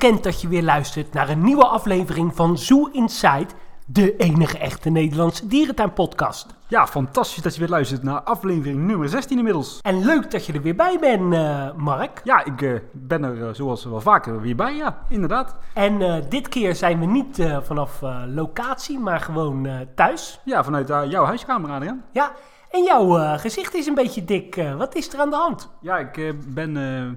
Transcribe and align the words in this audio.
bekend 0.00 0.22
dat 0.22 0.40
je 0.40 0.48
weer 0.48 0.62
luistert 0.62 1.12
naar 1.12 1.28
een 1.28 1.42
nieuwe 1.42 1.66
aflevering 1.66 2.36
van 2.36 2.58
Zoo 2.58 2.88
Inside, 2.92 3.46
de 3.86 4.16
enige 4.16 4.58
echte 4.58 4.90
Nederlandse 4.90 5.46
dierentuinpodcast. 5.46 6.46
Ja, 6.68 6.86
fantastisch 6.86 7.42
dat 7.42 7.54
je 7.54 7.60
weer 7.60 7.68
luistert 7.68 8.02
naar 8.02 8.20
aflevering 8.20 8.86
nummer 8.86 9.08
16 9.08 9.38
inmiddels. 9.38 9.78
En 9.82 10.04
leuk 10.04 10.30
dat 10.30 10.46
je 10.46 10.52
er 10.52 10.62
weer 10.62 10.74
bij 10.74 10.98
bent, 11.00 11.34
eh, 11.34 11.72
Mark. 11.76 12.20
Ja, 12.24 12.44
ik 12.44 12.62
eh, 12.62 12.72
ben 12.92 13.24
er 13.24 13.48
eh, 13.48 13.54
zoals 13.54 13.84
wel 13.84 14.00
vaker 14.00 14.40
weer 14.40 14.56
bij, 14.56 14.74
ja, 14.74 14.98
inderdaad. 15.08 15.56
En 15.74 16.24
dit 16.28 16.48
keer 16.48 16.74
zijn 16.74 16.98
we 16.98 17.06
niet 17.06 17.42
vanaf 17.62 18.00
locatie, 18.26 18.98
maar 18.98 19.20
gewoon 19.20 19.68
thuis. 19.94 20.40
Ja, 20.44 20.64
vanuit 20.64 20.88
jouw 20.88 21.24
huiskamer, 21.24 21.70
Adriaan. 21.70 22.04
Ja, 22.12 22.32
en 22.70 22.84
jouw 22.84 23.18
eh, 23.18 23.38
gezicht 23.38 23.74
is 23.74 23.86
een 23.86 23.94
beetje 23.94 24.24
dik. 24.24 24.56
Eh, 24.56 24.76
wat 24.76 24.94
is 24.94 25.12
er 25.12 25.20
aan 25.20 25.30
de 25.30 25.36
hand? 25.36 25.70
Ja, 25.80 25.98
ik 25.98 26.16
eh, 26.16 26.32
ben 26.46 26.72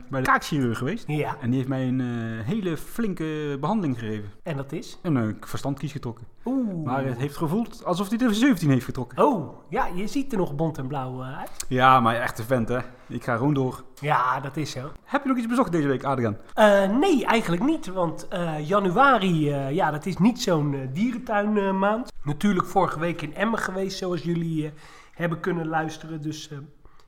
bij 0.10 0.22
de 0.22 0.28
kaakchirurg 0.28 0.78
geweest. 0.78 1.04
Ja, 1.08 1.36
En 1.42 1.48
die 1.48 1.56
heeft 1.58 1.70
mij 1.70 1.88
een 1.88 2.02
hele 2.44 2.78
flinke 2.78 3.58
behandeling 3.60 4.00
gegeven. 4.00 4.32
en 4.44 4.58
dat 4.58 4.72
is? 4.72 5.00
En 5.02 5.16
een 5.16 5.38
verstandkies 5.40 5.92
getrokken. 5.92 6.26
Oeh. 6.46 6.86
Maar 6.86 7.06
het 7.06 7.18
heeft 7.18 7.38
gevoeld 7.38 7.86
alsof 7.86 8.10
hij 8.10 8.18
er 8.20 8.34
17 8.34 8.70
heeft 8.70 8.86
getrokken. 8.86 9.26
Oh, 9.26 9.58
ja, 9.70 9.88
je 9.96 10.08
ziet 10.08 10.32
er 10.32 10.38
nog 10.38 10.56
bont 10.56 10.78
en 10.78 10.88
blauw 10.88 11.22
eh, 11.22 11.38
uit. 11.38 11.66
Ja, 11.68 12.00
maar 12.00 12.16
echt 12.16 12.40
een 12.40 12.46
vent, 12.46 12.68
hè. 12.68 12.80
Ik 13.08 13.24
ga 13.24 13.36
gewoon 13.38 13.54
door. 13.54 13.84
Ja, 14.00 14.40
dat 14.40 14.58
is 14.58 14.72
zo. 14.72 14.92
Heb 15.04 15.24
je 15.24 15.30
nog 15.30 15.38
iets 15.38 15.48
bezocht 15.48 15.72
deze 15.72 15.88
week, 15.88 16.04
Adriaan? 16.04 16.38
Eh, 16.54 16.98
nee, 16.98 17.26
eigenlijk 17.26 17.64
niet. 17.64 17.88
Want 17.88 18.28
eh, 18.28 18.68
januari, 18.68 19.50
ja, 19.50 19.92
dat 19.92 20.06
is 20.06 20.18
niet 20.18 20.42
zo'n 20.42 20.90
dierentuinmaand. 20.94 22.12
Natuurlijk 22.24 22.68
vorige 22.68 23.00
week 23.00 23.22
in 23.22 23.36
Emmen 23.36 23.60
geweest, 23.60 23.98
zoals 23.98 24.22
jullie 24.22 24.74
hebben 25.12 25.40
kunnen 25.40 25.68
luisteren. 25.68 26.22
Dus 26.22 26.50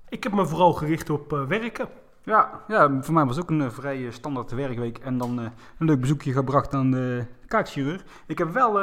ik 0.09 0.23
heb 0.23 0.33
me 0.33 0.45
vooral 0.45 0.73
gericht 0.73 1.09
op 1.09 1.45
werken. 1.47 1.89
Ja, 2.25 2.63
ja, 2.67 3.01
voor 3.01 3.13
mij 3.13 3.25
was 3.25 3.35
het 3.35 3.45
ook 3.45 3.51
een 3.51 3.61
eh, 3.61 3.69
vrij 3.69 4.05
eh, 4.05 4.11
standaard 4.11 4.51
werkweek. 4.51 4.97
En 4.97 5.17
dan 5.17 5.39
eh, 5.39 5.45
een 5.77 5.85
leuk 5.85 5.99
bezoekje 5.99 6.31
gebracht 6.31 6.73
aan 6.73 6.91
de 6.91 7.25
kaakchirurg. 7.47 8.03
Ik 8.25 8.37
heb 8.37 8.53
wel 8.53 8.75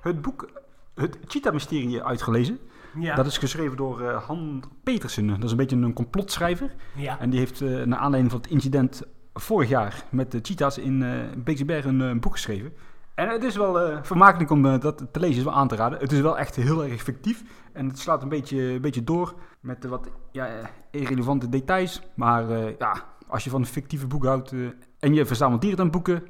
het 0.00 0.22
boek 0.22 0.48
Het 0.94 1.18
Cheetah-mysterie 1.26 2.02
uitgelezen. 2.02 2.58
Ja, 2.98 3.14
Dat 3.14 3.26
is 3.26 3.38
geschreven 3.38 3.76
door 3.76 4.10
Han 4.12 4.62
Petersen. 4.82 5.26
Dat 5.26 5.44
is 5.44 5.50
een 5.50 5.56
beetje 5.56 5.76
een 5.76 5.92
complotschrijver. 5.92 6.74
ja. 6.94 7.18
En 7.18 7.30
die 7.30 7.38
heeft 7.38 7.60
eh 7.60 7.68
naar 7.68 7.98
aanleiding 7.98 8.30
van 8.30 8.40
het 8.40 8.50
incident 8.50 9.02
vorig 9.34 9.68
jaar 9.68 10.04
met 10.10 10.30
de 10.30 10.38
cheetahs 10.42 10.78
in 10.78 11.04
Beekse 11.44 11.64
Bergen 11.64 12.00
een 12.00 12.20
boek 12.20 12.32
geschreven. 12.32 12.72
En 13.14 13.28
het 13.28 13.42
is 13.42 13.56
wel 13.56 14.02
vermakelijk 14.02 14.50
om 14.50 14.62
dat 14.62 15.06
te 15.12 15.20
lezen, 15.20 15.36
is 15.36 15.44
wel 15.44 15.52
aan 15.52 15.68
te 15.68 15.76
raden. 15.76 15.98
Het 15.98 16.12
is 16.12 16.20
wel 16.20 16.38
echt 16.38 16.56
heel 16.56 16.84
erg 16.84 17.02
fictief. 17.02 17.42
En 17.72 17.88
het 17.88 17.98
slaat 17.98 18.22
een 18.22 18.28
beetje, 18.28 18.62
een 18.62 18.80
beetje 18.80 19.04
door 19.04 19.34
met 19.60 19.82
de 19.82 19.88
wat 19.88 20.08
ja, 20.32 20.46
eh, 20.46 20.66
irrelevante 20.90 21.48
details. 21.48 22.02
Maar 22.14 22.50
eh, 22.50 22.78
ja, 22.78 23.04
als 23.26 23.44
je 23.44 23.50
van 23.50 23.60
een 23.60 23.66
fictieve 23.66 24.06
boek 24.06 24.24
houdt 24.24 24.52
eh, 24.52 24.58
en 24.98 25.14
je 25.14 25.26
verzamelt 25.26 25.60
dierentuinboeken 25.60 26.26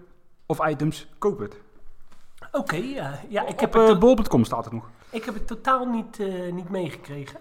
of 0.46 0.66
items, 0.66 1.08
koop 1.18 1.38
het. 1.38 1.60
Oké, 2.52 2.76
ja. 2.76 3.20
ja 3.28 3.42
ik, 3.46 3.52
Op 3.52 3.60
heb 3.60 3.74
eh, 3.74 3.80
het, 3.80 4.00
to- 4.00 4.14
bol.com 4.14 4.44
staat 4.44 4.64
het 4.64 4.74
nog. 4.74 4.90
ik 5.10 5.24
heb 5.24 5.34
het 5.34 5.46
totaal 5.46 5.84
niet, 5.86 6.18
niet 6.52 6.68
meegekregen. 6.68 7.40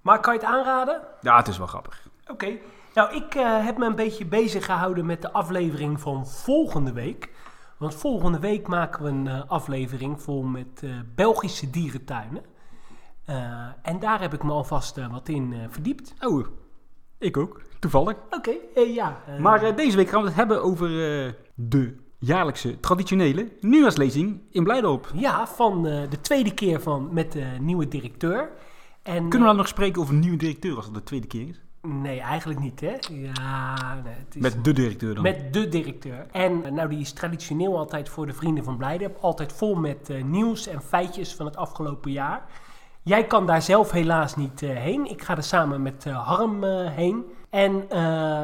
Maar 0.00 0.20
kan 0.20 0.34
je 0.34 0.40
het 0.40 0.48
aanraden? 0.48 1.00
Ja, 1.20 1.36
het 1.36 1.48
is 1.48 1.58
wel 1.58 1.66
grappig. 1.66 2.08
Oké. 2.26 2.56
Nou, 2.94 3.14
ik 3.14 3.32
heb 3.38 3.78
me 3.78 3.86
een 3.86 3.94
beetje 3.94 4.26
bezig 4.26 4.64
gehouden 4.64 5.06
met 5.06 5.22
de 5.22 5.32
aflevering 5.32 6.00
van 6.00 6.26
volgende 6.26 6.92
week. 6.92 7.30
Want 7.76 7.94
volgende 7.94 8.38
week 8.38 8.66
maken 8.68 9.02
we 9.02 9.08
een 9.08 9.48
aflevering 9.48 10.22
vol 10.22 10.42
met 10.42 10.82
Belgische 11.14 11.70
dierentuinen. 11.70 12.44
Eh, 13.26 13.66
en 13.82 13.98
daar 14.00 14.20
heb 14.20 14.34
ik 14.34 14.42
me 14.42 14.50
alvast 14.50 14.98
eh, 14.98 15.10
wat 15.10 15.28
in 15.28 15.52
eh, 15.52 15.58
verdiept. 15.68 16.14
Oh, 16.20 16.46
ik 17.18 17.36
ook. 17.36 17.62
Toevallig. 17.78 18.16
Oké, 18.30 18.54
ja. 18.86 19.16
Maar 19.40 19.76
deze 19.76 19.96
week 19.96 20.08
gaan 20.08 20.20
we 20.20 20.26
het 20.26 20.36
hebben 20.36 20.62
over 20.62 20.88
de 21.54 21.96
jaarlijkse 22.18 22.80
traditionele 22.80 23.52
nieuwjaarslezing 23.60 24.40
in 24.50 24.64
Blijdorp. 24.64 25.10
ja, 25.14 25.46
van 25.46 25.82
de 25.82 26.20
tweede 26.20 26.54
keer 26.54 26.80
van, 26.80 27.08
met 27.12 27.32
de 27.32 27.44
nieuwe 27.60 27.88
directeur. 27.88 28.50
En, 29.02 29.14
Kunnen 29.14 29.40
we 29.40 29.46
dan 29.46 29.56
nog 29.56 29.68
spreken 29.68 30.00
over 30.02 30.14
een 30.14 30.20
nieuwe 30.20 30.36
directeur 30.36 30.76
als 30.76 30.84
het 30.84 30.94
de 30.94 31.02
tweede 31.02 31.26
keer 31.26 31.48
is? 31.48 31.60
nee, 31.82 32.20
eigenlijk 32.20 32.60
niet, 32.60 32.80
hè? 32.80 32.96
Ja, 33.10 33.94
nee, 34.04 34.14
het 34.14 34.34
is... 34.34 34.42
Met 34.42 34.64
de 34.64 34.72
directeur 34.72 35.14
dan? 35.14 35.22
Met 35.22 35.52
de 35.52 35.68
directeur. 35.68 36.26
En 36.30 36.74
nou, 36.74 36.88
die 36.88 37.00
is 37.00 37.12
traditioneel 37.12 37.78
altijd 37.78 38.08
voor 38.08 38.26
de 38.26 38.32
Vrienden 38.32 38.64
van 38.64 38.76
Blijdorp. 38.76 39.16
Altijd 39.20 39.52
vol 39.52 39.74
met 39.74 40.10
nieuws 40.24 40.66
en 40.66 40.82
feitjes 40.82 41.34
van 41.34 41.46
het 41.46 41.56
afgelopen 41.56 42.12
jaar. 42.12 42.46
Jij 43.06 43.26
kan 43.26 43.46
daar 43.46 43.62
zelf 43.62 43.90
helaas 43.90 44.36
niet 44.36 44.62
eh, 44.62 44.70
heen. 44.76 45.10
Ik 45.10 45.22
ga 45.22 45.36
er 45.36 45.42
samen 45.42 45.82
met 45.82 46.06
eh, 46.06 46.26
Harm 46.26 46.64
eh, 46.64 46.90
heen. 46.90 47.24
En 47.50 47.90
eh, 47.90 47.98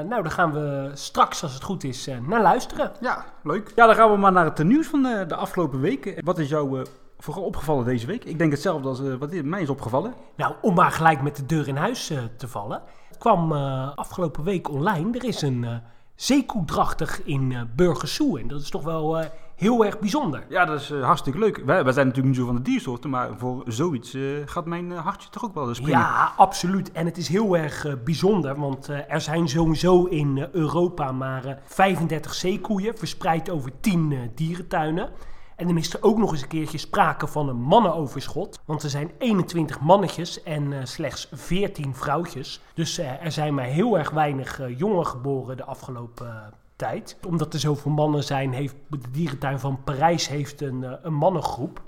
nou, 0.08 0.22
daar 0.22 0.30
gaan 0.30 0.52
we 0.52 0.90
straks, 0.94 1.42
als 1.42 1.54
het 1.54 1.62
goed 1.62 1.84
is, 1.84 2.06
eh, 2.06 2.18
naar 2.26 2.42
luisteren. 2.42 2.92
Ja, 3.00 3.24
leuk. 3.42 3.72
Ja, 3.74 3.86
dan 3.86 3.94
gaan 3.94 4.10
we 4.10 4.16
maar 4.16 4.32
naar 4.32 4.44
het 4.44 4.64
nieuws 4.64 4.86
van 4.86 5.02
de 5.02 5.34
afgelopen 5.34 5.80
weken. 5.80 6.24
Wat 6.24 6.38
is 6.38 6.48
jou 6.48 6.80
eh, 6.80 6.86
vooral 7.18 7.42
opgevallen 7.42 7.84
deze 7.84 8.06
week? 8.06 8.24
Ik 8.24 8.38
denk 8.38 8.52
hetzelfde 8.52 8.88
als 8.88 9.00
eh, 9.02 9.14
wat 9.14 9.32
mij 9.32 9.62
is 9.62 9.68
opgevallen. 9.68 10.14
Nou, 10.36 10.54
om 10.60 10.74
maar 10.74 10.90
gelijk 10.90 11.22
met 11.22 11.36
de 11.36 11.46
deur 11.46 11.68
in 11.68 11.76
huis 11.76 12.10
eh, 12.10 12.18
te 12.36 12.48
vallen. 12.48 12.82
Het 13.08 13.18
kwam 13.18 13.52
eh, 13.52 13.94
afgelopen 13.94 14.44
week 14.44 14.70
online. 14.70 15.18
Er 15.18 15.24
is 15.24 15.42
een 15.42 15.62
uh, 15.62 15.74
zeekoedrachtig 16.14 17.22
in 17.22 17.50
uh, 17.50 17.60
Burgersoe. 17.76 18.40
En 18.40 18.48
dat 18.48 18.60
is 18.60 18.70
toch 18.70 18.82
wel 18.82 19.18
uh, 19.20 19.24
heel 19.62 19.84
erg 19.84 19.98
bijzonder. 19.98 20.44
Ja, 20.48 20.64
dat 20.64 20.80
is 20.80 20.90
uh, 20.90 21.04
hartstikke 21.04 21.38
leuk. 21.38 21.62
Wij, 21.64 21.84
wij, 21.84 21.92
zijn 21.92 22.06
natuurlijk 22.06 22.34
niet 22.34 22.44
zo 22.44 22.52
van 22.52 22.56
de 22.56 22.62
diersoorten, 22.62 23.10
maar 23.10 23.28
voor 23.36 23.62
zoiets 23.66 24.14
uh, 24.14 24.36
gaat 24.44 24.66
mijn 24.66 24.90
hartje 24.90 25.28
toch 25.28 25.44
ook 25.44 25.54
wel 25.54 25.74
springen. 25.74 25.98
Ja, 25.98 26.32
absoluut. 26.36 26.92
En 26.92 27.06
het 27.06 27.16
is 27.16 27.28
heel 27.28 27.56
erg 27.56 28.02
bijzonder, 28.04 28.60
want 28.60 28.88
er 29.08 29.20
zijn 29.20 29.48
sowieso 29.48 30.04
in 30.04 30.48
Europa 30.52 31.12
maar 31.12 31.60
35 31.64 32.34
zeekoeien, 32.34 32.98
verspreid 32.98 33.50
over 33.50 33.70
10 33.80 34.10
uh, 34.10 34.20
dierentuinen. 34.34 35.10
En 35.56 35.66
dan 35.66 35.78
is 35.78 35.94
er 35.94 36.02
ook 36.02 36.18
nog 36.18 36.32
eens 36.32 36.42
een 36.42 36.48
keertje 36.48 36.78
sprake 36.78 37.26
van 37.26 37.48
een 37.48 37.60
mannenoverschot. 37.60 38.60
Want 38.64 38.82
er 38.82 38.90
zijn 38.90 39.10
21 39.18 39.80
mannetjes 39.80 40.42
en 40.42 40.72
uh, 40.72 40.78
slechts 40.82 41.28
14 41.32 41.94
vrouwtjes. 41.94 42.60
Dus 42.74 42.98
uh, 42.98 43.24
er 43.24 43.32
zijn 43.32 43.54
maar 43.54 43.64
heel 43.64 43.98
erg 43.98 44.10
weinig 44.10 44.60
uh, 44.60 44.78
jongen 44.78 45.06
geboren 45.06 45.56
de 45.56 45.64
afgelopen 45.64 46.52
tijd. 46.82 47.16
Omdat 47.26 47.54
er 47.54 47.60
zoveel 47.60 47.90
mannen 47.90 48.24
zijn, 48.24 48.52
heeft 48.52 48.74
de 48.88 49.10
dierentuin 49.10 49.58
van 49.58 49.82
Parijs 49.84 50.28
heeft 50.28 50.60
een, 50.60 50.82
uh, 50.82 50.92
een 51.02 51.14
mannengroep. 51.14 51.82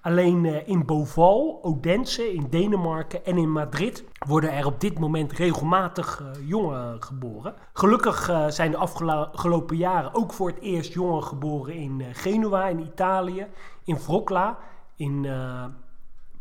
Alleen 0.00 0.44
uh, 0.44 0.68
in 0.68 0.86
Beauval, 0.86 1.58
Odense, 1.62 2.32
in 2.32 2.46
Denemarken 2.50 3.24
en 3.24 3.38
in 3.38 3.52
Madrid 3.52 4.04
worden 4.26 4.52
er 4.52 4.66
op 4.66 4.80
dit 4.80 4.98
moment 4.98 5.32
regelmatig 5.32 6.20
uh, 6.20 6.48
jongen 6.48 7.02
geboren. 7.02 7.54
Gelukkig 7.72 8.46
zijn 8.48 8.70
de 8.70 8.76
afgelopen 8.76 9.76
jaren 9.76 10.14
ook 10.14 10.32
voor 10.32 10.48
het 10.48 10.60
eerst 10.60 10.92
jongen 10.92 11.22
geboren 11.22 11.74
in 11.74 12.02
Genua, 12.12 12.66
in 12.66 12.80
Italië, 12.80 13.46
in 13.84 13.98
Wroclaw, 14.06 14.54
in 14.96 15.26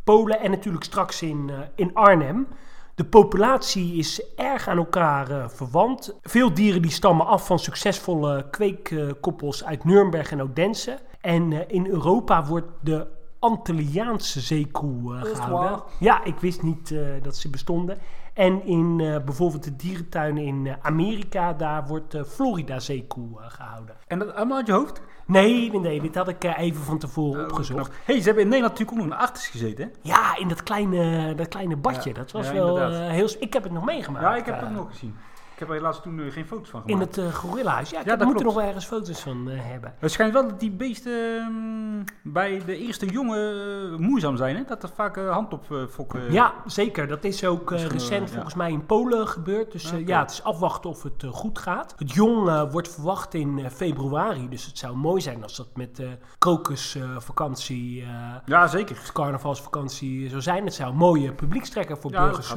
Polen 0.04 0.40
en 0.40 0.52
natuurlijk 0.52 0.84
straks 0.84 1.22
in, 1.22 1.52
in 1.76 1.94
Arnhem. 1.94 2.48
De 2.96 3.06
populatie 3.06 3.96
is 3.96 4.24
erg 4.36 4.68
aan 4.68 4.78
elkaar 4.78 5.32
uh, 5.32 5.48
verwant. 5.48 6.16
Veel 6.22 6.54
dieren 6.54 6.82
die 6.82 6.92
stammen 6.92 7.26
af 7.26 7.46
van 7.46 7.60
succesvolle 7.60 8.50
kweekkoppels 8.50 9.66
uit 9.66 9.84
Nuremberg 9.84 10.32
en 10.32 10.42
Odense. 10.42 11.00
En 11.22 11.52
uh, 11.52 11.60
in 11.68 11.88
Europa 11.88 12.46
wordt 12.46 12.68
de 12.82 13.08
Antilliaanse 13.40 14.40
zeekoe 14.40 15.14
uh, 15.14 15.22
gehouden. 15.24 15.84
Ja, 16.00 16.24
ik 16.24 16.40
wist 16.40 16.62
niet 16.62 16.96
dat 17.22 17.36
ze 17.36 17.50
bestonden. 17.50 17.98
En 18.34 18.66
in 18.66 19.00
uh, 19.00 19.18
bijvoorbeeld 19.26 19.64
de 19.64 19.76
dierentuinen 19.76 20.44
in 20.44 20.66
uh, 20.66 20.74
Amerika, 20.82 21.54
daar 21.54 21.88
wordt 21.88 22.12
de 22.12 22.26
Florida 22.26 22.80
zeekoe 22.80 23.30
uh, 23.40 23.46
gehouden. 23.48 23.96
En 24.08 24.20
dat 24.20 24.34
allemaal 24.34 24.58
uit 24.58 24.68
je 24.68 24.74
hoofd? 24.74 25.02
Nee, 25.26 25.72
nee, 25.72 25.80
nee, 25.80 26.02
dit 26.02 26.16
had 26.16 26.28
ik 26.28 26.44
uh, 26.44 26.58
even 26.58 26.84
van 26.84 26.98
tevoren 26.98 27.42
oh, 27.42 27.48
opgezocht. 27.48 27.92
Hé, 27.92 27.96
hey, 28.04 28.18
ze 28.18 28.26
hebben 28.26 28.44
in 28.44 28.50
Nederland 28.50 28.80
natuurlijk 28.80 28.92
ook 28.92 29.10
nog 29.10 29.20
een 29.20 29.26
artis 29.26 29.48
gezeten, 29.48 29.86
hè? 29.86 29.92
Ja, 30.02 30.38
in 30.38 30.48
dat 30.48 30.64
kleine, 30.64 31.36
dat 31.36 31.48
kleine 31.48 31.76
badje. 31.76 32.10
Ja, 32.10 32.16
dat 32.16 32.32
was 32.32 32.48
ja, 32.48 32.54
wel 32.54 32.92
uh, 32.92 33.10
heel... 33.10 33.30
Ik 33.40 33.54
heb 33.54 33.64
het 33.64 33.72
nog 33.72 33.86
meegemaakt. 33.86 34.26
Ja, 34.26 34.36
ik 34.36 34.46
heb 34.46 34.60
het 34.60 34.72
nog 34.72 34.90
gezien. 34.90 35.16
Heb 35.62 35.70
er 35.70 35.76
helaas 35.76 36.02
toen 36.02 36.18
uh, 36.18 36.32
geen 36.32 36.46
foto's 36.46 36.70
van 36.70 36.82
gemaakt. 36.82 37.02
In 37.02 37.08
het 37.08 37.34
uh, 37.34 37.34
gorillahuis. 37.34 37.90
Ja, 37.90 38.02
ja, 38.06 38.16
moet 38.26 38.40
er 38.40 38.46
nog 38.46 38.54
wel 38.54 38.64
ergens 38.64 38.86
foto's 38.86 39.20
van 39.20 39.50
uh, 39.50 39.54
hebben. 39.58 39.94
Het 40.00 40.12
schijnt 40.12 40.34
wel 40.34 40.48
dat 40.48 40.60
die 40.60 40.72
beesten 40.72 41.14
um, 41.14 42.04
bij 42.24 42.62
de 42.66 42.78
eerste 42.78 43.06
jongen 43.06 44.02
moeizaam 44.02 44.38
zijn. 44.38 44.56
Hè? 44.56 44.64
Dat 44.64 44.84
er 44.84 44.90
vaak 44.90 45.16
hand 45.16 45.54
op 45.54 45.66
fokken. 45.90 46.32
Ja, 46.32 46.54
zeker. 46.66 47.08
Dat 47.08 47.24
is 47.24 47.46
ook 47.46 47.72
recent 47.72 48.32
volgens 48.32 48.54
mij 48.54 48.72
in 48.72 48.86
Polen 48.86 49.28
gebeurd. 49.28 49.72
Dus 49.72 49.88
okay. 49.88 50.04
ja, 50.06 50.20
het 50.20 50.32
is 50.32 50.44
afwachten 50.44 50.90
of 50.90 51.04
het 51.04 51.26
goed 51.30 51.60
gaat. 51.60 51.94
Het 51.98 52.12
jong 52.12 52.70
wordt 52.72 52.94
verwacht 52.94 53.34
in 53.34 53.70
februari. 53.72 54.50
Dus 54.50 54.66
het 54.66 54.78
zou 54.78 54.96
mooi 54.96 55.22
zijn 55.22 55.44
als 55.44 55.56
dat 55.56 55.70
met 55.76 55.96
de 55.96 56.18
krokusvakantie... 56.38 58.06
ja, 58.46 58.68
zeker. 58.68 59.10
Carnavalsvakantie 59.14 60.30
zou 60.30 60.42
zijn. 60.42 60.66
Het 60.66 60.74
zou 60.74 60.92
een 60.92 60.98
mooie 60.98 61.34
publiekstrekker 61.34 61.98
voor 61.98 62.12
ja, 62.12 62.24
burgers 62.24 62.48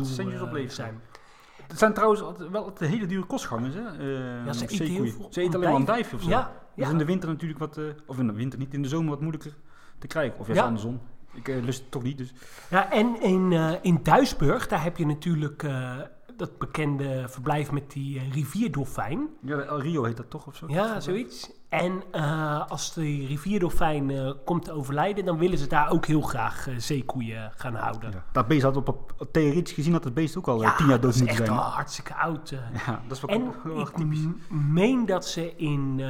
zijn. 0.75 1.01
Het 1.69 1.79
zijn 1.79 1.95
trouwens 1.95 2.23
wel 2.51 2.75
de 2.75 2.87
hele 2.87 3.07
dure 3.07 3.25
kostgangers, 3.25 3.75
hè? 3.75 3.81
Uh, 3.81 4.47
ja, 4.47 4.53
ze 4.53 4.67
eten, 4.69 4.87
heel 4.87 5.07
veel 5.07 5.27
ze 5.31 5.41
eten 5.41 5.55
alleen 5.55 5.71
maar 5.71 5.81
een 5.81 5.85
dijf 5.85 6.13
of 6.13 6.23
zo. 6.23 6.29
Ja, 6.29 6.53
ja. 6.75 6.83
Dus 6.83 6.93
in 6.93 6.99
de 6.99 7.05
winter 7.05 7.29
natuurlijk 7.29 7.59
wat, 7.61 7.79
uh, 7.79 7.85
of 8.07 8.19
in 8.19 8.27
de 8.27 8.33
winter 8.33 8.59
niet, 8.59 8.75
in 8.75 8.83
de 8.83 8.89
zomer 8.89 9.11
wat 9.11 9.21
moeilijker 9.21 9.57
te 9.99 10.07
krijgen. 10.07 10.39
Of 10.39 10.47
juist 10.47 10.61
ja. 10.61 10.67
andersom. 10.67 11.01
Ik 11.33 11.49
uh, 11.49 11.63
lust 11.63 11.81
het 11.81 11.91
toch 11.91 12.03
niet, 12.03 12.19
dus. 12.19 12.33
Ja, 12.71 12.91
en 12.91 13.23
in, 13.23 13.53
in 13.83 14.01
Duisburg, 14.03 14.67
daar 14.67 14.83
heb 14.83 14.97
je 14.97 15.07
natuurlijk 15.07 15.67
dat 16.37 16.59
bekende 16.59 17.25
verblijf 17.29 17.71
met 17.71 17.91
die 17.91 18.31
rivierdolfijn. 18.33 19.29
Ja, 19.41 19.59
El 19.59 19.81
Rio 19.81 20.05
heet 20.05 20.17
dat 20.17 20.31
toch 20.31 20.47
of 20.47 20.57
zo? 20.57 20.67
Ja, 20.69 21.01
zoiets. 21.01 21.51
En 21.81 22.03
eh, 22.11 22.67
als 22.69 22.93
de 22.95 23.03
rivierdolfijn 23.27 24.11
eh, 24.11 24.31
komt 24.45 24.65
te 24.65 24.73
overlijden, 24.73 25.25
dan 25.25 25.39
willen 25.39 25.59
ze 25.59 25.67
daar 25.67 25.91
ook 25.91 26.07
heel 26.07 26.21
graag 26.21 26.69
eh, 26.69 26.75
zeekoeien 26.79 27.53
gaan 27.57 27.75
houden. 27.75 28.11
Ja. 28.11 28.25
Dat 28.33 28.47
beest 28.47 28.63
had 28.63 28.77
op, 28.77 29.15
theoretisch 29.33 29.75
gezien 29.75 29.93
dat 29.93 30.05
het 30.05 30.15
beest 30.15 30.37
ook 30.37 30.49
al 30.49 30.63
Ja, 30.63 30.75
tien 30.77 30.87
jaar 30.87 30.95
dat 30.95 31.03
dood 31.03 31.15
is 31.15 31.19
moeten 31.21 31.37
echt 31.39 31.47
zijn. 31.47 31.59
al 31.59 31.71
hartstikke 31.71 32.15
oud. 32.15 32.51
Ja, 32.87 33.01
dat 33.09 33.17
is 33.17 33.23
wel, 33.23 33.37
En 33.37 33.53
ik 33.81 33.89
typisch. 33.89 34.19
meen 34.49 35.07
dat 35.07 35.27
ze 35.27 35.57
in 35.57 36.03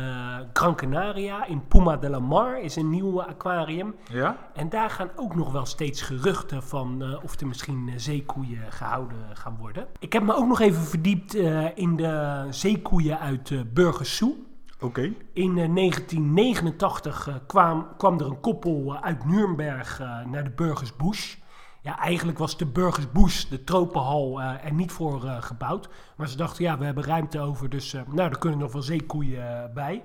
Gran 0.53 0.75
Canaria, 0.77 1.47
in 1.47 1.67
Puma 1.69 1.97
de 1.97 2.09
la 2.11 2.19
Mar, 2.19 2.61
is 2.61 2.77
een 2.77 2.91
nieuw 2.91 3.23
aquarium. 3.23 3.95
Ja? 4.11 4.37
En 4.55 4.69
daar 4.69 4.91
gaan 4.91 5.11
ook 5.17 5.35
nog 5.35 5.53
wel 5.53 5.67
steeds 5.67 6.03
geruchten 6.03 6.63
van 6.63 7.19
of 7.23 7.41
er 7.41 7.47
misschien 7.47 7.93
zeekoeien 7.97 8.73
gehouden 8.73 9.19
gaan 9.33 9.57
worden. 9.61 9.87
Ik 9.99 10.13
heb 10.13 10.23
me 10.23 10.35
ook 10.37 10.47
nog 10.47 10.61
even 10.61 10.83
verdiept 10.83 11.35
in 11.75 11.97
de 11.97 12.47
zeekoeien 12.51 13.19
uit 13.19 13.51
uh, 13.51 13.61
Burgersoe. 13.73 14.35
Oké. 14.81 15.13
In 15.33 15.59
eh, 15.59 15.75
1989 15.75 17.29
eh, 17.29 17.35
kwam, 17.47 17.87
kwam 17.97 18.21
er 18.21 18.27
een 18.27 18.41
koppel 18.41 18.95
eh, 18.95 19.03
uit 19.03 19.25
Nuremberg 19.25 20.01
eh, 20.01 20.25
naar 20.25 20.45
de 20.45 20.51
Burgersbusch. 20.51 21.37
Ja, 21.83 21.99
eigenlijk 21.99 22.39
was 22.39 22.57
de 22.57 22.67
Burgersbusch, 22.67 23.49
de 23.49 23.65
tropenhal, 23.65 24.41
eh, 24.41 24.65
er 24.65 24.73
niet 24.73 24.93
voor 24.93 25.25
eh, 25.25 25.43
gebouwd. 25.43 25.89
Maar 26.17 26.29
ze 26.29 26.37
dachten, 26.37 26.65
ja, 26.65 26.79
we 26.79 26.85
hebben 26.85 27.05
ruimte 27.05 27.41
over, 27.41 27.69
dus 27.71 27.95
eh, 27.95 28.01
nou, 28.11 28.31
er 28.31 28.39
kunnen 28.39 28.59
nog 28.59 28.73
wel 28.73 28.83
zeekoeien 28.83 29.63
eh, 29.63 29.73
bij. 29.75 30.03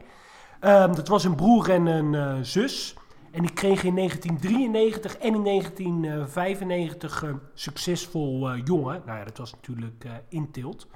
Ehm, 0.60 0.96
dat 0.96 1.08
was 1.08 1.24
een 1.24 1.36
broer 1.36 1.70
en 1.70 1.86
een 1.86 2.16
eh, 2.16 2.38
zus. 2.42 2.96
En 3.32 3.42
die 3.42 3.54
kregen 3.54 3.88
in 3.88 3.96
1993 3.96 5.18
en 5.18 5.36
in 5.36 5.44
1995 5.44 7.24
eh, 7.24 7.30
succesvol 7.54 8.50
eh, 8.50 8.62
jongen. 8.64 9.02
Nou 9.06 9.18
ja, 9.18 9.24
dat 9.24 9.38
was 9.38 9.52
natuurlijk 9.52 10.04
eh 10.04 10.12
Intilt. 10.30 10.88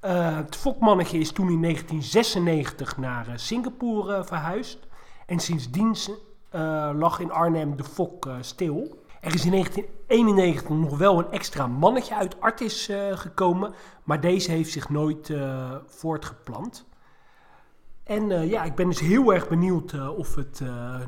Eh, 0.00 0.36
het 0.36 0.56
fokmannetje 0.56 1.18
is 1.18 1.32
toen 1.32 1.50
in 1.50 1.60
1996 1.60 2.96
naar 2.96 3.28
eh, 3.28 3.32
Singapore 3.36 4.14
eh, 4.14 4.24
verhuisd. 4.24 4.86
En 5.26 5.38
sindsdien 5.38 5.96
lag 6.94 7.20
in 7.20 7.30
Arnhem 7.32 7.76
de 7.76 7.84
fok 7.84 8.28
stil. 8.40 9.04
Er 9.20 9.34
is 9.34 9.44
in 9.44 9.50
1991 9.50 10.68
nog 10.68 10.98
wel 10.98 11.18
een 11.18 11.30
extra 11.30 11.66
mannetje 11.66 12.14
uit 12.14 12.40
Artis 12.40 12.90
gekomen. 13.12 13.74
Maar 14.04 14.20
deze 14.20 14.50
heeft 14.50 14.70
zich 14.70 14.88
nooit 14.88 15.32
voortgeplant. 15.86 16.86
En 18.04 18.48
ja, 18.48 18.64
ik 18.64 18.74
ben 18.74 18.86
dus 18.86 19.00
heel 19.00 19.34
erg 19.34 19.48
benieuwd 19.48 20.08
of 20.16 20.34
het 20.34 20.62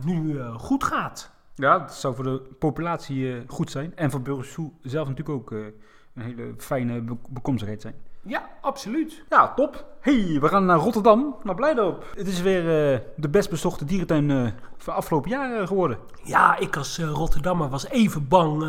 nu 0.04 0.42
goed 0.42 0.84
gaat. 0.84 1.30
Ja, 1.54 1.78
dat 1.78 1.94
zou 1.94 2.14
voor 2.14 2.24
de 2.24 2.42
populatie 2.58 3.44
goed 3.46 3.70
zijn. 3.70 3.96
En 3.96 4.10
voor 4.10 4.22
Burgersoe 4.22 4.72
zelf 4.80 5.08
natuurlijk 5.08 5.38
ook 5.38 5.50
een 5.50 6.22
hele 6.22 6.54
fijne 6.56 7.00
be 7.00 7.16
bekomstigheid 7.30 7.80
zijn. 7.80 7.94
Ja, 8.22 8.48
absoluut. 8.60 9.22
Ja, 9.28 9.52
top. 9.54 9.84
hey, 10.00 10.38
we 10.40 10.48
gaan 10.48 10.64
naar 10.64 10.78
Rotterdam, 10.78 11.36
naar 11.42 11.54
Blijdorp. 11.54 12.04
Het 12.16 12.26
is 12.26 12.40
weer 12.40 12.92
eh, 12.94 13.00
de 13.16 13.28
best 13.28 13.50
bezochte 13.50 13.84
dierentuin 13.84 14.30
eh, 14.30 14.46
van 14.76 14.94
afgelopen 14.94 15.30
jaar 15.30 15.60
eh, 15.60 15.66
geworden. 15.66 15.98
Ja, 16.24 16.58
ik 16.58 16.76
als 16.76 16.98
Rotterdammer 16.98 17.68
was 17.68 17.88
even 17.88 18.28
bang 18.28 18.60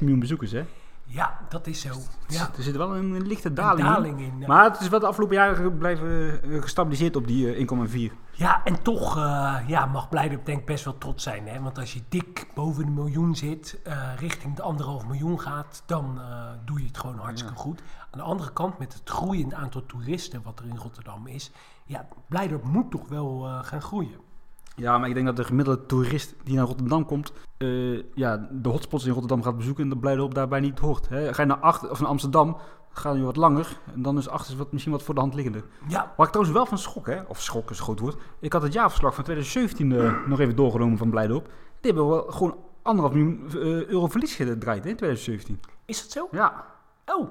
miljoen 0.00 0.18
bezoekers. 0.18 0.50
Hè? 0.52 0.64
Ja, 1.14 1.38
dat 1.48 1.66
is 1.66 1.80
zo. 1.80 1.90
Ja, 2.28 2.50
Er 2.56 2.62
zit 2.62 2.76
wel 2.76 2.96
een, 2.96 3.26
lichte 3.26 3.52
daling, 3.52 3.78
in. 3.88 3.92
daling 3.94 4.20
in. 4.20 4.42
eh. 4.42 4.48
Maar 4.48 4.64
het 4.64 4.80
is 4.80 4.88
wel 4.88 5.00
de 5.00 5.06
afgelopen 5.06 5.36
jaren 5.36 5.78
blijven 5.78 6.42
eh, 6.42 6.62
gestabiliseerd 6.62 7.16
op 7.16 7.26
die 7.26 7.54
eh, 7.54 8.10
1,4. 8.12 8.12
Ja, 8.32 8.64
en 8.64 8.82
toch 8.82 9.16
eh, 9.16 9.56
ja, 9.66 9.86
mag 9.86 10.08
Blijdorp 10.08 10.46
denk 10.46 10.66
best 10.66 10.84
wel 10.84 10.98
trots 10.98 11.22
zijn. 11.22 11.48
Hè? 11.48 11.60
Want 11.60 11.78
als 11.78 11.92
je 11.94 12.02
dik 12.08 12.46
boven 12.54 12.84
de 12.84 12.90
miljoen 12.90 13.36
zit, 13.36 13.80
eh, 13.84 14.14
richting 14.18 14.56
de 14.56 14.62
anderhalf 14.62 15.06
miljoen 15.06 15.40
gaat, 15.40 15.82
dan 15.86 16.20
eh, 16.20 16.50
doe 16.64 16.80
je 16.80 16.86
het 16.86 16.98
gewoon 16.98 17.18
hartstikke 17.18 17.56
goed. 17.58 17.82
Aan 18.10 18.18
de 18.18 18.24
andere 18.24 18.52
kant, 18.52 18.78
met 18.78 18.92
het 18.94 19.08
groeiende 19.10 19.54
aantal 19.54 19.86
toeristen 19.86 20.42
wat 20.42 20.58
er 20.58 20.66
in 20.66 20.76
Rotterdam 20.76 21.26
is, 21.26 21.50
ja, 21.84 22.06
Blijdorp 22.28 22.64
moet 22.64 22.90
toch 22.90 23.08
wel 23.08 23.46
eh, 23.46 23.58
gaan 23.62 23.82
groeien. 23.82 24.30
Ja, 24.76 24.98
maar 24.98 25.08
ik 25.08 25.14
denk 25.14 25.26
dat 25.26 25.36
de 25.36 25.44
gemiddelde 25.44 25.86
toerist 25.86 26.34
die 26.44 26.56
naar 26.56 26.66
Rotterdam 26.66 27.04
komt, 27.04 27.32
eh, 27.56 28.14
ja, 28.14 28.48
de 28.50 28.68
hotspots 28.68 29.04
in 29.04 29.12
Rotterdam 29.12 29.42
gaat 29.42 29.56
bezoeken 29.56 29.82
en 29.82 29.88
dat 29.88 30.00
Blijdorp 30.00 30.34
daarbij 30.34 30.60
niet 30.60 30.78
hoort. 30.78 31.08
Hè. 31.08 31.34
Ga 31.34 31.42
je 31.42 31.48
naar, 31.48 31.56
acht, 31.56 31.90
of 31.90 32.00
naar 32.00 32.08
Amsterdam, 32.08 32.56
ga 32.92 33.12
je 33.12 33.22
wat 33.22 33.36
langer 33.36 33.78
en 33.94 34.02
dan 34.02 34.18
is 34.18 34.28
achter 34.28 34.56
wat, 34.56 34.72
misschien 34.72 34.92
wat 34.92 35.02
voor 35.02 35.14
de 35.14 35.20
hand 35.20 35.34
liggende. 35.34 35.62
Ja, 35.88 36.12
Waar 36.16 36.26
ik 36.26 36.32
trouwens 36.32 36.56
wel 36.56 36.66
van 36.66 36.78
schrok, 36.78 37.06
hè, 37.06 37.20
of 37.20 37.40
schok 37.40 37.70
is 37.70 37.78
een 37.78 37.84
groot 37.84 37.98
woord. 38.00 38.16
Ik 38.40 38.52
had 38.52 38.62
het 38.62 38.72
jaarverslag 38.72 39.14
van 39.14 39.24
2017 39.24 39.92
eh, 39.92 40.26
nog 40.26 40.40
even 40.40 40.56
doorgenomen 40.56 40.98
van 40.98 41.10
Blijdorp. 41.10 41.44
Die 41.80 41.92
hebben 41.92 42.08
wel 42.08 42.22
gewoon 42.22 42.56
anderhalf 42.82 43.14
miljoen 43.14 43.46
eh, 43.48 43.86
euro 43.86 44.06
verlies 44.06 44.34
gedraaid 44.34 44.84
hè, 44.84 44.90
in 44.90 44.96
2017. 44.96 45.60
is 45.84 46.02
dat 46.02 46.10
zo? 46.10 46.28
Ja, 46.30 46.64
Oh, 47.06 47.28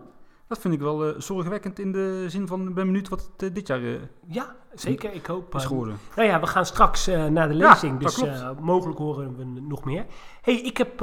dat 0.52 0.60
vind 0.60 0.74
ik 0.74 0.80
wel 0.80 1.06
eh, 1.06 1.14
zorgwekkend 1.18 1.80
in 1.80 1.92
de 1.92 2.26
zin 2.28 2.48
van, 2.48 2.68
ik 2.68 2.74
ben 2.74 2.86
benieuwd 2.86 3.10
wat 3.10 3.30
het 3.32 3.44
eh, 3.50 3.54
dit 3.54 3.68
jaar 3.68 3.84
eh, 3.84 3.94
ja, 4.28 4.56
zeker. 4.74 5.14
Ik 5.14 5.26
hoop. 5.26 5.56
is 5.56 5.66
geworden. 5.66 5.98
Nou 6.16 6.28
ja, 6.28 6.40
we 6.40 6.48
gaan 6.48 6.66
straks 6.66 7.06
naar 7.06 7.48
de 7.48 7.54
lezing, 7.54 8.00
dus 8.00 8.24
mogelijk 8.60 9.00
horen 9.00 9.38
we 9.38 9.44
nog 9.44 9.84
meer. 9.84 10.06
hey, 10.42 10.62
ik 10.62 10.78
heb 10.78 11.02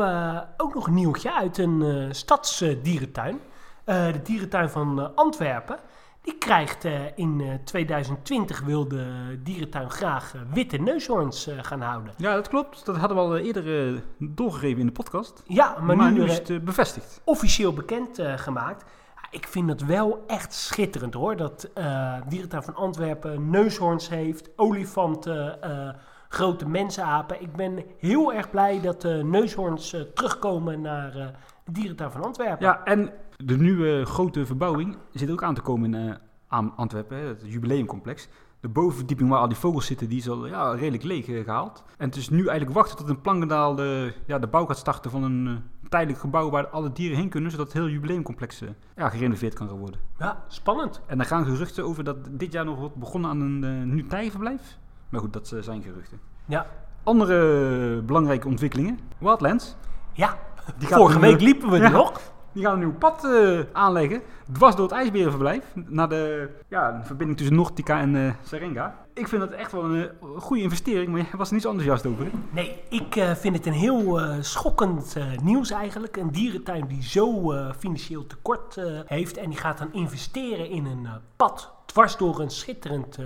ook 0.57 0.75
nog 0.75 0.87
een 0.87 0.95
nieuwtje 0.95 1.35
uit 1.35 1.59
een 1.59 2.09
stadsdierentuin. 2.15 3.41
De 3.85 4.21
dierentuin 4.23 4.69
van 4.69 5.15
Antwerpen. 5.15 5.79
Die 6.23 6.39
krijgt 6.39 6.85
in 7.15 7.41
eh, 7.41 7.55
2020 7.65 8.61
wil 8.61 8.89
de 8.89 9.39
dierentuin 9.43 9.91
graag 9.91 10.35
witte 10.53 10.77
neushoorns 10.77 11.49
gaan 11.61 11.81
houden. 11.81 12.13
Ja, 12.17 12.35
dat 12.35 12.49
klopt. 12.49 12.87
Dat 12.87 12.97
hadden 12.97 13.17
we 13.17 13.23
al 13.23 13.37
eerder 13.37 14.03
doorgegeven 14.19 14.81
in 14.81 14.87
de 14.87 14.93
podcast. 14.93 15.43
Ja, 15.47 15.77
maar, 15.81 15.97
Maar, 15.97 16.13
nu, 16.13 16.19
nu 16.19 16.25
is 16.25 16.39
het 16.39 16.65
bevestigd. 16.65 17.21
officieel 17.25 17.73
bekend 17.73 18.23
gemaakt. 18.37 18.85
Ik 19.31 19.47
vind 19.47 19.69
het 19.69 19.87
wel 19.87 20.25
echt 20.27 20.53
schitterend 20.53 21.15
hoor. 21.15 21.37
Dat 21.37 21.71
eh 21.75 22.15
Dierentuin 22.29 22.63
van 22.63 22.75
Antwerpen 22.75 23.51
neushoorns 23.51 24.09
heeft, 24.09 24.51
olifanten, 24.57 25.63
eh, 25.63 25.89
grote 26.29 26.69
mensenapen. 26.69 27.43
Ik 27.43 27.53
ben 27.53 27.85
heel 27.99 28.33
erg 28.33 28.51
blij 28.51 28.81
dat 28.81 29.01
de 29.01 29.23
neushoorns 29.25 29.93
eh, 29.93 30.01
terugkomen 30.01 30.81
naar 30.81 31.13
de 31.13 31.31
Dierentuin 31.73 32.11
van 32.11 32.23
Antwerpen. 32.23 32.67
Ja, 32.67 32.85
en 32.85 33.13
de 33.37 33.57
nieuwe 33.57 34.05
grote 34.05 34.47
verbouwing 34.47 34.97
zit 35.13 35.31
ook 35.31 35.43
aan 35.43 35.55
te 35.55 35.61
komen 35.61 35.95
in 35.95 36.19
aan 36.49 36.77
Antwerpen, 36.77 37.19
het 37.19 37.43
jubileumcomplex. 37.45 38.29
De 38.61 38.69
bovenverdieping 38.69 39.31
waar 39.31 39.41
al 39.41 39.49
die 39.49 39.57
vogels 39.57 39.87
zitten, 39.87 40.09
die 40.09 40.19
is 40.19 40.29
al 40.29 40.47
ja, 40.47 40.71
redelijk 40.75 41.03
leeg 41.03 41.29
eh, 41.29 41.45
gehaald. 41.45 41.85
En 41.97 42.09
het 42.09 42.17
is 42.17 42.29
nu 42.29 42.47
eigenlijk 42.47 42.79
wachten 42.79 42.97
tot 42.97 43.09
in 43.09 43.21
Plankendaal 43.21 43.75
de, 43.75 44.15
ja, 44.27 44.39
de 44.39 44.47
bouw 44.47 44.67
gaat 44.67 44.79
starten 44.79 45.11
van 45.11 45.23
een 45.23 45.47
eh, 45.47 45.89
tijdelijk 45.89 46.19
gebouw 46.19 46.51
waar 46.51 46.67
alle 46.67 46.93
dieren 46.93 47.17
heen 47.17 47.29
kunnen, 47.29 47.51
zodat 47.51 47.67
het 47.67 47.77
hele 47.77 47.91
jubileumcomplex 47.91 48.61
eh, 48.61 48.69
ja, 48.97 49.09
gerenoveerd 49.09 49.55
kan 49.55 49.69
gaan 49.69 49.79
worden. 49.79 50.01
Ja, 50.19 50.45
spannend. 50.49 51.01
En 51.07 51.19
er 51.19 51.27
gaan 51.27 51.45
geruchten 51.45 51.85
over 51.85 52.05
dat 52.05 52.17
dit 52.31 52.53
jaar 52.53 52.65
nog 52.65 52.79
wordt 52.79 52.95
begonnen 52.95 53.31
aan 53.31 53.41
een 53.41 53.95
nieuw 53.95 54.07
tijgerverblijf. 54.07 54.79
Maar 55.09 55.21
goed, 55.21 55.33
dat 55.33 55.55
zijn 55.61 55.83
geruchten. 55.83 56.21
Ja, 56.45 56.67
Andere 57.03 58.03
belangrijke 58.03 58.49
ontwikkelingen. 58.49 58.99
Wildlands. 59.19 59.77
ja. 60.13 60.39
Die 60.79 60.89
vorige 60.89 61.15
een, 61.15 61.21
week 61.21 61.41
liepen 61.41 61.71
we 61.71 61.79
ja. 61.79 61.89
nog. 61.89 62.21
Die 62.53 62.65
gaan 62.65 62.73
een 62.73 62.79
nieuw 62.79 62.99
pad 62.99 63.25
eh, 63.25 63.61
aanleggen. 63.73 64.23
Dwars 64.53 64.77
door 64.77 64.85
het 64.85 64.95
ijsberenverblijf. 64.95 65.65
Naar 65.75 66.09
de 66.09 66.51
ja, 66.69 67.01
verbinding 67.05 67.39
tussen 67.39 67.57
Nortica 67.57 68.01
en 68.01 68.17
eh 68.17 68.33
Serenga. 68.43 69.07
Ik 69.15 69.29
vind 69.29 69.41
dat 69.41 69.51
echt 69.51 69.73
wel 69.73 69.85
een 69.85 70.03
eh, 70.03 70.11
goede 70.37 70.63
investering. 70.63 71.09
Maar 71.09 71.21
jij 71.21 71.31
was 71.37 71.49
er 71.49 71.55
niet 71.55 71.63
zo 71.63 71.71
enthousiast 71.71 72.07
over. 72.07 72.27
Nee, 72.51 72.83
ik 72.89 73.25
vind 73.37 73.57
het 73.57 73.67
een 73.67 73.73
heel 73.73 74.21
schokkend 74.41 75.17
nieuws 75.43 75.71
eigenlijk. 75.71 76.17
Een 76.17 76.31
dierentuin 76.31 76.87
die 76.87 77.03
zo 77.03 77.53
financieel 77.79 78.27
tekort 78.27 78.77
heeft 79.07 79.37
en 79.37 79.49
die 79.49 79.59
gaat 79.59 79.79
dan 79.79 79.93
investeren 79.93 80.71
in 80.71 80.87
een 80.87 81.09
pad 81.37 81.73
dwars 81.87 82.17
door 82.17 82.41
een 82.41 82.51
schitterend 82.51 83.19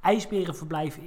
ijsberenverblijf 0.00 0.98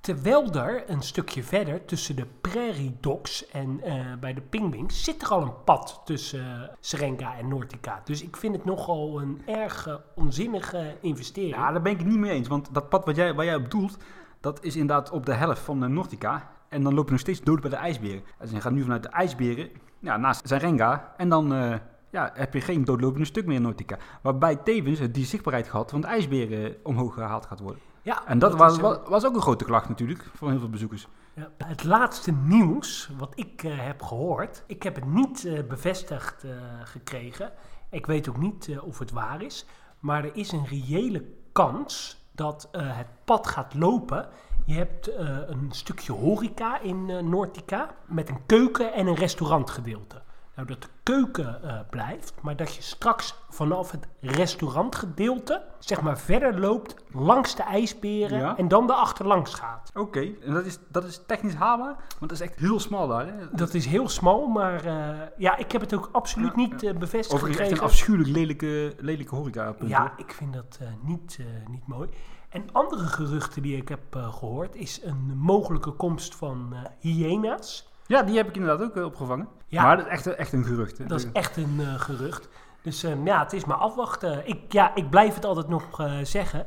Terwijl 0.00 0.52
er 0.52 0.90
een 0.90 1.02
stukje 1.02 1.42
verder 1.42 1.84
tussen 1.84 2.16
de 2.16 2.26
Prairie 2.40 2.96
Dogs 3.00 3.48
en 3.48 3.80
eh, 3.82 4.04
bij 4.20 4.34
de 4.34 4.40
Pingwings 4.40 5.04
zit 5.04 5.22
er 5.22 5.28
al 5.28 5.42
een 5.42 5.62
pad 5.64 6.00
tussen 6.04 6.40
eh, 6.40 6.68
Serenga 6.80 7.36
en 7.36 7.48
Nortica. 7.48 8.00
Dus 8.04 8.22
ik 8.22 8.36
vind 8.36 8.54
het 8.54 8.64
nogal 8.64 9.20
een 9.20 9.42
erg 9.46 9.86
eh, 9.86 9.94
onzinnige 10.14 10.96
investering. 11.00 11.54
Ja, 11.54 11.72
daar 11.72 11.82
ben 11.82 11.92
ik 11.92 11.98
het 11.98 12.06
niet 12.06 12.18
mee 12.18 12.30
eens. 12.30 12.48
Want 12.48 12.74
dat 12.74 12.88
pad 12.88 13.04
wat 13.04 13.16
jij, 13.16 13.34
waar 13.34 13.44
jij 13.44 13.54
op 13.54 13.70
doelt, 13.70 13.98
dat 14.40 14.64
is 14.64 14.76
inderdaad 14.76 15.10
op 15.10 15.26
de 15.26 15.34
helft 15.34 15.60
van 15.60 15.92
Nortica. 15.92 16.50
En 16.68 16.82
dan 16.82 16.94
loop 16.94 17.04
je 17.04 17.10
nog 17.10 17.20
steeds 17.20 17.40
dood 17.40 17.60
bij 17.60 17.70
de 17.70 17.76
ijsberen. 17.76 18.22
Dus 18.38 18.50
je 18.50 18.60
gaat 18.60 18.72
nu 18.72 18.82
vanuit 18.82 19.02
de 19.02 19.08
ijsberen 19.08 19.70
ja, 19.98 20.16
naast 20.16 20.48
Serenga. 20.48 21.14
En 21.16 21.28
dan 21.28 21.80
ja, 22.10 22.30
heb 22.34 22.54
je 22.54 22.60
geen 22.60 22.84
doodlopende 22.84 23.26
stuk 23.26 23.46
meer 23.46 23.56
in 23.56 23.62
Nortica. 23.62 23.98
Waarbij 24.22 24.56
tevens 24.56 25.00
die 25.12 25.24
zichtbaarheid 25.24 25.68
gehad 25.68 25.90
van 25.90 26.00
de 26.00 26.06
ijsberen 26.06 26.76
omhoog 26.82 27.14
gehaald 27.14 27.46
gaat 27.46 27.60
worden. 27.60 27.93
Ja, 28.04 28.26
En 28.26 28.38
dat, 28.38 28.54
was, 28.54 28.78
was, 28.78 28.98
was 29.08 29.24
ook 29.24 29.34
een 29.34 29.40
grote 29.40 29.64
klacht 29.64 29.88
natuurlijk 29.88 30.30
van 30.34 30.50
heel 30.50 30.58
veel 30.58 30.70
bezoekers. 30.70 31.08
Ja, 31.34 31.50
het 31.66 31.84
laatste 31.84 32.32
nieuws 32.32 33.10
wat 33.18 33.32
ik 33.34 33.62
eh, 33.62 33.72
heb 33.76 34.02
gehoord, 34.02 34.64
ik 34.66 34.82
heb 34.82 34.94
het 34.94 35.06
niet 35.06 35.44
eh, 35.44 35.62
bevestigd 35.68 36.44
eh, 36.44 36.50
gekregen. 36.84 37.52
Ik 37.90 38.06
weet 38.06 38.28
ook 38.28 38.36
niet 38.36 38.78
of 38.80 38.98
het 38.98 39.10
waar 39.10 39.42
is, 39.42 39.66
maar 39.98 40.24
er 40.24 40.36
is 40.36 40.52
een 40.52 40.66
reële 40.66 41.24
kans 41.52 42.22
dat 42.32 42.68
het 42.72 43.06
pad 43.24 43.46
gaat 43.46 43.74
lopen. 43.74 44.28
Je 44.64 44.74
hebt 44.74 45.10
een 45.46 45.68
stukje 45.70 46.12
horeca 46.12 46.80
in 46.80 47.28
Noordica 47.28 47.94
met 48.06 48.28
een 48.28 48.46
keuken 48.46 48.92
en 48.92 49.06
een 49.06 49.14
restaurantgedeelte. 49.14 50.22
Nou, 50.56 50.68
dat 50.68 50.82
de 50.82 50.88
keuken 51.02 51.62
eh, 51.62 51.78
blijft, 51.90 52.34
maar 52.40 52.56
dat 52.56 52.74
je 52.74 52.82
straks 52.82 53.34
vanaf 53.48 53.90
het 53.90 54.08
restaurantgedeelte, 54.20 55.62
zeg 55.78 56.00
maar, 56.00 56.18
verder 56.18 56.60
loopt 56.60 56.94
langs 57.12 57.56
de 57.56 57.62
ijsberen 57.62 58.38
Ja. 58.38 58.56
en 58.56 58.68
dan 58.68 58.86
de 58.86 58.92
achterlangs 58.94 59.54
gaat. 59.54 59.90
Oké, 59.94 60.20
en 60.20 60.52
dat 60.52 60.64
is, 60.64 60.78
dat 60.88 61.04
is 61.04 61.20
technisch 61.26 61.54
haalbaar, 61.54 61.94
want 61.94 62.30
dat 62.30 62.30
is 62.30 62.40
echt 62.40 62.58
heel 62.58 62.80
smal 62.80 63.08
daar. 63.08 63.26
Hè? 63.26 63.32
Dat 63.52 63.74
is 63.74 63.86
heel 63.86 64.08
smal, 64.08 64.46
maar 64.46 64.84
eh, 64.84 65.26
ja, 65.36 65.56
ik 65.56 65.72
heb 65.72 65.80
het 65.80 65.94
ook 65.94 66.08
absoluut 66.12 66.52
Ja, 66.54 66.56
niet 66.56 66.82
eh, 66.82 66.94
bevestigd 66.94 67.34
Overigens 67.34 67.68
echt 67.68 67.78
een 67.78 67.84
afschuwelijk 67.84 68.30
lelijke, 68.30 68.94
lelijke 68.98 69.34
horeca. 69.34 69.74
Ja, 69.84 70.12
ik 70.16 70.32
vind 70.32 70.52
dat 70.52 70.78
niet, 71.02 71.38
niet 71.68 71.86
mooi. 71.86 72.08
En 72.54 72.68
andere 72.72 73.06
geruchten 73.06 73.62
die 73.62 73.76
ik 73.76 73.88
heb 73.88 74.14
eh, 74.14 74.34
gehoord 74.34 74.76
is 74.76 75.02
een 75.02 75.36
mogelijke 75.36 75.90
komst 75.90 76.34
van 76.34 76.74
hyena's. 76.98 77.92
Ja, 78.06 78.22
die 78.22 78.36
heb 78.36 78.48
ik 78.48 78.56
inderdaad 78.56 78.86
ook 78.86 78.96
eh, 78.96 79.04
opgevangen. 79.04 79.48
Ja. 79.66 79.82
Maar 79.82 79.96
dat 79.96 80.06
is 80.06 80.12
echt, 80.12 80.26
echt 80.26 80.52
een 80.52 80.64
gerucht. 80.64 80.98
hè. 80.98 81.04
Dat 81.06 81.18
is 81.20 81.32
echt 81.32 81.56
een 81.56 81.76
eh, 81.80 81.94
gerucht. 82.00 82.48
Dus 82.82 83.02
eh, 83.04 83.24
ja, 83.24 83.38
het 83.42 83.52
is 83.52 83.64
maar 83.64 83.76
afwachten. 83.76 84.46
Ik, 84.48 84.72
ja, 84.72 84.94
ik 84.94 85.10
blijf 85.10 85.34
het 85.34 85.44
altijd 85.44 85.68
nog 85.68 86.00
eh, 86.00 86.12
zeggen. 86.22 86.66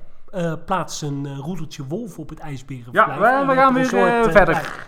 Plaats 0.65 1.01
een 1.01 1.37
roedeltje 1.37 1.85
wolf 1.87 2.19
op 2.19 2.29
het 2.29 2.39
ijsberenverblijf. 2.39 3.07
Ja, 3.19 3.45
we- 3.47 3.53
gaan 3.53 3.73
weer, 3.73 3.85
soort, 3.85 4.31
verder. 4.31 4.87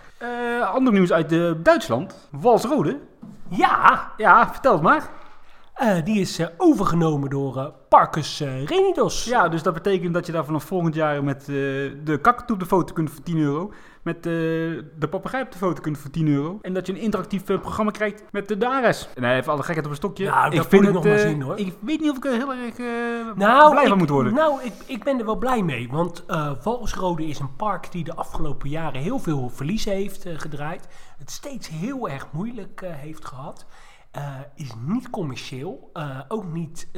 Ander 0.64 0.92
nieuws 0.92 1.12
uit 1.12 1.64
Duitsland. 1.64 2.28
Walsrode. 2.30 2.98
ja, 3.48 4.12
Ja, 4.16 4.48
vertel 4.52 4.72
het 4.72 4.82
maar. 4.82 5.08
die 6.04 6.20
is 6.20 6.40
overgenomen 6.56 7.30
door 7.30 7.72
Parcus 7.88 8.40
eh, 8.40 8.64
Renidos. 8.64 9.24
Ja, 9.24 9.48
dus 9.48 9.62
dat 9.62 9.74
betekent 9.74 10.14
dat 10.14 10.26
je 10.26 10.32
daar 10.32 10.44
vanaf 10.44 10.64
volgend 10.64 10.94
jaar 10.94 11.24
met 11.24 11.44
de 11.44 12.18
kakatoe 12.22 12.54
op 12.54 12.60
de 12.62 12.66
foto 12.68 12.94
kunt 12.94 13.10
voor 13.10 13.22
10 13.22 13.38
euro. 13.38 13.72
Met 14.02 14.16
eh, 14.16 14.22
de 14.22 15.08
papegaai 15.10 15.44
op 15.44 15.52
de 15.52 15.58
foto 15.58 15.80
kunt 15.80 15.98
voor 15.98 16.10
10 16.10 16.28
euro. 16.28 16.58
En 16.62 16.74
dat 16.74 16.86
je 16.86 16.92
een 16.92 16.98
interactief 16.98 17.48
eh, 17.48 17.60
programma 17.60 17.90
krijgt 17.90 18.22
met 18.30 18.48
de 18.48 18.58
DARES. 18.58 19.08
Nee, 19.14 19.36
even 19.36 19.52
alle 19.52 19.62
gekheid 19.62 19.84
op 19.84 19.90
een 19.90 19.96
stokje. 19.96 20.24
Nou, 20.24 20.56
dat 20.56 20.72
moet 20.72 20.82
ik 20.82 20.92
nog 20.92 21.04
maar 21.04 21.12
eh, 21.12 21.28
zien, 21.28 21.42
hoor. 21.42 21.58
Ik 21.58 21.74
weet 21.80 22.00
niet 22.00 22.10
of 22.10 22.16
ik 22.16 22.24
er 22.24 22.32
heel 22.32 22.54
erg 22.54 22.78
Nou, 23.36 23.70
blij 23.70 23.82
ik, 23.82 23.88
van 23.88 23.98
moet 23.98 24.08
worden. 24.08 24.34
Nou, 24.34 24.62
ik, 24.62 24.72
ik 24.86 25.04
ben 25.04 25.18
er 25.18 25.24
wel 25.24 25.36
blij 25.36 25.62
mee. 25.62 25.88
Want 25.90 26.24
eh 26.26 26.52
Valsrode 26.60 27.26
is 27.26 27.38
een 27.38 27.56
park 27.56 27.92
die 27.92 28.04
de 28.04 28.14
afgelopen 28.14 28.68
jaren 28.68 29.00
heel 29.00 29.18
veel 29.18 29.50
verlies 29.50 29.84
heeft 29.84 30.26
gedraaid. 30.36 30.88
Het 31.18 31.30
steeds 31.30 31.68
heel 31.68 32.08
erg 32.08 32.26
moeilijk 32.30 32.82
heeft 32.84 33.24
gehad. 33.24 33.66
Eh, 34.10 34.22
is 34.54 34.70
niet 34.86 35.10
commercieel. 35.10 35.90
ook 36.28 36.52
niet 36.52 36.88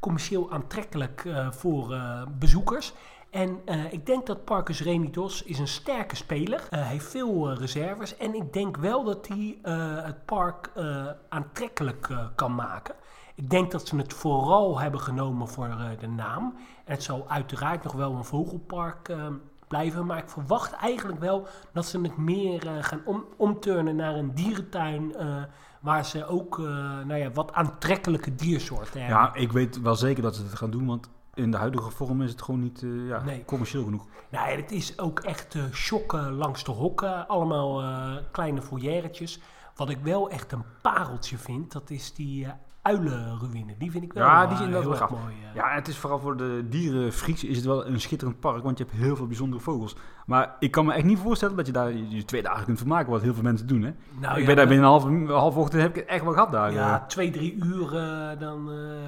commercieel 0.00 0.52
aantrekkelijk 0.52 1.28
voor 1.50 2.00
bezoekers. 2.38 2.94
En 3.30 3.60
eh, 3.64 3.92
ik 3.92 4.06
denk 4.06 4.26
dat 4.26 4.44
Parcus 4.44 4.82
Renidos 4.82 5.42
is 5.42 5.58
een 5.58 5.68
sterke 5.68 6.16
speler. 6.16 6.66
Hij 6.70 6.82
heeft 6.82 7.06
veel 7.10 7.50
eh, 7.50 7.56
reserves. 7.58 8.16
En 8.16 8.34
ik 8.34 8.52
denk 8.52 8.76
wel 8.76 9.04
dat 9.04 9.28
hij 9.28 9.58
eh, 9.62 10.04
het 10.04 10.24
park 10.24 10.70
eh, 10.74 11.06
aantrekkelijk 11.28 12.06
eh, 12.10 12.18
kan 12.34 12.54
maken. 12.54 12.94
Ik 13.34 13.50
denk 13.50 13.70
dat 13.70 13.86
ze 13.88 13.96
het 13.96 14.12
vooral 14.12 14.78
hebben 14.80 15.00
genomen 15.00 15.48
voor 15.48 15.66
eh, 15.66 15.84
de 16.00 16.08
naam. 16.08 16.54
En 16.84 16.92
het 16.94 17.02
zal 17.02 17.24
uiteraard 17.28 17.82
nog 17.84 17.92
wel 17.92 18.12
een 18.14 18.24
vogelpark 18.24 19.08
eh, 19.08 19.26
blijven. 19.68 20.06
Maar 20.06 20.18
ik 20.18 20.28
verwacht 20.28 20.72
eigenlijk 20.72 21.20
wel 21.20 21.46
dat 21.72 21.86
ze 21.86 22.00
het 22.00 22.16
meer 22.16 22.66
eh, 22.66 22.72
gaan 22.82 23.00
om, 23.04 23.24
omturnen 23.36 23.96
naar 23.96 24.14
een 24.14 24.34
dierentuin. 24.34 25.14
eh, 25.16 25.42
waar 25.80 26.04
ze 26.04 26.26
ook 26.26 26.58
eh, 26.58 26.64
nou 27.04 27.14
ja, 27.14 27.30
wat 27.30 27.52
aantrekkelijke 27.52 28.34
diersoorten 28.34 29.00
hebben. 29.00 29.18
Ja, 29.18 29.34
ik 29.34 29.52
weet 29.52 29.80
wel 29.80 29.94
zeker 29.94 30.22
dat 30.22 30.36
ze 30.36 30.42
het 30.42 30.54
gaan 30.54 30.70
doen, 30.70 30.86
want 30.86 31.08
in 31.34 31.50
de 31.50 31.56
huidige 31.56 31.90
vorm 31.90 32.22
is 32.22 32.30
het 32.30 32.42
gewoon 32.42 32.60
niet 32.60 32.82
eh, 32.82 33.08
ja, 33.08 33.22
Nee. 33.22 33.44
commercieel 33.44 33.84
genoeg. 33.84 34.06
Nou, 34.30 34.50
ja, 34.50 34.56
het 34.56 34.70
is 34.72 34.98
ook 34.98 35.20
echt 35.20 35.54
eh 35.54 35.62
shocken 35.72 36.32
langs 36.32 36.64
de 36.64 36.70
hokken. 36.70 37.28
Allemaal 37.28 37.80
eh, 37.82 38.16
kleine 38.32 38.62
foyeretjes. 38.62 39.40
Wat 39.74 39.90
ik 39.90 39.98
wel 40.02 40.30
echt 40.30 40.52
een 40.52 40.64
pareltje 40.82 41.38
vind, 41.38 41.72
dat 41.72 41.90
is 41.90 42.14
die 42.14 42.46
uilenruïne. 42.82 43.74
Die 43.78 43.90
vind 43.90 44.04
ik 44.04 44.12
wel 44.12 44.24
Ja, 44.24 44.46
die 44.46 44.56
eh, 44.56 44.62
inderdaad 44.62 44.82
heel 44.82 45.00
erg 45.00 45.10
mooi. 45.10 45.34
Ja, 45.54 45.74
het 45.74 45.88
is 45.88 45.98
vooral 45.98 46.18
voor 46.18 46.36
de 46.36 46.66
dierenfrieks 46.68 47.44
is 47.44 47.56
het 47.56 47.66
wel 47.66 47.86
een 47.86 48.00
schitterend 48.00 48.40
park, 48.40 48.62
want 48.62 48.78
je 48.78 48.84
hebt 48.84 48.96
heel 48.96 49.16
veel 49.16 49.26
bijzondere 49.26 49.62
vogels. 49.62 49.96
Maar 50.26 50.56
ik 50.58 50.70
kan 50.70 50.86
me 50.86 50.92
echt 50.92 51.04
niet 51.04 51.18
voorstellen 51.18 51.56
dat 51.56 51.66
je 51.66 51.72
daar 51.72 51.92
je 51.92 52.24
twee 52.24 52.42
dagen 52.42 52.64
kunt 52.64 52.78
vermaken, 52.78 53.10
wat 53.10 53.22
heel 53.22 53.34
veel 53.34 53.42
mensen 53.42 53.66
doen. 53.66 53.82
Hè? 53.82 53.92
Nou, 54.20 54.34
ik 54.34 54.40
ja, 54.40 54.46
ben 54.46 54.56
daar 54.56 54.66
binnen 54.66 54.84
een 54.86 54.90
half, 54.90 55.28
half 55.40 55.56
ochtend 55.56 55.82
heb 55.82 55.90
ik 55.90 55.96
het 55.96 56.06
echt 56.06 56.24
wel 56.24 56.32
gehad 56.32 56.52
daar. 56.52 56.72
Ja, 56.72 57.00
eh. 57.00 57.06
twee, 57.06 57.30
drie 57.30 57.54
uur, 57.54 57.96
eh, 57.96 58.38
dan 58.38 58.64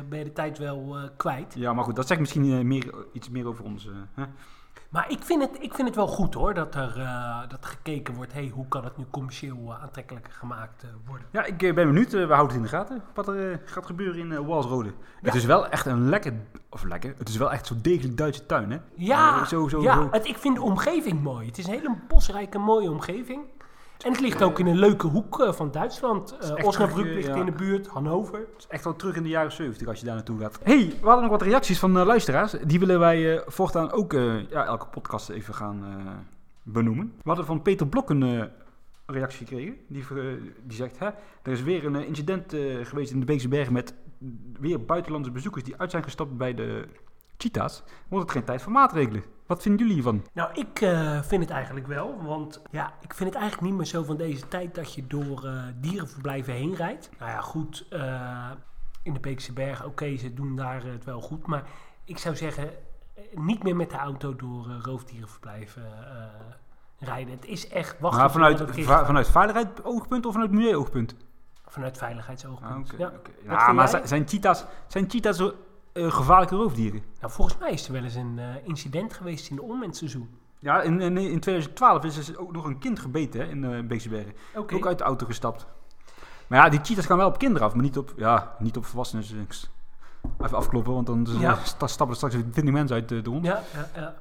ben 0.09 0.19
je 0.19 0.25
de 0.25 0.33
tijd 0.33 0.59
wel 0.59 0.97
kwijt. 1.17 1.55
ja, 1.57 1.73
maar 1.73 1.85
goed, 1.85 1.97
dat 1.97 2.07
zegt 2.07 2.21
misschien 2.21 2.67
meer, 2.67 2.95
iets 3.13 3.31
meer 3.31 3.47
over 3.47 3.65
ons. 3.65 3.89
hè? 4.15 4.25
Maar 4.93 5.11
ik 5.11 5.23
vind, 5.23 5.43
het, 5.43 5.57
ik 5.61 5.75
vind 5.75 5.89
het 5.89 5.97
wel 5.97 6.07
goed 6.07 6.35
hoor, 6.35 6.55
dat 6.55 6.75
er 6.75 7.01
eh, 7.01 7.41
dat 7.49 7.67
gekeken 7.67 8.15
wordt. 8.15 8.33
hey, 8.33 8.51
hoe 8.55 8.69
kan 8.69 8.85
het 8.85 8.97
nu 8.97 9.05
commercieel 9.11 9.57
eh, 9.69 9.83
aantrekkelijker 9.83 10.33
gemaakt 10.33 10.83
eh, 10.83 10.89
worden? 11.07 11.27
Ja, 11.31 11.45
ik 11.45 11.59
ben 11.59 11.75
benieuwd. 11.75 12.13
we 12.13 12.19
houden 12.19 12.47
het 12.47 12.57
in 12.57 12.63
de 12.63 12.69
gaten 12.69 13.03
wat 13.15 13.29
er 13.29 13.61
gaat 13.65 13.87
gebeuren 13.87 14.21
in 14.21 14.31
uh, 14.31 14.39
Walsrode. 14.39 14.93
Het 15.23 15.35
is 15.35 15.45
wel 15.45 15.69
echt 15.69 15.87
een 15.87 16.09
lekker, 16.09 16.33
of 16.71 16.85
lekker, 16.85 17.15
het 17.19 17.29
is 17.29 17.37
wel 17.37 17.53
echt 17.53 17.67
zo'n 17.67 17.79
degelijk 17.83 18.17
Duitse 18.17 18.47
tuin, 18.47 18.71
hè? 18.71 18.79
Ja, 18.95 19.45
zo, 19.45 19.69
zo, 19.69 19.83
ja 19.83 19.95
zo. 19.95 20.09
Het, 20.11 20.27
ik 20.27 20.37
vind 20.37 20.57
de 20.57 20.63
omgeving 20.63 21.23
mooi. 21.23 21.47
Het 21.47 21.59
is 21.59 21.67
een 21.67 21.73
hele 21.73 21.97
bosrijke, 22.09 22.59
mooie 22.59 22.91
omgeving. 22.91 23.41
En 24.03 24.11
het 24.13 24.21
ligt 24.21 24.43
ook 24.43 24.59
in 24.59 24.67
een 24.67 24.79
leuke 24.79 25.07
hoek 25.07 25.41
eh, 25.41 25.53
van 25.53 25.71
Duitsland. 25.71 26.37
Uh, 26.43 26.65
Osnabrück 26.65 27.05
ligt 27.05 27.27
ja. 27.27 27.35
in 27.35 27.45
de 27.45 27.53
buurt, 27.53 27.87
Hannover. 27.87 28.39
Het 28.39 28.59
is 28.59 28.67
echt 28.69 28.85
wel 28.85 28.97
terug 28.97 29.17
in 29.17 29.23
de 29.23 29.29
jaren 29.29 29.53
70 29.53 29.89
als 29.89 29.99
je 29.99 30.05
daar 30.05 30.15
naartoe 30.15 30.39
gaat. 30.39 30.59
hey, 30.63 30.95
we 31.01 31.07
hadden 31.07 31.23
nog 31.23 31.31
wat 31.31 31.43
reacties 31.43 31.79
van 31.79 31.99
eh, 31.99 32.05
luisteraars. 32.05 32.55
Die 32.65 32.79
willen 32.79 32.99
wij 32.99 33.37
eh, 33.37 33.43
voortaan 33.47 33.93
ook 33.93 34.13
ja, 34.51 34.65
elke 34.65 34.87
podcast 34.87 35.29
even 35.29 35.55
gaan 35.55 35.85
benoemen. 36.63 37.13
We 37.17 37.29
hadden 37.29 37.47
van 37.47 37.63
Peter 37.63 37.87
Blok 37.87 38.11
een 38.11 38.51
reactie 39.07 39.47
gekregen. 39.47 39.77
Die, 39.89 40.05
die 40.63 40.77
zegt, 40.77 40.99
hè, 40.99 41.07
er 41.43 41.53
is 41.53 41.63
weer 41.63 41.87
een 41.87 42.07
incident 42.07 42.57
geweest 42.83 43.13
in 43.13 43.21
de 43.21 43.27
Beekse 43.27 43.49
Bergen 43.49 43.73
met 43.73 43.95
weer 44.61 44.85
buitenlandse 44.85 45.31
bezoekers 45.31 45.65
die 45.65 45.75
uit 45.77 45.91
zijn 45.91 46.03
gestapt 46.03 46.37
bij 46.37 46.55
de 46.55 46.89
cheetahs. 47.37 47.83
Wordt 48.09 48.25
het 48.25 48.37
geen 48.37 48.45
tijd 48.45 48.63
voor 48.63 48.73
maatregelen? 48.73 49.23
Wat 49.53 49.63
vinden 49.63 49.81
jullie 49.81 49.95
hiervan? 49.95 50.27
Nou, 50.33 50.51
ik 50.55 50.81
eh, 50.81 51.23
vind 51.23 51.43
het 51.43 51.51
eigenlijk 51.51 51.87
wel. 51.87 52.23
Want 52.23 52.63
ja, 52.71 52.93
ik 53.01 53.15
vind 53.15 53.29
het 53.29 53.39
eigenlijk 53.39 53.69
niet 53.69 53.79
meer 53.79 53.87
zo 53.87 54.03
van 54.03 54.17
deze 54.17 54.49
tijd 54.49 54.75
dat 54.75 54.95
je 54.95 55.07
door 55.07 55.45
eh, 55.45 55.63
dierenverblijven 55.77 56.53
heen 56.53 56.75
rijdt. 56.75 57.11
Nou 57.19 57.31
ja, 57.31 57.41
goed. 57.41 57.87
eh, 57.91 58.51
in 59.03 59.13
de 59.13 59.21
Beekse 59.21 59.53
Bergen, 59.53 59.87
oké, 59.87 60.17
ze 60.17 60.35
doen 60.35 60.57
daar 60.57 60.85
het 60.85 61.05
wel 61.05 61.21
goed. 61.21 61.47
Maar 61.47 61.65
ik 62.05 62.19
zou 62.19 62.37
zeggen, 62.37 62.71
niet 63.35 63.63
meer 63.63 63.77
met 63.77 63.91
de 63.91 63.97
auto 63.97 64.37
door 64.37 64.67
roofdierenverblijven 64.83 65.83
rijden. 66.99 67.35
Het 67.35 67.47
is 67.47 67.69
echt 67.69 67.99
wachten. 68.01 68.21
Maar 68.21 68.31
vanuit, 68.31 68.65
vanuit 69.07 69.29
veiligheidsoogpunt 69.29 70.27
of 70.27 70.33
vanuit 70.33 70.51
milieuoogpunt? 70.51 71.17
vanuit 71.67 71.99
veiligheidsoogpunt. 71.99 72.93
Ah, 72.93 72.99
ja. 72.99 73.13
Ja, 73.45 73.73
maar 73.73 74.01
zijn 74.05 74.29
cheetahs, 74.29 74.65
zijn 74.87 75.11
cheetahs 75.11 75.53
eh, 75.93 76.13
gevaarlijke 76.13 76.57
roofdieren? 76.57 77.03
Nou, 77.21 77.33
volgens 77.33 77.59
mij 77.59 77.73
is 77.73 77.87
er 77.87 77.93
wel 77.93 78.03
eens 78.03 78.15
een 78.15 78.39
eh, 78.39 78.45
incident 78.65 79.13
geweest 79.13 79.51
in 79.51 79.57
de 79.57 79.63
onmensseizoen. 79.63 80.29
Ja, 80.59 80.83
in, 80.83 81.01
in, 81.01 81.17
in 81.19 81.41
2012 81.41 82.05
is 82.05 82.29
er 82.29 82.39
ook 82.41 82.53
nog 82.53 82.65
een 82.65 82.79
kind 82.79 82.99
gebeten 82.99 83.41
hè, 83.41 83.47
in 83.47 83.63
uh, 83.63 83.81
Beekse 83.87 84.09
Bergen. 84.09 84.33
Oké. 84.57 84.75
Ook 84.75 84.87
uit 84.87 84.99
de 84.99 85.05
auto 85.05 85.27
gestapt. 85.27 85.67
Maar 86.47 86.59
ja, 86.65 86.69
die 86.69 86.81
cheetahs 86.83 87.07
gaan 87.07 87.17
wel 87.17 87.27
op 87.27 87.39
kinderen 87.39 87.67
af, 87.67 87.75
maar 87.75 87.83
niet 87.85 87.99
op, 87.99 88.13
ja, 88.17 88.57
niet 88.59 88.77
op 88.77 88.85
volwassenen. 88.85 89.25
Dus 89.49 89.71
even 90.43 90.57
afkloppen, 90.57 90.93
want 90.93 91.07
dan 91.07 91.27
Ja. 91.39 91.53
eh, 91.53 91.65
sta- 91.75 91.87
stappen 91.87 92.09
er 92.09 92.17
straks 92.17 92.35
weer 92.35 92.51
20 92.53 92.75
mensen 92.75 92.97
uit 92.97 93.09
de, 93.09 93.23
hond. 93.31 93.45
Ja, 93.47 93.63
ja, 93.75 93.89
ja. 94.01 94.15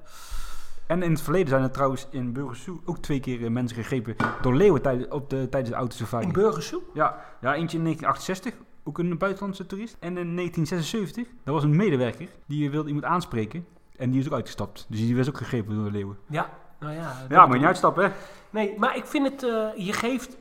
En 0.87 1.03
in 1.03 1.11
het 1.11 1.21
verleden 1.21 1.47
zijn 1.49 1.63
er 1.63 1.71
trouwens 1.71 2.07
in 2.09 2.33
Burgersoe 2.33 2.79
ook 2.85 2.97
twee 2.97 3.19
keer 3.19 3.43
eh, 3.43 3.49
mensen 3.49 3.77
gegrepen 3.77 4.15
door 4.41 4.55
leeuwen 4.55 4.81
tijdens, 4.81 5.07
op 5.09 5.29
de, 5.29 5.49
tijdens 5.49 5.71
de 5.71 5.77
autosafari. 5.77 6.25
In 6.25 6.31
Burgersoe? 6.31 6.81
Ja, 6.93 7.19
ja, 7.41 7.53
eentje 7.55 7.77
in 7.77 7.83
1968, 7.83 8.53
ook 8.83 8.97
een 8.97 9.17
buitenlandse 9.17 9.65
toerist. 9.65 9.97
En 9.99 10.17
in 10.17 10.35
1976, 10.35 11.27
dat 11.43 11.53
was 11.53 11.63
een 11.63 11.75
medewerker, 11.75 12.27
die 12.45 12.71
wilde 12.71 12.87
iemand 12.87 13.05
aanspreken. 13.05 13.65
En 13.97 14.11
die 14.11 14.19
is 14.19 14.27
ook 14.27 14.33
uitgestapt. 14.33 14.85
Dus 14.89 14.99
die 14.99 15.15
was 15.15 15.27
ook 15.29 15.37
gegrepen 15.37 15.75
door 15.75 15.83
de 15.83 15.91
leeuwen. 15.91 16.17
Ja, 16.29 16.49
nou 16.79 16.93
ja. 16.93 17.25
Ja, 17.29 17.45
maar 17.45 17.57
niet 17.57 17.67
uitstappen, 17.67 18.03
hè? 18.03 18.11
Nee, 18.49 18.79
maar 18.79 18.97
ik 18.97 19.05
vind 19.05 19.29
het, 19.29 19.43
eh, 19.43 19.85
je 19.85 19.93
geeft 19.93 20.37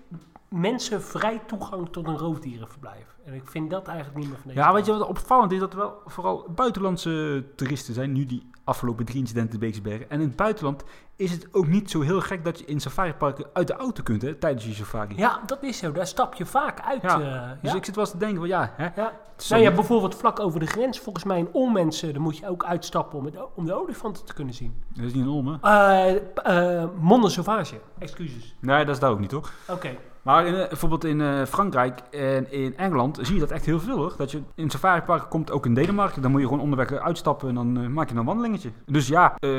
mensen 0.48 1.02
vrij 1.02 1.40
toegang 1.46 1.88
tot 1.90 2.06
een 2.06 2.18
roofdierenverblijf. 2.18 3.09
En 3.24 3.34
ik 3.34 3.42
vind 3.44 3.70
dat 3.70 3.86
eigenlijk 3.86 4.18
niet 4.18 4.28
meer 4.28 4.36
van 4.38 4.46
deze 4.48 4.60
Ja, 4.60 4.72
weet 4.72 4.86
je 4.86 4.92
wat 4.92 5.06
opvallend 5.08 5.52
is? 5.52 5.58
Dat 5.58 5.72
er 5.72 5.78
wel 5.78 6.02
vooral 6.06 6.46
buitenlandse 6.54 7.44
toeristen 7.56 7.94
zijn, 7.94 8.12
nu 8.12 8.24
die 8.26 8.50
afgelopen 8.64 9.04
drie 9.04 9.18
incidenten 9.18 9.52
in 9.54 9.60
Beeksbergen. 9.60 10.10
En 10.10 10.20
in 10.20 10.26
het 10.26 10.36
buitenland 10.36 10.84
is 11.16 11.30
het 11.30 11.48
ook 11.52 11.66
niet 11.66 11.90
zo 11.90 12.00
heel 12.00 12.20
gek 12.20 12.44
dat 12.44 12.58
je 12.58 12.64
in 12.64 12.80
safariparken 12.80 13.46
uit 13.52 13.66
de 13.66 13.72
auto 13.74 14.02
kunt, 14.02 14.22
hè, 14.22 14.34
tijdens 14.34 14.66
je 14.66 14.72
safari. 14.74 15.16
Ja, 15.16 15.40
dat 15.46 15.62
is 15.62 15.78
zo. 15.78 15.92
Daar 15.92 16.06
stap 16.06 16.34
je 16.34 16.46
vaak 16.46 16.80
uit. 16.80 17.02
Ja, 17.02 17.20
eh, 17.20 17.62
Dus 17.62 17.70
ja. 17.70 17.76
ik 17.76 17.84
zit 17.84 17.94
wel 17.94 18.04
eens 18.04 18.12
te 18.12 18.18
denken 18.18 18.38
van 18.38 18.48
ja, 18.48 18.72
hè, 18.76 18.88
Ja. 19.02 19.12
Nou 19.48 19.62
ja, 19.62 19.70
bijvoorbeeld 19.70 20.14
vlak 20.14 20.40
over 20.40 20.60
de 20.60 20.66
grens, 20.66 20.98
volgens 20.98 21.24
mij 21.24 21.38
in 21.38 21.48
Olmensen, 21.52 22.12
daar 22.12 22.22
moet 22.22 22.38
je 22.38 22.48
ook 22.48 22.64
uitstappen 22.64 23.18
om, 23.18 23.24
het, 23.24 23.34
om 23.54 23.66
de 23.66 23.80
olifanten 23.80 24.24
te 24.24 24.34
kunnen 24.34 24.54
zien. 24.54 24.82
dat 24.94 25.04
is 25.04 25.14
niet 25.14 25.24
een 25.24 25.30
Olme. 25.30 25.58
Eh 25.60 26.16
eh 26.34 26.88
Monde 27.00 27.28
Sauvage, 27.28 27.80
excuses. 27.98 28.56
Nee, 28.60 28.84
dat 28.84 28.94
is 28.94 29.00
daar 29.00 29.10
ook 29.10 29.20
niet, 29.20 29.28
toch? 29.28 29.52
Oké. 29.68 29.96
Maar 30.22 30.46
in, 30.46 30.54
eh, 30.54 30.68
bijvoorbeeld 30.68 31.04
in 31.04 31.20
eh, 31.20 31.44
Frankrijk 31.44 32.00
en 32.10 32.52
in 32.52 32.76
Engeland 32.76 33.18
zie 33.22 33.34
je 33.34 33.40
dat 33.40 33.50
echt 33.50 33.66
heel 33.66 33.80
veel 33.80 33.96
hoor. 33.96 34.14
Dat 34.16 34.30
je 34.30 34.42
in 34.54 34.70
safariparken 34.70 35.28
komt, 35.28 35.50
ook 35.50 35.66
in 35.66 35.74
Denemarken, 35.74 36.22
dan 36.22 36.30
moet 36.30 36.40
je 36.40 36.46
gewoon 36.46 36.62
onderweg 36.62 36.92
uitstappen 36.92 37.48
en 37.48 37.54
dan 37.54 37.80
eh, 37.80 37.86
maak 37.86 38.10
je 38.10 38.14
een 38.16 38.24
wandelingetje. 38.24 38.70
Dus 38.86 39.08
ja, 39.08 39.34
eh, 39.38 39.50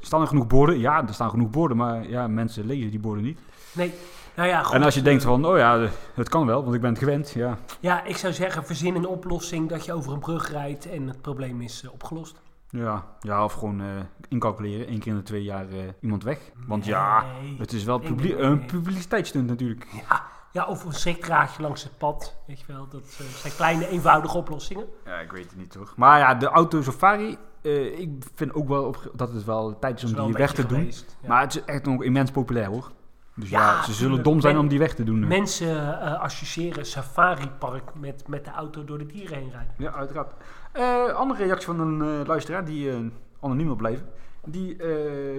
staan 0.00 0.20
er 0.20 0.26
genoeg 0.26 0.46
borden? 0.46 0.78
Ja, 0.78 1.06
er 1.06 1.14
staan 1.14 1.30
genoeg 1.30 1.50
borden, 1.50 1.76
maar 1.76 2.08
ja, 2.08 2.28
mensen 2.28 2.66
lezen 2.66 2.90
die 2.90 3.00
borden 3.00 3.24
niet. 3.24 3.38
Nee, 3.72 3.92
nou 4.34 4.48
ja, 4.48 4.62
goed. 4.62 4.74
En 4.74 4.82
als 4.82 4.94
je 4.94 5.02
denkt 5.02 5.22
van, 5.22 5.44
oh 5.46 5.56
ja, 5.56 5.82
eh, 5.82 5.88
het 6.14 6.28
kan 6.28 6.46
wel, 6.46 6.62
want 6.62 6.74
ik 6.74 6.80
ben 6.80 6.90
het 6.90 6.98
gewend, 6.98 7.30
ja. 7.30 7.58
Ja, 7.80 8.04
ik 8.04 8.16
zou 8.16 8.32
zeggen, 8.32 8.64
verzin 8.64 8.94
een 8.94 9.06
oplossing 9.06 9.68
dat 9.68 9.84
je 9.84 9.92
over 9.92 10.12
een 10.12 10.18
brug 10.18 10.50
rijdt 10.50 10.90
en 10.90 11.08
het 11.08 11.20
probleem 11.20 11.60
is 11.60 11.82
eh, 11.84 11.92
opgelost. 11.92 12.40
Ja, 12.70 13.04
ja 13.20 13.44
of 13.44 13.52
gewoon 13.52 13.80
eh, 13.80 13.86
incalculeren, 14.28 14.86
één 14.86 14.98
keer 14.98 15.12
in 15.12 15.18
de 15.18 15.24
twee 15.24 15.42
jaar 15.42 15.68
eh, 15.68 15.78
iemand 16.00 16.22
weg. 16.22 16.38
Want 16.66 16.84
ja, 16.84 17.24
het 17.58 17.72
is 17.72 17.84
wel 17.84 17.98
nee, 17.98 18.10
nee. 18.10 18.36
een 18.36 18.66
publiciteitsstunt 18.66 19.46
natuurlijk. 19.46 19.86
Ja, 20.08 20.22
ja, 20.52 20.66
of 20.66 20.84
een 20.84 20.92
schrikdraadje 20.92 21.62
langs 21.62 21.82
het 21.82 21.98
pad, 21.98 22.36
weet 22.46 22.60
je 22.60 22.66
wel. 22.66 22.88
Dat 22.88 23.02
eh, 23.02 23.26
zijn 23.26 23.52
kleine, 23.52 23.88
eenvoudige 23.88 24.36
oplossingen. 24.36 24.86
Ja, 25.04 25.18
ik 25.18 25.32
weet 25.32 25.44
het 25.44 25.56
niet 25.56 25.70
toch. 25.70 25.96
Maar 25.96 26.18
ja, 26.18 26.34
de 26.34 26.46
auto 26.46 26.82
safari, 26.82 27.38
ik 27.96 28.10
vind 28.34 28.54
ook 28.54 28.68
wel 28.68 28.84
op, 28.84 29.10
dat 29.14 29.32
het 29.32 29.44
wel 29.44 29.78
tijd 29.78 30.02
is 30.02 30.14
om 30.14 30.24
die 30.24 30.34
weg 30.34 30.52
te 30.52 30.66
doen. 30.66 30.84
ja. 31.22 31.28
Maar 31.28 31.40
het 31.40 31.54
is 31.54 31.64
echt 31.64 31.84
nog 31.84 32.02
immens 32.02 32.30
populair 32.30 32.66
hoor. 32.66 32.90
Dus 33.34 33.48
Ja, 33.48 33.60
ja, 33.60 33.82
ze 33.82 33.92
zullen 33.92 34.22
dom 34.22 34.40
zijn 34.40 34.58
om 34.58 34.68
die 34.68 34.78
weg 34.78 34.94
te 34.94 35.04
doen. 35.04 35.28
Mensen 35.28 36.00
associëren 36.20 36.86
safaripark 36.86 37.94
met, 37.94 38.28
met 38.28 38.44
de 38.44 38.50
auto 38.50 38.84
door 38.84 38.98
de 38.98 39.06
dieren 39.06 39.38
heen 39.38 39.50
rijden. 39.50 39.74
Ja, 39.78 39.92
uiteraard. 39.92 40.32
Eh, 40.72 41.04
andere 41.04 41.44
reactie 41.44 41.66
van 41.66 41.80
een 41.80 42.20
eh, 42.20 42.26
luisteraar 42.26 42.64
die 42.64 42.90
eh, 42.90 42.96
anoniem 43.40 43.66
wil 43.66 43.76
blijven. 43.76 44.06
Die 44.44 44.76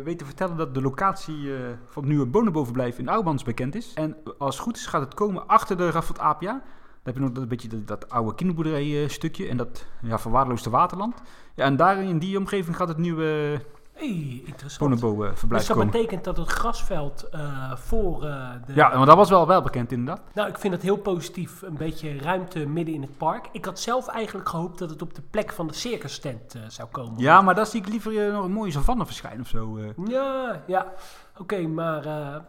weet 0.03 0.17
te 0.17 0.25
vertellen 0.25 0.57
dat 0.57 0.73
de 0.73 0.81
locatie 0.81 1.50
van 1.85 2.03
het 2.03 2.11
nieuwe 2.11 2.25
bonenbovenblijf 2.25 2.97
in 2.97 3.09
Oudmans 3.09 3.43
bekend 3.43 3.75
is. 3.75 3.93
En 3.93 4.17
als 4.38 4.55
het 4.55 4.63
goed 4.63 4.75
is 4.75 4.85
gaat 4.85 5.01
het 5.01 5.13
komen 5.13 5.47
achter 5.47 5.77
de 5.77 5.91
Raffelt 5.91 6.19
Apia. 6.19 6.51
Dan 6.51 6.61
heb 7.03 7.15
je 7.15 7.21
nog 7.21 7.31
dat, 7.31 7.47
beetje 7.47 7.83
dat, 7.83 8.09
oude 8.09 8.35
kinderboerderij 8.35 9.07
stukje 9.07 9.47
en 9.47 9.57
dat 9.57 9.85
ja, 10.01 10.19
verwaarloosde 10.19 10.69
waterland. 10.69 11.21
Ja, 11.55 11.65
en 11.65 11.75
daar 11.75 12.03
in 12.03 12.19
die 12.19 12.38
omgeving 12.38 12.75
gaat 12.75 12.88
het 12.88 12.97
nieuwe 12.97 13.61
hey, 14.01 14.41
interessant. 14.46 15.01
Dus 15.50 15.67
dat 15.67 15.67
komen. 15.67 15.91
betekent 15.91 16.24
dat 16.24 16.38
het 16.38 16.48
grasveld 16.48 17.29
eh, 17.31 17.72
voor 17.75 18.24
eh, 18.24 18.50
de... 18.65 18.74
Ja, 18.74 18.98
maar 18.98 19.05
dat 19.05 19.15
was 19.15 19.29
wel, 19.29 19.48
wel 19.48 19.62
bekend 19.62 19.91
inderdaad. 19.91 20.22
Nou, 20.34 20.50
ik 20.50 20.58
vind 20.58 20.74
het 20.74 20.84
heel 20.84 20.98
positief. 20.98 21.62
Een 21.62 21.77
beetje 21.77 22.17
ruimte 22.20 22.65
midden 22.65 22.93
in 22.93 23.01
het 23.01 23.17
park. 23.17 23.50
Ik 23.51 23.65
had 23.65 23.79
zelf 23.79 24.08
eigenlijk 24.08 24.50
gehoopt 24.50 24.79
dat 24.79 24.89
het 24.89 25.01
op 25.01 25.13
de 25.13 25.22
plek 25.29 25.51
van 25.51 25.67
de 25.67 25.74
circus 25.74 26.20
tent 26.20 26.55
eh, 26.55 26.62
zou 26.67 26.88
komen. 26.91 27.20
Ja, 27.20 27.41
maar 27.41 27.55
daar 27.55 27.65
zie 27.65 27.81
ik 27.81 27.88
liever 27.88 28.31
nog 28.31 28.46
een 28.46 28.51
mooie 28.51 28.72
savanne 28.72 29.05
verschijnen 29.05 29.41
of 29.41 29.48
zo. 29.48 29.79
Ja, 30.08 30.62
ja. 30.67 30.93
Oké, 31.38 31.62
maar 31.62 32.03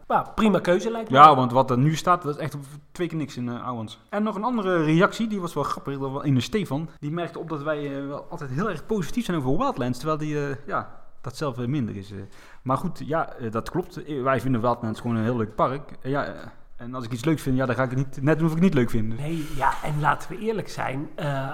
nou, 0.06 0.26
prima 0.35 0.59
keuze 0.59 0.90
lijkt 0.90 1.11
me. 1.11 1.16
Ja, 1.16 1.35
want 1.35 1.52
wat 1.52 1.71
er 1.71 1.78
nu 1.78 1.94
staat, 1.94 2.23
dat 2.23 2.35
is 2.35 2.40
echt 2.40 2.56
twee 2.92 3.09
keer 3.09 3.18
niks 3.18 3.37
in 3.37 3.47
uh. 3.47 3.80
En 4.09 4.23
nog 4.23 4.35
een 4.35 4.44
andere 4.44 4.85
reactie, 4.85 5.26
die 5.26 5.40
was 5.40 5.54
wel 5.54 5.62
grappig, 5.62 5.99
dat 5.99 6.11
was 6.11 6.25
in 6.25 6.35
de 6.35 6.40
Stefan. 6.40 6.88
Die 7.00 7.11
merkte 7.11 7.38
op 7.38 7.49
dat 7.49 7.62
wij 7.62 8.06
wel 8.06 8.26
altijd 8.30 8.50
heel 8.50 8.71
erg 8.71 8.87
positief 8.87 9.25
zijn 9.25 9.37
over 9.37 9.59
Wildlands, 9.59 9.99
terwijl 9.99 10.18
die, 10.18 10.56
ja, 10.66 11.01
dat 11.22 11.36
zelf 11.36 11.56
minder 11.56 11.96
is. 11.96 12.10
eh. 12.12 12.18
Maar 12.62 12.76
goed, 12.76 13.02
ja, 13.06 13.32
eh, 13.32 13.50
dat 13.50 13.70
klopt. 13.70 14.04
Eh, 14.04 14.22
Wij 14.22 14.40
vinden 14.40 14.60
Wildlands 14.60 15.00
gewoon 15.00 15.16
een 15.16 15.22
heel 15.22 15.36
leuk 15.36 15.54
park. 15.54 15.90
Ja, 16.02 16.34
en 16.76 16.94
als 16.94 17.04
ik 17.04 17.12
iets 17.12 17.24
leuk 17.24 17.38
vind, 17.38 17.56
ja, 17.56 17.66
dan 17.66 17.74
ga 17.74 17.82
ik 17.82 17.90
het 17.90 17.98
niet, 17.98 18.22
net 18.22 18.38
doen 18.38 18.46
of 18.46 18.52
ik 18.54 18.58
het 18.62 18.66
niet 18.66 18.74
leuk 18.78 18.90
vind. 18.90 19.10
Dus- 19.10 19.20
Nee, 19.20 19.46
ja, 19.56 19.72
en 19.82 20.00
laten 20.00 20.30
we 20.30 20.38
eerlijk 20.38 20.68
zijn. 20.68 21.08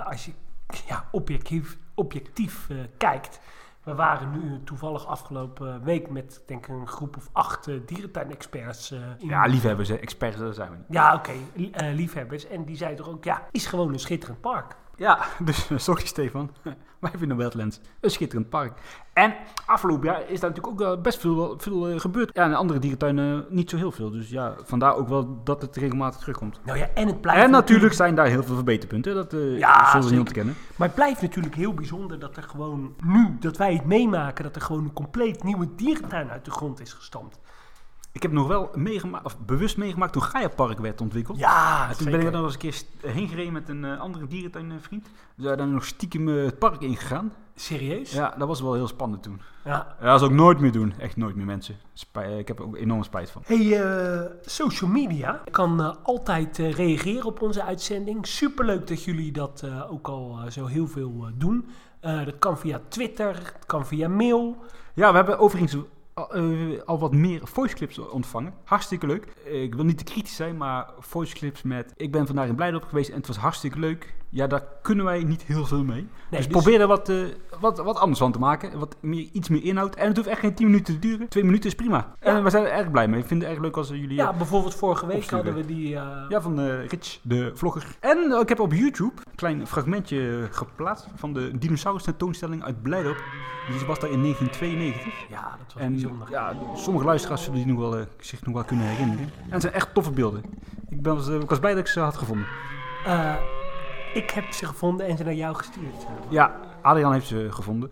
als 0.04 0.25
je 0.25 0.32
ja, 0.87 1.04
objectief, 1.11 1.78
objectief 1.94 2.68
kijkt. 2.96 3.40
We 3.83 3.94
waren 3.94 4.31
nu 4.31 4.61
toevallig 4.64 5.07
afgelopen 5.07 5.83
week 5.85 6.11
met 6.11 6.42
denk 6.46 6.66
ik 6.66 6.74
een 6.74 6.88
groep 6.88 7.16
of 7.16 7.28
acht 7.33 7.68
eh, 7.68 7.74
dierentuinexperts. 7.87 8.90
in- 8.90 9.28
Ja, 9.28 9.46
liefhebbers, 9.46 9.88
hè, 9.88 9.94
experts, 9.94 10.37
daar 10.38 10.52
zijn 10.52 10.70
we 10.70 10.76
niet. 10.76 10.87
Ja, 10.90 11.14
oké, 11.14 11.33
li- 11.54 11.72
liefhebbers. 11.94 12.46
En 12.46 12.64
die 12.64 12.76
zeiden 12.76 13.04
toch 13.04 13.14
ook, 13.14 13.24
ja, 13.24 13.42
is 13.50 13.66
gewoon 13.66 13.92
een 13.92 13.98
schitterend 13.98 14.40
park. 14.40 14.76
Ja, 14.98 15.18
dus 15.44 15.70
eh, 15.70 15.78
sorry 15.78 16.06
Stefan. 16.06 16.50
Wij 16.98 17.11
vinden 17.16 17.37
Wildlands 17.37 17.80
een 18.00 18.11
schitterend 18.11 18.48
park. 18.48 18.72
En 19.12 19.34
afgelopen 19.66 20.06
jaar 20.06 20.20
is 20.20 20.40
daar 20.40 20.50
natuurlijk 20.50 20.66
ook 20.66 20.78
wel 20.78 21.00
best 21.00 21.20
veel, 21.20 21.54
veel 21.58 21.88
eh, 21.88 22.00
gebeurd. 22.00 22.30
Ja, 22.32 22.44
in 22.44 22.54
andere 22.54 22.78
dierentuinen 22.78 23.46
niet 23.48 23.70
zo 23.70 23.76
heel 23.76 23.92
veel. 23.92 24.11
Dus 24.11 24.28
ja, 24.30 24.54
vandaar 24.64 24.96
ook 24.96 25.08
wel 25.08 25.40
dat 25.44 25.62
het 25.62 25.76
regelmatig 25.76 26.20
terugkomt. 26.20 26.61
Nou 26.64 26.78
ja, 26.78 26.88
en 26.94 27.06
het 27.06 27.20
blijft 27.20 27.42
En 27.42 27.50
natuurlijk 27.50 27.92
zijn 27.92 28.14
daar 28.14 28.26
heel 28.26 28.42
veel 28.42 28.54
verbeterpunten. 28.54 29.14
Dat 29.14 29.32
eh 29.32 29.58
Ja, 29.58 29.74
zullen 29.74 29.92
we 29.92 30.02
zeker. 30.02 30.11
niet 30.11 30.18
ontkennen. 30.18 30.54
Maar 30.76 30.87
het 30.87 30.96
blijft 30.96 31.22
natuurlijk 31.22 31.54
heel 31.54 31.74
bijzonder 31.74 32.18
dat 32.18 32.37
er 32.37 32.42
gewoon 32.42 32.94
nu, 33.04 33.37
dat 33.40 33.56
wij 33.56 33.74
het 33.74 33.84
meemaken, 33.84 34.44
dat 34.44 34.56
er 34.56 34.62
gewoon 34.62 34.84
een 34.84 34.92
compleet 34.92 35.42
nieuwe 35.42 35.74
dierentuin 35.74 36.30
uit 36.30 36.44
de 36.44 36.50
grond 36.50 36.80
is 36.80 36.92
gestampt. 36.92 37.38
Ik 38.12 38.23
heb 38.23 38.33
nog 38.33 38.47
wel 38.47 38.71
meegemaakt, 38.75 39.25
of 39.25 39.38
bewust 39.38 39.77
meegemaakt 39.77 40.12
toen 40.12 40.23
Gaia 40.23 40.49
Park 40.49 40.79
werd 40.79 41.01
ontwikkeld. 41.01 41.38
Ja, 41.38 41.88
En 41.90 41.97
toen 41.97 42.11
ben 42.11 42.21
ik 42.21 42.27
er 42.27 42.33
nog 42.33 42.44
eens 42.44 42.53
een 42.53 42.59
keer 42.59 42.73
st- 42.73 42.87
heen 43.03 43.29
gereden 43.29 43.53
met 43.53 43.68
een 43.68 43.85
eh, 43.85 44.01
andere 44.01 44.27
dierentuinvriend. 44.27 45.09
We 45.35 45.42
zijn 45.42 45.57
dan 45.59 45.73
nog 45.73 45.85
stiekem 45.85 46.29
eh, 46.29 46.44
het 46.44 46.59
park 46.59 46.81
ingegaan. 46.83 47.33
Serieus? 47.55 48.12
Ja, 48.12 48.35
dat 48.38 48.49
was 48.49 48.61
wel 48.61 48.75
heel 48.75 48.87
spannend 48.88 49.23
toen. 49.23 49.40
Ja. 49.64 49.97
Ja, 50.01 50.07
dat 50.11 50.18
zou 50.21 50.31
ik 50.33 50.37
nooit 50.37 50.59
meer 50.61 50.73
doen. 50.73 50.94
Echt 50.99 51.16
nooit 51.16 51.35
meer 51.37 51.44
mensen. 51.47 51.77
Spij- 51.92 52.38
ik 52.38 52.49
heb 52.49 52.59
er 52.59 52.64
ook 52.64 52.77
enorm 52.77 53.03
spijt 53.03 53.31
van. 53.31 53.42
Hey, 53.47 53.83
eh, 53.83 54.21
social 54.42 54.90
media. 54.90 55.42
Kan 55.51 55.81
eh, 55.83 55.94
altijd 56.03 56.59
eh, 56.59 56.73
reageren 56.73 57.25
op 57.25 57.42
onze 57.42 57.62
uitzending. 57.62 58.27
Superleuk 58.27 58.87
dat 58.87 59.05
jullie 59.05 59.33
dat 59.33 59.62
eh, 59.64 59.92
ook 59.92 60.09
al 60.09 60.38
eh, 60.44 60.51
zo 60.51 60.66
heel 60.66 60.87
veel 60.87 61.14
eh, 61.27 61.33
doen. 61.35 61.68
Eh, 62.01 62.25
dat 62.25 62.38
kan 62.38 62.59
via 62.59 62.81
Twitter, 62.88 63.33
dat 63.35 63.66
kan 63.66 63.87
via 63.87 64.09
mail. 64.09 64.57
Ja, 64.94 65.11
we 65.11 65.16
hebben 65.16 65.38
overigens 65.38 65.77
al, 66.18 66.35
eh, 66.35 66.81
al 66.85 66.98
wat 66.98 67.12
meer 67.12 67.40
voiceclips 67.42 67.98
ontvangen. 67.98 68.54
Hartstikke 68.64 69.07
leuk. 69.07 69.26
Ik 69.44 69.74
wil 69.74 69.85
niet 69.85 69.98
te 69.98 70.04
kritisch 70.04 70.37
zijn, 70.37 70.57
maar 70.57 70.90
voiceclips 70.98 71.62
met... 71.62 71.92
Ik 71.96 72.12
ben 72.12 72.26
vandaag 72.26 72.48
in 72.48 72.54
Blijdorp 72.54 72.85
geweest 72.85 73.11
en 73.11 73.16
het 73.16 73.26
was 73.26 73.37
hartstikke 73.37 73.78
leuk. 73.78 74.14
Ja, 74.31 74.47
daar 74.47 74.62
kunnen 74.83 75.05
wij 75.05 75.23
niet 75.25 75.43
heel 75.43 75.67
veel 75.67 75.85
mee. 75.85 75.97
Nee, 75.97 76.07
dus, 76.31 76.38
dus- 76.38 76.47
probeer 76.62 76.81
er 76.81 76.87
wat, 76.87 77.09
eh, 77.09 77.17
wat, 77.61 77.79
wat 77.79 77.99
anders 77.99 78.19
van 78.19 78.33
te 78.33 78.38
maken. 78.38 78.79
Wat 78.79 78.97
meer, 79.01 79.29
iets 79.33 79.49
meer 79.49 79.64
inhoud. 79.64 79.95
En 79.95 80.07
het 80.09 80.17
hoeft 80.17 80.29
echt 80.29 80.41
geen 80.41 80.55
10 80.55 80.67
minuten 80.67 80.95
te 80.95 81.01
duren. 81.09 81.29
Twee 81.29 81.45
minuten 81.45 81.69
is 81.71 81.75
prima. 81.77 82.12
En 82.19 82.45
we 82.45 82.51
zijn 82.51 82.64
er 82.64 82.71
erg 82.71 82.91
blij 82.91 83.09
mee. 83.09 83.21
Ik 83.21 83.27
vind 83.27 83.43
het 83.43 83.51
erg 83.51 83.61
leuk 83.61 83.77
als 83.77 83.88
jullie... 83.88 84.14
Ja, 84.14 84.31
eh, 84.31 84.37
bijvoorbeeld 84.37 84.75
vorige 84.75 85.07
week 85.07 85.17
opsturen. 85.17 85.45
hadden 85.45 85.67
we 85.67 85.75
die... 85.75 85.95
eh, 85.97 86.25
ja, 86.29 86.41
van 86.41 86.61
Rich, 86.61 87.19
de 87.23 87.51
vlogger. 87.55 87.97
En 88.01 88.38
ik 88.41 88.49
heb 88.49 88.61
op 88.61 88.73
YouTube 88.73 89.12
een 89.25 89.35
klein 89.35 89.67
fragmentje 89.67 90.49
geplaatst 90.51 91.07
van 91.14 91.33
de 91.33 91.59
dinosaurus 91.59 92.03
tentoonstelling 92.03 92.64
uit 92.64 92.83
Blijdorp. 92.83 93.23
Die 93.69 93.87
was 93.87 93.99
daar 93.99 94.11
in 94.11 94.21
1992. 94.23 95.29
ja, 95.29 95.57
dat 95.64 95.73
was 95.75 95.83
En 95.83 95.93
bijzonder. 95.93 96.31
ja, 96.31 96.55
sommige 96.75 97.05
luisteraars 97.07 97.43
zullen 97.45 97.59
die 97.64 97.67
nog 97.75 97.91
wel, 97.91 98.05
zich 98.21 98.45
nog 98.45 98.55
wel 98.55 98.64
kunnen 98.64 98.87
herinneren. 98.87 99.25
En 99.25 99.51
het 99.53 99.62
zijn 99.62 99.75
echt 99.75 99.95
toffe 99.95 100.11
beelden. 100.11 100.43
Ik, 100.88 101.03
ben, 101.03 101.41
ik 101.41 101.49
was 101.49 101.59
blij 101.59 101.71
dat 101.75 101.81
ik 101.81 101.87
ze 101.87 102.01
had 102.01 102.17
gevonden. 102.17 102.47
Ik 104.14 104.31
heb 104.31 104.53
ze 104.53 104.66
gevonden 104.66 105.07
en 105.07 105.16
ze 105.16 105.25
naar 105.25 105.35
jou 105.35 105.55
gestuurd. 105.55 106.07
Ja, 106.29 106.55
Adriaan 106.83 107.12
heeft 107.12 107.27
ze 107.27 107.47
gevonden. 107.51 107.90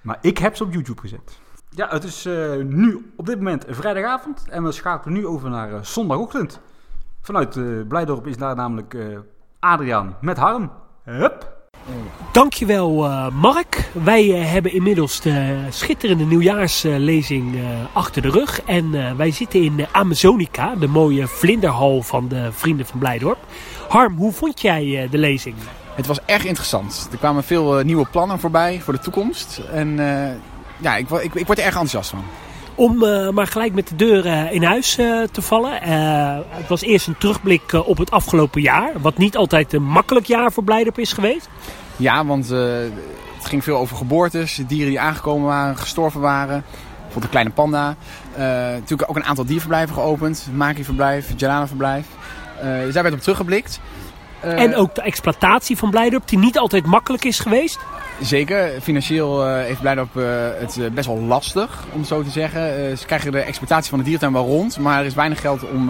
Maar 0.00 0.18
ik 0.20 0.38
heb 0.38 0.56
ze 0.56 0.64
op 0.64 0.72
YouTube 0.72 1.00
gezet. 1.00 1.38
Ja, 1.70 1.88
het 1.88 2.04
is 2.04 2.26
eh, 2.26 2.56
nu 2.56 3.12
op 3.16 3.26
dit 3.26 3.36
moment 3.36 3.64
vrijdagavond. 3.68 4.44
En 4.48 4.62
we 4.62 4.72
schakelen 4.72 5.14
nu 5.14 5.26
over 5.26 5.50
naar 5.50 5.72
eh, 5.74 5.82
zondagochtend. 5.82 6.60
Vanuit 7.20 7.56
eh 7.56 7.64
Blijdorp 7.88 8.26
is 8.26 8.36
daar 8.36 8.56
namelijk 8.56 8.94
eh, 8.94 9.18
Adriaan 9.58 10.16
met 10.20 10.36
Harm. 10.36 10.70
Hup! 11.02 11.54
Dankjewel 12.32 13.04
eh 13.04 13.28
Mark. 13.30 13.90
Wij 13.92 14.24
hebben 14.26 14.72
inmiddels 14.72 15.20
de 15.20 15.66
schitterende 15.70 16.24
nieuwjaarslezing 16.24 17.54
eh, 17.54 17.62
achter 17.92 18.22
de 18.22 18.30
rug. 18.30 18.62
En 18.62 18.94
eh, 18.94 19.12
wij 19.16 19.30
zitten 19.30 19.62
in 19.62 19.76
de 19.76 19.86
Amazonica, 19.92 20.74
de 20.74 20.86
mooie 20.86 21.26
vlinderhal 21.26 22.02
van 22.02 22.28
de 22.28 22.48
Vrienden 22.52 22.86
van 22.86 22.98
Blijdorp. 22.98 23.38
Harm, 23.94 24.16
hoe 24.16 24.32
vond 24.32 24.60
jij 24.60 25.02
eh, 25.02 25.10
de 25.10 25.18
lezing? 25.18 25.54
Het 25.94 26.06
was 26.06 26.18
erg 26.26 26.44
interessant. 26.44 27.08
Er 27.12 27.18
kwamen 27.18 27.44
veel 27.44 27.78
eh, 27.78 27.84
nieuwe 27.84 28.06
plannen 28.10 28.38
voorbij 28.38 28.80
voor 28.80 28.92
de 28.92 28.98
toekomst. 28.98 29.60
En 29.72 29.98
eh, 29.98 30.34
ja, 30.76 30.96
ik, 30.96 31.10
ik, 31.10 31.34
ik 31.34 31.46
word 31.46 31.58
er 31.58 31.64
erg 31.64 31.74
enthousiast 31.74 32.10
van. 32.10 32.24
Om 32.74 32.98
maar 33.34 33.46
gelijk 33.46 33.74
met 33.74 33.88
de 33.88 33.96
deur 33.96 34.52
in 34.52 34.62
huis 34.62 34.94
te 35.30 35.42
vallen. 35.42 35.82
Het 36.48 36.68
was 36.68 36.82
eerst 36.82 37.06
een 37.06 37.18
terugblik 37.18 37.72
op 37.72 37.98
het 37.98 38.10
afgelopen 38.10 38.60
jaar. 38.60 38.92
Wat 39.00 39.18
niet 39.18 39.36
altijd 39.36 39.72
een 39.72 39.82
makkelijk 39.82 40.26
jaar 40.26 40.52
voor 40.52 40.64
Blijdorp 40.64 40.98
is 40.98 41.12
geweest. 41.12 41.48
Ja, 41.96 42.24
want 42.26 42.48
het 42.48 43.44
ging 43.44 43.64
veel 43.64 43.76
over 43.76 43.96
geboortes, 43.96 44.60
dieren 44.66 44.88
die 44.88 45.00
aangekomen 45.00 45.46
waren, 45.46 45.76
gestorven 45.76 46.20
waren. 46.20 46.64
Bijvoorbeeld 46.68 47.24
een 47.24 47.30
kleine 47.30 47.50
panda. 47.50 47.96
Natuurlijk 48.78 49.10
ook 49.10 49.16
een 49.16 49.24
aantal 49.24 49.44
dierverblijven 49.44 49.94
geopend. 49.94 50.48
Maki-verblijf, 50.52 51.32
Jalana-verblijf. 51.36 52.06
Eh, 52.64 52.84
dus 52.84 52.94
daar 52.94 53.02
werd 53.02 53.14
op 53.14 53.20
teruggeblikt. 53.20 53.80
Uh, 54.44 54.60
en 54.60 54.76
ook 54.76 54.94
de 54.94 55.02
exploitatie 55.02 55.76
van 55.76 55.90
Blijdorp, 55.90 56.28
die 56.28 56.38
niet 56.38 56.58
altijd 56.58 56.86
makkelijk 56.86 57.24
is 57.24 57.38
geweest. 57.38 57.78
Zeker. 58.20 58.80
Financieel 58.82 59.46
uh, 59.46 59.56
heeft 59.56 59.80
Blijdorp 59.80 60.16
uh, 60.16 60.24
het 60.58 60.94
best 60.94 61.06
wel 61.06 61.20
lastig, 61.20 61.84
om 61.92 61.98
het 61.98 62.08
zo 62.08 62.22
te 62.22 62.30
zeggen. 62.30 62.98
ze 62.98 63.06
krijgen 63.06 63.32
de 63.32 63.40
exploitatie 63.40 63.90
van 63.90 63.98
de 63.98 64.04
diertuin 64.04 64.32
wel 64.32 64.46
rond, 64.46 64.78
maar 64.78 64.98
er 64.98 65.04
is 65.04 65.14
weinig 65.14 65.40
geld 65.40 65.70
om 65.70 65.86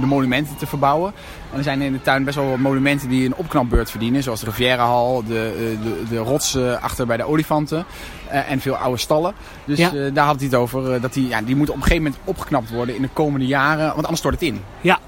de 0.00 0.06
monumenten 0.06 0.56
te 0.56 0.66
verbouwen. 0.66 1.12
En 1.52 1.58
er 1.58 1.64
zijn 1.64 1.82
in 1.82 1.92
de 1.92 2.02
tuin 2.02 2.24
best 2.24 2.36
wel 2.36 2.48
wat 2.48 2.58
monumenten 2.58 3.08
die 3.08 3.26
een 3.26 3.34
opknapbeurt 3.34 3.90
verdienen, 3.90 4.22
zoals 4.22 4.40
de 4.40 4.46
Rivierenhal, 4.46 5.22
de, 5.26 5.76
de, 5.82 6.02
de 6.08 6.16
rots 6.16 6.58
achter 6.80 7.06
bij 7.06 7.16
de 7.16 7.24
olifanten 7.24 7.84
en 8.28 8.60
veel 8.60 8.76
oude 8.76 8.98
stallen. 8.98 9.34
Dus 9.64 9.78
ja. 9.78 9.90
daar 10.10 10.26
had 10.26 10.36
hij 10.36 10.44
het 10.44 10.54
over, 10.54 11.00
dat 11.00 11.12
die, 11.12 11.28
ja, 11.28 11.42
die 11.42 11.56
moeten 11.56 11.74
op 11.74 11.80
een 11.80 11.86
gegeven 11.86 12.04
moment 12.04 12.22
opgeknapt 12.24 12.70
worden 12.70 12.96
in 12.96 13.02
de 13.02 13.10
komende 13.12 13.46
jaren, 13.46 13.86
want 13.86 14.02
anders 14.02 14.18
stort 14.18 14.34
het 14.34 14.42
in. 14.42 14.60
Ja, 14.80 14.98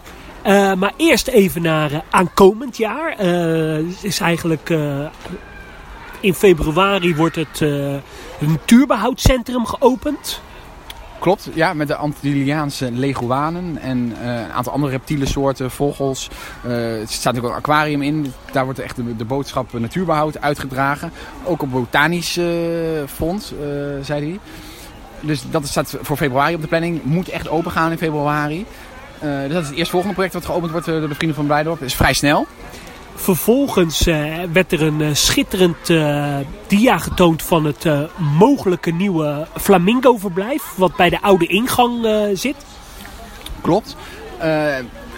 uh, 0.46 0.74
maar 0.74 0.92
eerst 0.96 1.26
even 1.26 1.62
naar 1.62 1.92
uh, 1.92 1.98
aankomend 2.10 2.76
jaar. 2.76 3.24
Uh, 3.24 3.78
is 4.02 4.20
eigenlijk 4.20 4.70
in 6.20 6.34
februari 6.34 7.14
wordt 7.14 7.36
het 7.36 7.64
natuurbehoudcentrum 8.38 9.66
geopend. 9.66 10.40
Klopt, 11.18 11.48
ja, 11.54 11.74
met 11.74 11.88
de 11.88 11.94
Antilliaanse 11.94 12.92
leguanen 12.92 13.78
en 13.78 14.14
een 14.22 14.52
aantal 14.52 14.72
andere 14.72 14.92
reptiele 14.92 15.26
soorten, 15.26 15.70
vogels. 15.70 16.28
er 16.64 17.08
staat 17.08 17.38
ook 17.38 17.44
een 17.44 17.50
aquarium 17.50 18.02
in. 18.02 18.32
Daar 18.52 18.64
wordt 18.64 18.78
echt 18.78 18.96
de, 18.96 19.16
de 19.16 19.24
boodschap 19.24 19.72
natuurbehoud 19.72 20.40
uitgedragen. 20.40 21.12
Ook 21.44 21.62
op 21.62 21.70
botanisch 21.70 22.40
fonds, 23.06 23.52
zei 24.02 24.30
hij. 24.30 24.38
Dus 25.20 25.42
dat 25.50 25.66
staat 25.66 25.96
voor 26.00 26.16
februari 26.16 26.54
op 26.54 26.60
de 26.60 26.68
planning. 26.68 27.04
Moet 27.04 27.28
echt 27.28 27.48
open 27.48 27.70
gaan 27.70 27.90
in 27.90 27.98
februari. 27.98 28.66
Uh, 29.22 29.42
dus 29.42 29.52
dat 29.52 29.62
is 29.62 29.68
het 29.68 29.76
eerstvolgende 29.76 30.14
project 30.14 30.34
wat 30.34 30.44
geopend 30.44 30.70
wordt 30.70 30.88
eh, 30.88 30.94
door 30.94 31.08
de 31.08 31.14
Vrienden 31.14 31.36
van 31.36 31.46
Blijdorp. 31.46 31.78
Dat 31.78 31.88
is 31.88 31.94
vrij 31.94 32.12
snel. 32.12 32.46
Vervolgens 33.14 34.06
uh, 34.06 34.34
werd 34.52 34.72
er 34.72 34.82
een 34.82 35.16
schitterend 35.16 35.86
dia 36.66 36.98
getoond 36.98 37.42
van 37.42 37.64
het 37.64 37.86
mogelijke 38.16 38.90
nieuwe 38.90 39.46
flamingo-verblijf. 39.60 40.72
Wat 40.76 40.96
bij 40.96 41.10
de 41.10 41.20
oude 41.20 41.46
ingang 41.46 42.06
zit. 42.34 42.56
Klopt. 43.60 43.96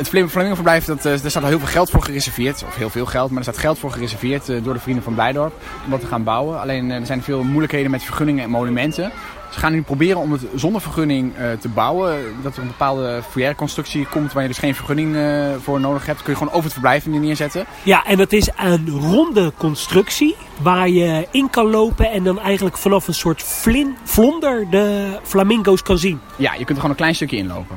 Het 0.01 0.09
Flamingo-verblijf, 0.09 0.85
dat, 0.85 1.03
daar 1.03 1.19
staat 1.19 1.43
al 1.43 1.49
heel 1.49 1.59
veel 1.59 1.69
geld 1.69 1.91
voor 1.91 2.03
gereserveerd. 2.03 2.65
Of 2.67 2.77
heel 2.77 2.91
veel 2.91 3.07
geld, 3.07 3.29
maar 3.31 3.39
er 3.39 3.45
staat 3.45 3.59
geld 3.59 3.79
voor 3.79 3.91
gereserveerd 3.91 4.47
door 4.65 4.75
de 4.75 4.81
Vrienden 4.81 5.05
van 5.05 5.15
Blijdorp. 5.15 5.53
Om 5.85 5.91
dat 5.91 6.01
te 6.01 6.07
gaan 6.07 6.25
bouwen. 6.25 6.61
Alleen 6.61 6.91
er 6.91 7.07
zijn 7.07 7.23
veel 7.23 7.43
moeilijkheden 7.43 7.91
met 7.91 8.03
vergunningen 8.03 8.45
en 8.45 8.51
monumenten. 8.51 9.13
Ze 9.51 9.59
gaan 9.59 9.73
nu 9.73 9.83
proberen 9.83 10.21
om 10.21 10.33
het 10.33 10.43
zonder 10.55 10.81
vergunning 10.81 11.33
uh, 11.39 11.53
te 11.53 11.69
bouwen. 11.69 12.19
Dat 12.43 12.57
er 12.57 12.63
een 12.63 12.69
bepaalde 12.69 13.23
foyer 13.31 13.55
constructie 13.55 14.07
komt 14.07 14.33
waar 14.33 14.43
je 14.43 14.49
dus 14.49 14.59
geen 14.59 14.75
vergunning 14.75 15.15
uh, 15.15 15.47
voor 15.61 15.81
nodig 15.81 16.07
hebt. 16.07 16.23
Kun 16.23 16.33
je 16.33 16.39
gewoon 16.39 16.53
over 16.53 16.65
het 16.65 16.73
verblijf 16.73 17.07
neerzetten. 17.07 17.65
Ja, 17.83 18.05
en 18.05 18.17
dat 18.17 18.33
is 18.33 18.49
een 18.57 18.89
ronde 18.89 19.53
constructie 19.57 20.37
waar 20.63 20.89
je 20.89 21.27
in 21.31 21.51
kan 21.51 21.71
lopen 21.71 22.11
en 22.11 22.25
dan 22.25 22.41
eigenlijk 22.41 22.77
vanaf 22.77 23.09
een 23.09 23.15
soort 23.15 23.43
flin, 23.43 23.97
vlonder 24.05 24.71
de 24.71 25.19
flamingo's 25.23 25.83
kan 25.83 25.99
zien. 25.99 26.21
Ja, 26.37 26.53
je 26.53 26.57
kunt 26.57 26.69
er 26.69 26.75
gewoon 26.75 26.91
een 26.91 26.97
klein 26.97 27.15
stukje 27.15 27.37
inlopen. 27.37 27.77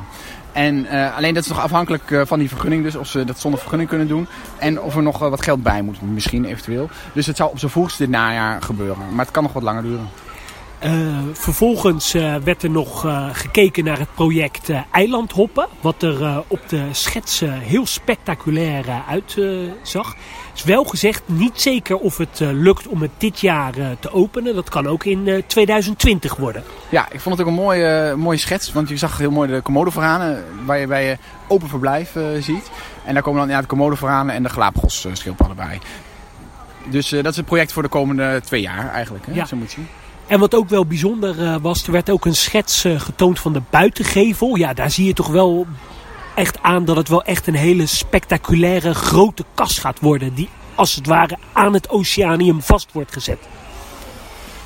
En 0.53 0.85
uh, 0.85 1.15
alleen 1.15 1.33
dat 1.33 1.43
is 1.43 1.49
nog 1.49 1.59
afhankelijk 1.59 2.09
uh, 2.09 2.21
van 2.25 2.39
die 2.39 2.49
vergunning 2.49 2.83
dus. 2.83 2.95
Of 2.95 3.07
ze 3.07 3.25
dat 3.25 3.39
zonder 3.39 3.59
vergunning 3.59 3.89
kunnen 3.89 4.07
doen. 4.07 4.27
En 4.57 4.81
of 4.81 4.95
er 4.95 5.03
nog 5.03 5.21
uh, 5.21 5.29
wat 5.29 5.43
geld 5.43 5.63
bij 5.63 5.81
moet. 5.81 6.01
Misschien 6.01 6.45
eventueel. 6.45 6.89
Dus 7.13 7.25
het 7.25 7.37
zou 7.37 7.51
op 7.51 7.59
zijn 7.59 7.71
vroegst 7.71 7.97
dit 7.97 8.09
najaar 8.09 8.61
gebeuren. 8.61 8.97
Maar 9.09 9.25
het 9.25 9.33
kan 9.33 9.43
nog 9.43 9.53
wat 9.53 9.63
langer 9.63 9.83
duren. 9.83 10.09
Vervolgens 11.33 12.11
werd 12.43 12.63
er 12.63 12.69
nog 12.69 13.07
gekeken 13.31 13.83
naar 13.83 13.99
het 13.99 14.13
project 14.13 14.69
Eilandhoppen. 14.91 15.67
Wat 15.81 16.03
er 16.03 16.43
op 16.47 16.69
de 16.69 16.87
schetsen 16.91 17.59
heel 17.59 17.85
spectaculair 17.85 18.85
uitzag. 19.07 20.15
Is 20.53 20.63
wel 20.63 20.83
gezegd 20.83 21.21
niet 21.25 21.61
zeker 21.61 21.97
of 21.97 22.17
het 22.17 22.39
lukt 22.39 22.87
om 22.87 23.01
het 23.01 23.11
dit 23.17 23.39
jaar 23.39 23.73
te 23.99 24.11
openen. 24.11 24.55
Dat 24.55 24.69
kan 24.69 24.87
ook 24.87 25.03
in 25.03 25.43
2020 25.47 26.35
worden. 26.35 26.63
Ja, 26.89 27.11
ik 27.11 27.19
vond 27.19 27.37
het 27.37 27.47
ook 27.47 27.53
een 27.53 27.61
mooie, 27.61 28.15
mooie 28.17 28.37
schets. 28.37 28.71
Want 28.71 28.89
je 28.89 28.97
zag 28.97 29.17
heel 29.17 29.31
mooi 29.31 29.51
de 29.51 29.61
Komodo-varanen. 29.61 30.43
Waar 30.65 30.79
je 30.79 30.87
bij 30.87 31.05
je 31.05 31.17
open 31.47 31.69
verblijf 31.69 32.15
ziet. 32.39 32.71
En 33.05 33.13
daar 33.13 33.23
komen 33.23 33.39
dan 33.39 33.49
ja, 33.49 33.61
de 33.61 33.67
Komodo-varanen 33.67 34.35
en 34.35 34.43
de 34.43 34.49
Galapagos 34.49 35.07
schildpadden 35.13 35.55
bij. 35.55 35.79
Dus 36.89 37.09
dat 37.09 37.25
is 37.25 37.35
het 37.35 37.45
project 37.45 37.71
voor 37.71 37.83
de 37.83 37.89
komende 37.89 38.41
twee 38.45 38.61
jaar 38.61 38.91
eigenlijk. 38.91 39.25
Hè? 39.25 39.33
Ja. 39.33 39.45
Zo 39.45 39.55
moet 39.55 39.71
je 39.71 39.75
zien. 39.75 39.87
En 40.27 40.39
wat 40.39 40.55
ook 40.55 40.69
wel 40.69 40.85
bijzonder 40.85 41.59
was, 41.61 41.85
er 41.85 41.91
werd 41.91 42.09
ook 42.09 42.25
een 42.25 42.35
schets 42.35 42.85
getoond 42.97 43.39
van 43.39 43.53
de 43.53 43.61
buitengevel. 43.69 44.55
Ja, 44.55 44.73
daar 44.73 44.91
zie 44.91 45.05
je 45.05 45.13
toch 45.13 45.27
wel 45.27 45.67
echt 46.35 46.61
aan 46.61 46.85
dat 46.85 46.95
het 46.95 47.09
wel 47.09 47.23
echt 47.23 47.47
een 47.47 47.55
hele 47.55 47.85
spectaculaire 47.85 48.93
grote 48.93 49.45
kas 49.53 49.79
gaat 49.79 49.99
worden. 49.99 50.33
Die 50.33 50.49
als 50.75 50.95
het 50.95 51.07
ware 51.07 51.37
aan 51.53 51.73
het 51.73 51.89
oceanium 51.89 52.61
vast 52.61 52.91
wordt 52.91 53.13
gezet. 53.13 53.39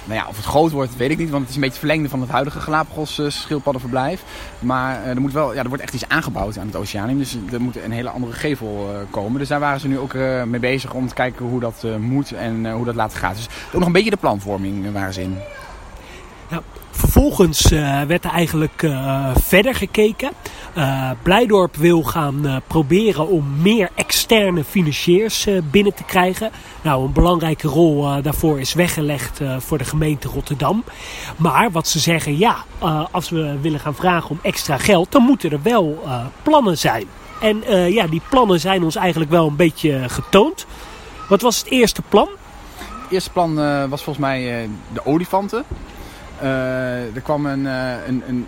Nou 0.06 0.20
ja, 0.20 0.28
of 0.28 0.36
het 0.36 0.46
groot 0.46 0.72
wordt, 0.72 0.96
weet 0.96 1.10
ik 1.10 1.18
niet. 1.18 1.30
Want 1.30 1.42
het 1.42 1.50
is 1.50 1.56
een 1.56 1.62
beetje 1.62 1.78
het 1.78 1.86
verlengde 1.86 2.10
van 2.10 2.22
het 2.22 2.30
huidige 2.30 2.60
Galapagos 2.60 3.20
uh, 3.20 3.30
schildpaddenverblijf. 3.30 4.24
Maar 4.60 5.04
er, 5.04 5.22
moet 5.22 5.34
wel, 5.34 5.54
ja, 5.54 5.62
er 5.62 5.68
wordt 5.68 5.84
echt 5.84 5.94
iets 5.94 6.08
aangebouwd 6.08 6.58
aan 6.58 6.66
het 6.66 6.76
oceanium. 6.76 7.18
Dus 7.18 7.38
er 7.52 7.62
moet 7.62 7.78
een 7.84 7.92
hele 7.92 8.10
andere 8.10 8.34
gevel 8.34 8.90
komen. 9.10 9.40
Dus 9.40 9.48
daar 9.48 9.60
waren 9.60 9.80
ze 9.80 9.88
nu 9.88 10.00
ook 10.00 10.14
mee 10.46 10.60
bezig 10.60 10.94
om 10.94 11.08
te 11.08 11.14
kijken 11.14 11.46
hoe 11.46 11.60
dat 11.60 11.86
moet 12.00 12.32
en 12.32 12.72
hoe 12.72 12.86
dat 12.86 12.96
later 12.96 13.20
gaat. 13.20 13.36
Dus 13.36 13.48
ook 13.68 13.80
nog 13.80 13.86
een 13.86 13.92
beetje 13.92 14.10
de 14.10 14.18
planvorming 14.18 14.92
waren 14.92 15.14
ze 15.14 15.22
in. 15.22 15.38
Nou, 16.50 16.64
vervolgens 16.98 17.72
uh, 17.72 18.02
werd 18.02 18.24
er 18.24 18.32
eigenlijk 18.32 18.82
uh, 18.82 19.30
verder 19.36 19.76
gekeken. 19.76 20.32
Uh, 20.78 21.10
Blijdorp 21.24 21.76
wil 21.76 22.04
gaan 22.04 22.62
proberen 22.68 23.28
om 23.28 23.62
meer 23.62 23.90
externe 23.96 24.64
financiers 24.64 25.48
binnen 25.72 25.94
te 25.94 26.04
krijgen. 26.04 26.52
Nou, 26.82 27.06
een 27.06 27.14
belangrijke 27.14 27.68
rol 27.68 28.22
daarvoor 28.22 28.60
is 28.60 28.74
weggelegd 28.74 29.40
voor 29.58 29.78
de 29.78 29.84
gemeente 29.86 30.28
Rotterdam. 30.28 30.84
Maar 31.38 31.72
wat 31.72 31.88
ze 31.88 32.00
zeggen, 32.00 32.38
ja, 32.38 32.56
als 33.12 33.30
we 33.30 33.58
willen 33.62 33.80
gaan 33.80 33.96
vragen 33.96 34.30
om 34.30 34.40
extra 34.42 34.78
geld, 34.78 35.12
dan 35.12 35.22
moeten 35.22 35.52
er 35.52 35.62
wel 35.62 36.04
plannen 36.44 36.78
zijn. 36.78 37.06
En 37.42 37.64
ja, 37.94 38.08
die 38.08 38.22
plannen 38.30 38.60
zijn 38.60 38.84
ons 38.84 38.96
eigenlijk 38.96 39.32
wel 39.32 39.48
een 39.48 39.56
beetje 39.56 40.10
getoond. 40.10 40.66
Wat 41.30 41.42
was 41.42 41.58
het 41.58 41.68
eerste 41.68 42.02
plan? 42.10 42.28
Het 42.78 43.12
eerste 43.12 43.32
plan 43.32 43.56
was 43.90 44.04
volgens 44.04 44.26
mij 44.26 44.70
de 44.94 45.06
olifanten. 45.06 45.64
Uh, 46.44 47.16
er 47.16 47.22
kwam 47.24 47.46
een, 47.46 47.64
uh, 47.64 48.08
een, 48.08 48.24
een, 48.28 48.48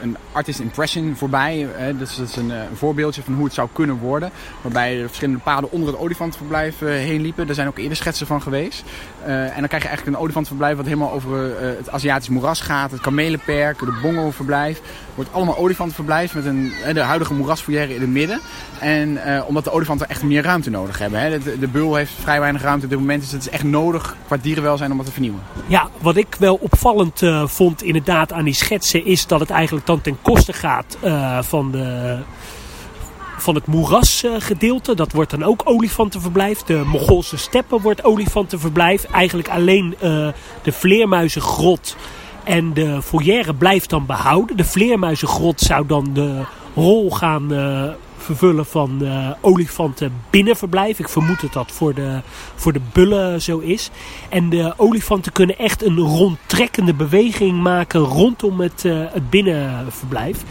een, 0.00 0.16
artist 0.32 0.60
impression 0.60 1.16
voorbij. 1.16 1.66
Dus 1.98 2.16
dat 2.16 2.28
is 2.28 2.36
een, 2.36 2.50
een, 2.50 2.76
voorbeeldje 2.76 3.22
van 3.22 3.34
hoe 3.34 3.44
het 3.44 3.54
zou 3.54 3.68
kunnen 3.72 3.98
worden. 3.98 4.30
Waarbij 4.62 5.00
er 5.00 5.06
verschillende 5.06 5.40
paden 5.40 5.70
onder 5.70 5.88
het 5.88 5.98
olifantenverblijf 5.98 6.80
uh, 6.80 6.88
heen 6.88 7.20
liepen. 7.20 7.46
Daar 7.46 7.54
zijn 7.54 7.68
ook 7.68 7.78
eerder 7.78 7.96
schetsen 7.96 8.26
van 8.26 8.42
geweest. 8.42 8.84
en 9.24 9.58
dan 9.58 9.68
krijg 9.68 9.82
je 9.82 9.88
eigenlijk 9.88 10.16
een 10.16 10.22
olifantenverblijf 10.22 10.76
wat 10.76 10.86
helemaal 10.86 11.12
over 11.12 11.60
het 11.60 11.90
Aziatisch 11.90 12.28
moeras 12.28 12.60
gaat. 12.60 12.90
Het 12.90 13.00
kamelenperk, 13.00 13.78
de 13.78 13.98
bongo-verblijf. 14.02 14.80
Wordt 15.16 15.32
allemaal 15.32 15.56
olifantenverblijf 15.56 16.34
met 16.34 16.44
een, 16.44 16.72
de 16.92 17.00
huidige 17.00 17.34
moerasfoyer 17.34 17.90
in 17.90 18.00
het 18.00 18.10
midden. 18.10 18.40
En 18.78 19.18
omdat 19.46 19.64
de 19.64 19.70
olifanten 19.70 20.08
echt 20.08 20.22
meer 20.22 20.42
ruimte 20.42 20.70
nodig 20.70 20.98
hebben. 20.98 21.20
Hè? 21.20 21.38
De, 21.38 21.58
de, 21.58 21.68
bul 21.68 21.94
heeft 21.94 22.12
vrij 22.20 22.40
weinig 22.40 22.62
ruimte 22.62 22.84
op 22.84 22.90
dit 22.90 22.98
moment. 22.98 23.22
Dus 23.22 23.32
het 23.32 23.40
is 23.40 23.48
echt 23.48 23.64
nodig 23.64 24.16
qua 24.26 24.36
dierenwelzijn 24.36 24.90
om 24.90 24.96
dat 24.96 25.06
te 25.06 25.12
vernieuwen. 25.12 25.40
Ja, 25.66 25.88
wat 26.00 26.16
ik 26.16 26.36
wel 26.38 26.54
opvallend 26.54 27.22
vond 27.44 27.82
inderdaad 27.82 28.32
aan 28.32 28.44
die 28.44 28.54
schetsen 28.54 29.04
is 29.04 29.26
dat 29.26 29.40
het 29.40 29.50
eigenlijk 29.50 29.86
dan 29.86 30.00
ten 30.00 30.18
koste 30.22 30.52
gaat 30.52 30.98
uh, 31.04 31.42
van, 31.42 31.70
de, 31.70 32.18
van 33.36 33.54
het 33.54 33.66
moerasgedeelte. 33.66 34.94
dat 34.94 35.12
wordt 35.12 35.30
dan 35.30 35.44
ook 35.44 35.62
olifantenverblijf. 35.64 36.62
De 36.62 36.82
Mongoolse 36.86 37.36
steppen 37.36 37.80
wordt 37.80 38.04
olifantenverblijf. 38.04 39.04
Eigenlijk 39.04 39.48
alleen 39.48 39.94
uh, 40.02 40.28
de 40.62 40.72
vleermuizengrot 40.72 41.96
en 42.46 42.74
de 42.74 43.02
foyer 43.02 43.54
blijft 43.54 43.90
dan 43.90 44.06
behouden. 44.06 44.56
De 44.56 44.64
vleermuizengrot 44.64 45.60
zou 45.60 45.86
dan 45.86 46.10
de 46.12 46.42
rol 46.74 47.10
gaan 47.10 47.52
uh, 47.52 47.88
vervullen 48.16 48.66
van 48.66 48.98
uh, 49.02 49.30
olifanten 49.40 50.12
binnenverblijf. 50.30 50.98
Ik 50.98 51.08
vermoed 51.08 51.40
dat 51.40 51.52
dat 51.52 51.72
voor 51.72 51.94
de, 51.94 52.20
voor 52.54 52.72
de 52.72 52.80
bullen 52.92 53.42
zo 53.42 53.58
is. 53.58 53.90
En 54.28 54.48
de 54.48 54.74
olifanten 54.76 55.32
kunnen 55.32 55.58
echt 55.58 55.84
een 55.84 55.98
rondtrekkende 55.98 56.94
beweging 56.94 57.62
maken 57.62 58.00
rondom 58.00 58.60
het, 58.60 58.84
uh, 58.84 59.04
het 59.10 59.30
binnenverblijf. 59.30 60.42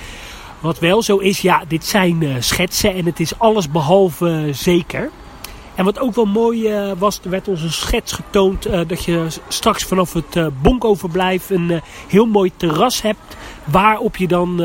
Wat 0.60 0.80
wel 0.80 1.02
zo 1.02 1.18
is, 1.18 1.40
ja, 1.40 1.64
dit 1.68 1.86
zijn 1.86 2.44
schetsen 2.44 2.94
en 2.94 3.06
het 3.06 3.20
is 3.20 3.40
alles 3.40 3.72
behalve 3.72 4.50
zeker. 4.52 5.10
En 5.76 5.86
wat 5.86 6.00
ook 6.00 6.16
wel 6.16 6.26
mooi 6.26 6.70
uh, 6.70 6.92
was, 6.98 7.20
er 7.24 7.30
werd 7.30 7.48
ons 7.48 7.62
een 7.62 7.72
schets 7.72 8.12
getoond 8.12 8.68
uh, 8.68 8.80
dat 8.88 9.04
je 9.04 9.28
straks 9.48 9.84
vanaf 9.84 10.14
het 10.14 10.36
uh, 10.36 10.48
Bonko-verblijf 10.62 11.50
een 11.50 11.82
heel 12.08 12.26
mooi 12.26 12.52
terras 12.58 13.02
hebt 13.02 13.38
waarop 13.64 14.18
je 14.18 14.28
dan 14.28 14.62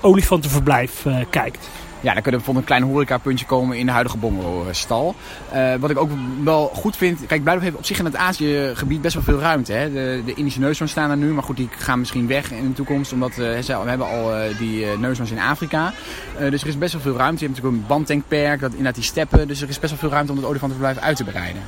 olifantenverblijf 0.00 1.06
kijkt. 1.30 1.68
Ja, 2.02 2.12
dan 2.12 2.22
kunnen 2.22 2.40
we 2.40 2.46
bijvoorbeeld 2.46 2.70
een 2.70 2.76
klein 2.76 2.92
horecapuntje 2.92 3.46
komen 3.46 3.78
in 3.78 3.86
de 3.86 3.92
huidige 3.92 4.16
Bongo-stal. 4.16 5.14
Uh, 5.54 5.74
wat 5.74 5.90
ik 5.90 5.98
ook 5.98 6.10
wel 6.44 6.70
goed 6.74 6.96
vind... 6.96 7.26
Kijk, 7.26 7.42
Blijdorp 7.42 7.64
heeft 7.64 7.76
op 7.76 7.84
zich 7.84 7.98
in 7.98 8.04
het 8.04 8.16
Azië-gebied 8.16 9.00
best 9.00 9.14
wel 9.14 9.22
veel 9.22 9.38
ruimte. 9.38 9.72
Hè? 9.72 9.92
De, 9.92 10.22
de 10.24 10.34
Indische 10.34 10.60
neushoorns 10.60 10.92
staan 10.92 11.10
er 11.10 11.16
nu, 11.16 11.32
maar 11.32 11.42
goed, 11.42 11.56
die 11.56 11.68
gaan 11.70 11.98
misschien 11.98 12.26
weg 12.26 12.52
in 12.52 12.68
de 12.68 12.72
toekomst. 12.72 13.12
Omdat 13.12 13.30
uh, 13.30 13.36
we 13.36 13.88
hebben 13.88 14.06
al 14.06 14.38
uh, 14.38 14.58
die 14.58 14.86
neushoorns 14.98 15.32
in 15.32 15.38
Afrika. 15.38 15.92
dus 16.38 16.62
er 16.62 16.68
is 16.68 16.78
best 16.78 16.92
wel 16.92 17.02
veel 17.02 17.16
ruimte. 17.16 17.40
Je 17.40 17.46
hebt 17.46 17.56
natuurlijk 17.56 17.82
een 17.82 17.88
bandtankperk, 17.88 18.60
dat, 18.60 18.70
inderdaad 18.70 18.94
die 18.94 19.04
steppen. 19.04 19.48
Dus 19.48 19.62
er 19.62 19.68
is 19.68 19.78
best 19.78 19.90
wel 19.90 20.00
veel 20.00 20.10
ruimte 20.10 20.32
om 20.32 20.38
het 20.38 20.46
olifantenverblijf 20.46 21.04
uit 21.04 21.16
te 21.16 21.24
breiden. 21.24 21.62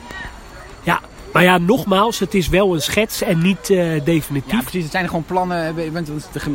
Ja, 0.83 1.01
maar 1.35 1.43
ja, 1.43 1.59
nogmaals, 1.59 2.19
het 2.19 2.35
is 2.35 2.49
wel 2.49 2.75
een 2.75 2.83
schets 2.83 3.23
en 3.23 3.43
niet 3.43 3.71
uh, 3.71 4.05
definitief. 4.05 4.53
Ja, 4.53 4.61
precies. 4.61 4.83
Het 4.83 4.93
zijn 4.93 5.07
gewoon 5.07 5.25
plannen. 5.25 5.75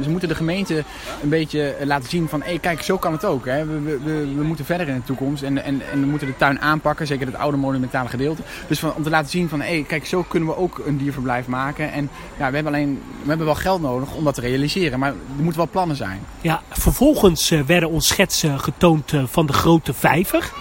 Ze 0.03 0.09
moeten 0.09 0.29
de 0.29 0.35
gemeente 0.35 0.83
een 1.21 1.29
beetje 1.29 1.75
laten 1.83 2.09
zien 2.09 2.29
van... 2.29 2.41
hé, 2.41 2.57
kijk, 2.57 2.81
zo 2.81 2.97
kan 2.97 3.11
het 3.11 3.25
ook. 3.25 3.45
Hè. 3.45 3.65
We, 3.65 3.81
we, 3.81 3.99
we, 4.35 4.43
moeten 4.43 4.65
verder 4.65 4.87
in 4.87 4.95
de 4.95 5.03
toekomst. 5.03 5.43
En, 5.43 5.63
en, 5.63 5.81
en 5.91 5.99
we 5.99 6.05
moeten 6.05 6.27
de 6.27 6.37
tuin 6.37 6.61
aanpakken. 6.61 7.07
Zeker 7.07 7.25
het 7.25 7.35
oude 7.35 7.57
monumentale 7.57 8.09
gedeelte. 8.09 8.41
Dus 8.67 8.79
van, 8.79 8.93
om 8.95 9.03
te 9.03 9.09
laten 9.09 9.29
zien 9.29 9.49
van... 9.49 9.61
hé, 9.61 9.83
kijk, 9.87 10.05
zo 10.05 10.23
kunnen 10.23 10.49
we 10.49 10.57
ook 10.57 10.81
een 10.85 10.97
dierverblijf 10.97 11.47
maken. 11.47 11.91
En 11.91 12.09
ja, 12.37 12.49
we 12.49 12.55
hebben 12.55 12.73
alleen... 12.73 13.01
We 13.21 13.27
hebben 13.27 13.45
wel 13.45 13.55
geld 13.55 13.81
nodig 13.81 14.13
om 14.13 14.23
dat 14.23 14.33
te 14.33 14.41
realiseren. 14.41 14.99
Maar 14.99 15.09
er 15.09 15.43
moeten 15.43 15.61
wel 15.61 15.69
plannen 15.71 15.95
zijn. 15.95 16.19
Ja, 16.41 16.61
vervolgens 16.69 17.51
uh, 17.51 17.61
werden 17.61 17.89
ons 17.89 18.07
schetsen 18.07 18.59
getoond 18.59 19.13
uh, 19.13 19.23
van 19.25 19.45
de 19.45 19.53
grote 19.53 19.93
vijver. 19.93 20.51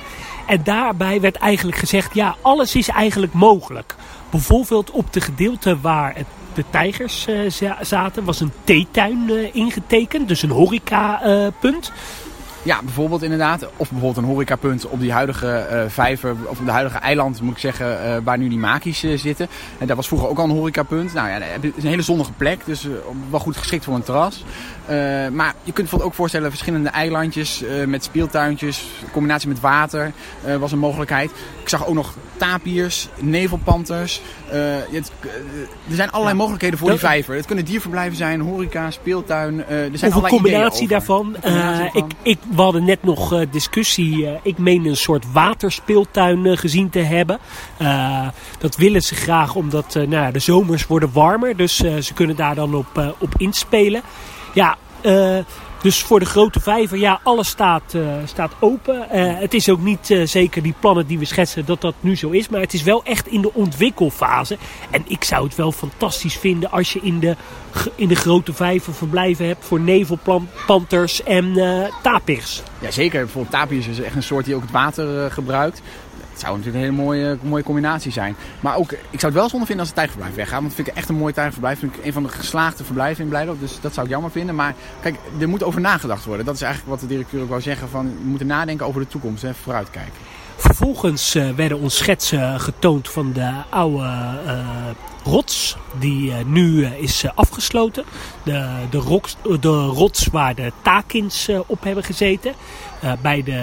En 0.48 0.60
daarbij 0.64 1.20
werd 1.20 1.36
eigenlijk 1.36 1.78
gezegd, 1.78 2.14
ja, 2.14 2.36
alles 2.40 2.74
is 2.74 2.88
eigenlijk 2.88 3.32
mogelijk. 3.32 3.94
Bijvoorbeeld 4.30 4.90
op 4.90 5.12
de 5.12 5.20
gedeelte 5.20 5.80
waar 5.80 6.14
de 6.54 6.64
tijgers 6.70 7.26
uh, 7.28 7.70
zaten, 7.80 8.24
was 8.24 8.40
een 8.40 8.52
theetuin 8.64 9.24
uh, 9.28 9.54
ingetekend. 9.54 10.28
Dus 10.28 10.42
een 10.42 10.50
horecapunt. 10.50 11.92
Uh, 11.94 11.94
ja, 12.62 12.82
bijvoorbeeld 12.82 13.22
inderdaad. 13.22 13.68
Of 13.76 13.90
bijvoorbeeld 13.90 14.16
een 14.16 14.32
horecapunt 14.32 14.86
op 14.88 15.00
die 15.00 15.12
huidige 15.12 15.66
uh, 15.72 15.82
vijver, 15.88 16.36
of 16.46 16.58
op 16.58 16.64
de 16.64 16.70
huidige 16.70 16.98
eiland 16.98 17.40
moet 17.40 17.52
ik 17.52 17.58
zeggen, 17.58 17.86
uh, 17.86 18.16
waar 18.24 18.38
nu 18.38 18.48
die 18.48 18.58
makies 18.58 19.04
uh, 19.04 19.18
zitten. 19.18 19.48
En 19.78 19.86
daar 19.86 19.96
was 19.96 20.06
vroeger 20.06 20.28
ook 20.28 20.38
al 20.38 20.44
een 20.44 20.50
horecapunt. 20.50 21.12
Nou 21.12 21.28
ja, 21.28 21.38
het 21.40 21.64
is 21.64 21.82
een 21.82 21.88
hele 21.88 22.02
zonnige 22.02 22.32
plek, 22.32 22.60
dus 22.64 22.88
wel 23.30 23.40
goed 23.40 23.56
geschikt 23.56 23.84
voor 23.84 23.94
een 23.94 24.02
terras. 24.02 24.44
maar 25.32 25.54
je 25.62 25.72
kunt 25.72 25.74
bijvoorbeeld 25.74 26.10
ook 26.10 26.16
voorstellen 26.16 26.50
verschillende 26.50 26.88
eilandjes 26.88 27.64
met 27.86 28.04
speeltuintjes, 28.04 28.84
combinatie 29.12 29.48
met 29.48 29.60
water 29.60 30.12
was 30.58 30.72
een 30.72 30.78
mogelijkheid. 30.78 31.30
Ik 31.68 31.78
zag 31.78 31.86
ook 31.86 31.94
nog 31.94 32.14
tapiers, 32.36 33.08
nevelpanters. 33.16 34.20
Het, 34.90 35.12
er 35.88 35.94
zijn 35.94 36.10
allerlei 36.10 36.36
ja. 36.36 36.40
mogelijkheden 36.40 36.78
voor 36.78 36.90
die 36.90 36.98
vijver. 36.98 37.34
Het 37.34 37.46
kunnen 37.46 37.64
dierverblijven 37.64 38.16
zijn, 38.16 38.40
horeca, 38.40 38.90
speeltuin. 38.90 39.66
er 39.66 39.90
zijn 39.92 40.14
of 40.14 40.22
een 40.22 40.28
combinatie 40.28 40.88
daarvan. 40.88 41.36
ik, 41.92 42.04
ik 42.22 42.38
we 42.54 42.62
hadden 42.62 42.84
net 42.84 43.02
nog 43.02 43.32
uh, 43.32 43.46
discussie. 43.50 44.16
Uh, 44.16 44.30
ik 44.42 44.58
meen 44.58 44.86
een 44.86 44.96
soort 44.96 45.32
waterspeeltuin 45.32 46.44
uh, 46.44 46.56
gezien 46.56 46.90
te 46.90 46.98
hebben. 46.98 47.38
dat 48.58 48.76
willen 48.76 49.02
ze 49.02 49.14
graag 49.14 49.54
omdat 49.54 49.94
nou, 50.08 50.32
de 50.32 50.38
zomers 50.38 50.86
worden 50.86 51.12
warmer. 51.12 51.56
Dus 51.56 51.76
ze 51.76 52.14
kunnen 52.14 52.36
daar 52.36 52.54
dan 52.54 52.74
op, 52.74 53.14
op 53.18 53.34
inspelen. 53.36 54.02
Ja, 54.54 54.76
dus 55.82 56.02
voor 56.02 56.18
de 56.18 56.26
grote 56.26 56.60
vijver, 56.60 56.98
ja, 56.98 57.20
alles 57.22 57.48
staat, 57.48 57.94
uh, 57.94 58.06
staat 58.24 58.52
open. 58.60 59.06
Uh, 59.14 59.38
het 59.38 59.54
is 59.54 59.68
ook 59.68 59.80
niet 59.80 60.10
uh, 60.10 60.26
zeker 60.26 60.62
die 60.62 60.74
plannen 60.80 61.06
die 61.06 61.18
we 61.18 61.24
schetsen 61.24 61.66
dat 61.66 61.80
dat 61.80 61.94
nu 62.00 62.16
zo 62.16 62.30
is. 62.30 62.48
Maar 62.48 62.60
het 62.60 62.74
is 62.74 62.82
wel 62.82 63.04
echt 63.04 63.26
in 63.26 63.40
de 63.40 63.54
ontwikkelfase. 63.54 64.58
En 64.90 65.04
ik 65.06 65.24
zou 65.24 65.44
het 65.44 65.54
wel 65.54 65.72
fantastisch 65.72 66.36
vinden 66.36 66.70
als 66.70 66.92
je 66.92 67.00
in 67.02 67.20
de, 67.20 67.36
in 67.94 68.08
de 68.08 68.16
grote 68.16 68.52
vijver 68.52 68.94
verblijven 68.94 69.46
hebt 69.46 69.64
voor 69.64 69.80
nevelpanters 69.80 71.22
en 71.22 71.56
tapirs. 72.02 72.62
Ja, 72.78 72.90
zeker. 72.90 73.20
Bijvoorbeeld 73.20 73.54
tapirs 73.54 73.86
is 73.86 74.00
echt 74.00 74.14
een 74.14 74.22
soort 74.22 74.44
die 74.44 74.54
ook 74.54 74.62
het 74.62 74.70
water 74.70 75.30
gebruikt. 75.30 75.82
Het 76.38 76.46
zou 76.46 76.58
natuurlijk 76.58 76.84
een 76.84 76.90
hele 76.90 77.04
mooie, 77.04 77.38
mooie 77.42 77.62
combinatie 77.62 78.12
zijn. 78.12 78.36
Maar 78.60 78.76
ook, 78.76 78.92
ik 78.92 79.20
zou 79.20 79.32
het 79.32 79.40
wel 79.40 79.48
zonde 79.48 79.66
vinden 79.66 79.78
als 79.78 79.88
het 79.88 79.96
tijgerverblijf 79.96 80.34
weggaat. 80.34 80.60
Want 80.60 80.74
vind 80.74 80.88
ik 80.88 80.94
echt 80.94 81.08
een 81.08 81.14
mooi 81.14 81.32
tijgerverblijf. 81.32 81.78
Vind 81.78 81.96
ik 81.96 82.04
een 82.04 82.12
van 82.12 82.22
de 82.22 82.28
geslaagde 82.28 82.84
verblijven 82.84 83.22
in 83.22 83.28
Blijdorp. 83.28 83.60
Dus 83.60 83.80
dat 83.80 83.94
zou 83.94 84.06
ik 84.06 84.12
jammer 84.12 84.30
vinden. 84.30 84.54
Maar 84.54 84.74
kijk, 85.00 85.16
er 85.40 85.48
moet 85.48 85.62
over 85.62 85.80
nagedacht 85.80 86.24
worden. 86.24 86.46
Dat 86.46 86.54
is 86.54 86.62
eigenlijk 86.62 86.90
wat 86.92 87.00
de 87.00 87.06
directeur 87.14 87.42
ook 87.42 87.48
wou 87.48 87.60
zeggen. 87.60 87.88
Van, 87.88 88.06
we 88.06 88.28
moeten 88.28 88.46
nadenken 88.46 88.86
over 88.86 89.00
de 89.00 89.06
toekomst. 89.06 89.42
Hè, 89.42 89.54
vooruitkijken. 89.54 90.12
Vervolgens 90.56 91.34
uh, 91.34 91.50
werden 91.50 91.78
ons 91.78 91.96
schetsen 91.96 92.60
getoond 92.60 93.08
van 93.08 93.32
de 93.32 93.52
oude 93.70 94.02
uh, 94.46 94.66
rots. 95.24 95.76
Die 95.98 96.30
uh, 96.30 96.34
nu 96.46 96.86
is 96.86 97.24
afgesloten. 97.34 98.04
De, 98.42 98.68
de, 98.90 99.58
de 99.60 99.84
rots 99.84 100.26
waar 100.26 100.54
de 100.54 100.72
takins 100.82 101.48
op 101.66 101.84
hebben 101.84 102.04
gezeten. 102.04 102.52
bij 103.22 103.42
de 103.42 103.62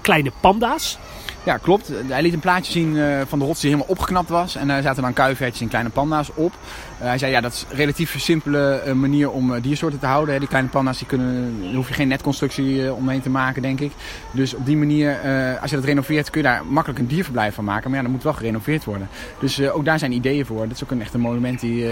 kleine 0.00 0.32
panda's. 0.40 0.98
Ja, 1.44 1.56
klopt. 1.56 1.90
Hij 2.06 2.22
liet 2.22 2.32
een 2.32 2.40
plaatje 2.40 2.72
zien 2.72 2.94
uh, 2.94 3.20
van 3.26 3.38
de 3.38 3.44
rots 3.44 3.60
die 3.60 3.70
helemaal 3.70 3.92
opgeknapt 3.92 4.28
was. 4.28 4.56
En 4.56 4.68
daar 4.68 4.82
zaten 4.82 5.02
dan 5.02 5.12
kuivertjes 5.12 5.60
en 5.60 5.68
kleine 5.68 5.90
panda's 5.90 6.30
op. 6.34 6.52
Uh, 7.00 7.06
hij 7.06 7.18
zei, 7.18 7.32
ja, 7.32 7.40
dat 7.40 7.52
is 7.52 7.66
een 7.70 7.76
relatief 7.76 8.20
simpele 8.20 8.82
uh, 8.86 8.92
manier 8.92 9.30
om 9.30 9.60
diersoorten 9.60 9.98
te 9.98 10.06
houden. 10.06 10.38
Die 10.38 10.48
kleine 10.48 10.68
panda's, 10.68 10.98
die 10.98 11.06
kunnen, 11.06 11.54
hoef 11.74 11.88
je 11.88 11.94
geen 11.94 12.08
netconstructie 12.08 12.92
omheen 12.92 13.22
te 13.22 13.30
maken, 13.30 13.62
denk 13.62 13.80
ik. 13.80 13.92
Dus 14.30 14.54
op 14.54 14.66
die 14.66 14.76
manier, 14.76 15.18
als 15.60 15.70
je 15.70 15.76
dat 15.76 15.84
renoveert, 15.84 16.30
kun 16.30 16.42
je 16.42 16.46
daar 16.46 16.66
makkelijk 16.66 17.00
een 17.00 17.06
dierverblijf 17.06 17.54
van 17.54 17.64
maken. 17.64 17.90
Maar 17.90 17.98
ja, 17.98 18.04
dat 18.04 18.14
moet 18.14 18.22
wel 18.22 18.32
gerenoveerd 18.32 18.84
worden. 18.84 19.08
Dus 19.38 19.60
ook 19.60 19.84
daar 19.84 19.98
zijn 19.98 20.12
ideeën 20.12 20.46
voor. 20.46 20.68
Dat 20.68 20.76
is 20.76 20.84
ook 20.84 20.90
een 20.90 21.00
echte 21.00 21.18
monument 21.18 21.60
die 21.60 21.86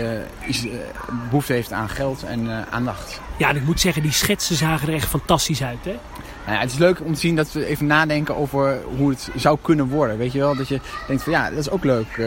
behoefte 1.25 1.53
heeft 1.53 1.73
aan 1.73 1.89
geld 1.89 2.23
en 2.23 2.67
aandacht. 2.71 3.21
Ja, 3.37 3.49
en 3.49 3.57
ik 3.57 3.65
moet 3.65 3.81
zeggen, 3.81 4.03
die 4.03 4.13
schetsen 4.13 4.57
zagen 4.57 4.89
er 4.89 4.95
echt 4.95 5.09
fantastisch 5.09 5.63
uit, 5.63 5.85
hè? 5.85 5.99
Nou 6.45 6.55
ja, 6.55 6.61
het 6.61 6.73
is 6.73 6.79
leuk 6.79 7.01
om 7.05 7.15
te 7.15 7.21
zien 7.21 7.37
dat 7.37 7.53
we 7.53 7.67
even 7.67 7.87
nadenken 7.87 8.37
over 8.37 8.79
hoe 8.97 9.11
het 9.11 9.29
zou 9.37 9.59
kunnen 9.63 9.89
worden. 9.89 10.19
Weet 10.19 10.33
je 10.33 10.39
wel, 10.39 10.57
dat 10.57 10.69
je 10.69 10.81
denkt 11.07 11.23
van 11.23 11.33
ja, 11.33 11.51
dat 11.51 11.59
is 11.59 11.71
ook 11.71 11.85
leuk. 11.85 12.17
Uh, 12.17 12.27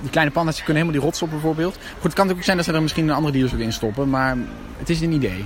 die 0.00 0.10
kleine 0.10 0.32
panda's 0.32 0.54
die 0.54 0.64
kunnen 0.64 0.82
helemaal 0.82 1.00
die 1.00 1.10
rots 1.10 1.22
op 1.22 1.30
bijvoorbeeld. 1.30 1.74
Goed, 1.74 2.02
het 2.02 2.12
kan 2.12 2.30
ook 2.30 2.42
zijn 2.42 2.56
dat 2.56 2.66
ze 2.66 2.72
er 2.72 2.82
misschien 2.82 3.08
een 3.08 3.14
andere 3.14 3.32
dieren 3.32 3.60
in 3.60 3.72
stoppen, 3.72 4.10
maar 4.10 4.36
het 4.78 4.90
is 4.90 5.00
een 5.00 5.12
idee. 5.12 5.44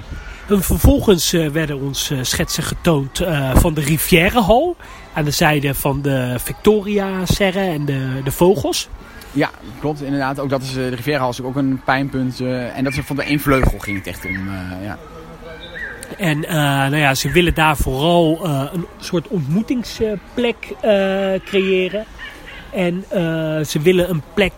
En 0.48 0.62
vervolgens 0.62 1.32
uh, 1.32 1.48
werden 1.48 1.80
ons 1.80 2.10
uh, 2.10 2.18
schetsen 2.22 2.62
getoond 2.62 3.22
van 3.54 3.74
de 3.74 3.80
Rivierenhal. 3.80 4.76
Aan 5.12 5.24
de 5.24 5.30
zijde 5.30 5.74
van 5.74 6.02
de 6.02 6.34
Victoria-serre 6.38 7.60
en 7.60 7.84
de, 7.84 8.20
de 8.24 8.32
vogels. 8.32 8.88
Ja, 9.32 9.50
klopt 9.80 10.02
inderdaad. 10.02 10.40
Ook 10.40 10.48
dat 10.48 10.62
is, 10.62 10.72
de 10.72 10.88
Rivierenhal 10.88 11.30
is 11.30 11.42
ook 11.42 11.56
een 11.56 11.80
pijnpunt. 11.84 12.40
en 12.40 12.84
dat 12.84 12.92
is 12.92 13.00
van 13.04 13.16
de 13.16 13.22
één 13.22 13.40
vleugel 13.40 13.78
ging 13.78 13.96
het 13.96 14.06
echt 14.06 14.24
om. 14.24 14.50
ja. 14.82 14.98
En 16.18 16.38
uh, 16.38 16.52
nou 16.52 16.96
ja, 16.96 17.14
ze 17.14 17.30
willen 17.30 17.54
daar 17.54 17.76
vooral 17.76 18.40
uh, 18.46 18.62
een 18.72 18.86
soort 18.98 19.28
ontmoetingsplek 19.28 20.56
uh, 20.84 21.32
creëren. 21.44 22.04
En 22.72 23.04
ze 23.66 23.80
willen 23.82 24.10
een 24.10 24.22
plek 24.34 24.52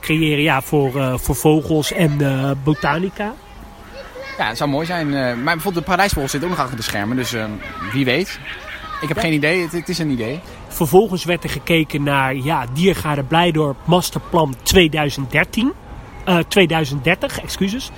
creëren 0.00 0.42
ja, 0.42 0.62
voor, 0.62 1.18
voor 1.20 1.36
vogels 1.36 1.92
en 1.92 2.18
botanica. 2.64 3.34
Ja, 4.38 4.48
het 4.48 4.56
zou 4.56 4.70
mooi 4.70 4.86
zijn. 4.86 5.08
maar 5.10 5.54
bijvoorbeeld 5.54 5.74
de 5.74 5.90
paradijsvogel 5.90 6.28
zit 6.28 6.42
ook 6.42 6.48
nog 6.48 6.58
achter 6.58 6.76
de 6.76 6.82
schermen. 6.82 7.16
Dus 7.16 7.34
wie 7.92 8.04
weet. 8.04 8.40
Ik 9.00 9.08
heb 9.08 9.16
ja. 9.16 9.22
geen 9.22 9.32
idee. 9.32 9.62
Het, 9.62 9.72
het, 9.72 9.88
is 9.88 9.98
een 9.98 10.10
idee. 10.10 10.40
Vervolgens 10.68 11.24
werd 11.24 11.44
er 11.44 11.50
gekeken 11.50 12.02
naar 12.02 12.34
ja, 12.34 12.66
Diergaarde 12.72 13.22
Blijdorp 13.22 13.76
Masterplan 13.84 14.54
2013. 14.62 15.72
2030, 16.48 17.40
excuses. 17.40 17.90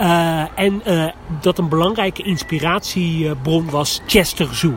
Uh, 0.00 0.58
en 0.58 0.82
uh, 0.86 1.10
dat 1.40 1.58
een 1.58 1.68
belangrijke 1.68 2.22
inspiratiebron 2.22 3.70
was 3.70 4.00
Chester 4.06 4.54
Zoo. 4.54 4.74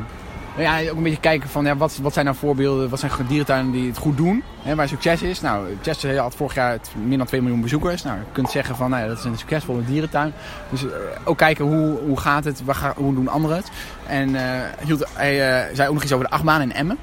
Ja, 0.57 0.79
ook 0.89 0.97
een 0.97 1.03
beetje 1.03 1.19
kijken 1.19 1.49
van 1.49 1.65
ja, 1.65 1.77
wat, 1.77 1.99
wat 2.01 2.13
zijn 2.13 2.25
nou 2.25 2.37
voorbeelden, 2.37 2.89
wat 2.89 2.99
zijn 2.99 3.11
dierentuinen 3.27 3.71
die 3.71 3.87
het 3.87 3.97
goed 3.97 4.17
doen, 4.17 4.43
hè, 4.61 4.75
waar 4.75 4.87
succes 4.87 5.21
is. 5.21 5.41
Nou, 5.41 5.67
Chester 5.81 6.17
had 6.17 6.35
vorig 6.35 6.55
jaar 6.55 6.79
meer 7.05 7.17
dan 7.17 7.27
2 7.27 7.41
miljoen 7.41 7.61
bezoekers. 7.61 8.03
Nou, 8.03 8.17
je 8.17 8.23
kunt 8.31 8.49
zeggen 8.49 8.75
van 8.75 8.89
nou, 8.89 9.07
dat 9.07 9.17
is 9.17 9.23
een 9.23 9.37
succesvolle 9.37 9.85
dierentuin. 9.85 10.33
Dus 10.69 10.83
uh, 10.83 10.91
ook 11.23 11.37
kijken 11.37 11.65
hoe, 11.65 11.99
hoe 11.99 12.19
gaat 12.19 12.43
het, 12.43 12.63
waar 12.63 12.93
hoe 12.95 13.13
doen 13.13 13.27
anderen 13.27 13.57
het. 13.57 13.71
En 14.07 14.35
hield, 14.85 15.05
hij 15.13 15.35
zei 15.73 15.87
ook 15.87 15.93
nog 15.93 16.03
iets 16.03 16.13
over 16.13 16.25
de 16.25 16.33
achtbaan 16.33 16.61
in 16.61 16.73
Emmen. 16.73 16.97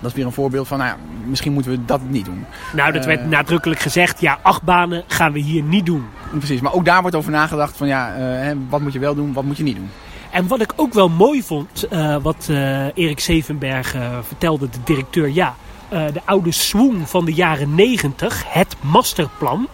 Dat 0.00 0.10
is 0.10 0.16
weer 0.16 0.26
een 0.26 0.32
voorbeeld 0.32 0.68
van, 0.68 0.78
nou 0.78 0.90
ja, 0.90 0.96
misschien 1.24 1.52
moeten 1.52 1.70
we 1.70 1.84
dat 1.84 2.00
niet 2.08 2.24
doen. 2.24 2.44
Nou, 2.72 2.92
dat 2.92 3.04
werd 3.04 3.28
nadrukkelijk 3.28 3.80
gezegd, 3.80 4.20
ja, 4.20 4.38
acht 4.42 4.62
banen 4.62 5.04
gaan 5.06 5.32
we 5.32 5.38
hier 5.38 5.62
niet 5.62 5.86
doen. 5.86 6.04
Precies, 6.38 6.60
maar 6.60 6.72
ook 6.72 6.84
daar 6.84 7.00
wordt 7.00 7.16
over 7.16 7.30
nagedacht 7.30 7.76
van, 7.76 7.86
ja, 7.86 8.16
uh, 8.18 8.56
wat 8.68 8.80
moet 8.80 8.92
je 8.92 8.98
wel 8.98 9.14
doen, 9.14 9.32
wat 9.32 9.44
moet 9.44 9.56
je 9.56 9.62
niet 9.62 9.76
doen. 9.76 9.90
En 10.30 10.46
wat 10.46 10.60
ik 10.60 10.72
ook 10.76 10.92
wel 10.92 11.08
mooi 11.08 11.42
vond, 11.42 11.86
uh, 11.90 12.16
wat 12.22 12.48
Erik 12.94 13.20
Zevenberg 13.20 13.96
vertelde, 14.22 14.68
de 14.68 14.78
directeur, 14.84 15.28
ja, 15.28 15.54
de 15.88 16.20
oude 16.24 16.52
swoon 16.52 17.06
van 17.06 17.24
de 17.24 17.32
jaren 17.32 17.74
negentig, 17.74 18.44
het 18.46 18.76
masterplan, 18.80 19.68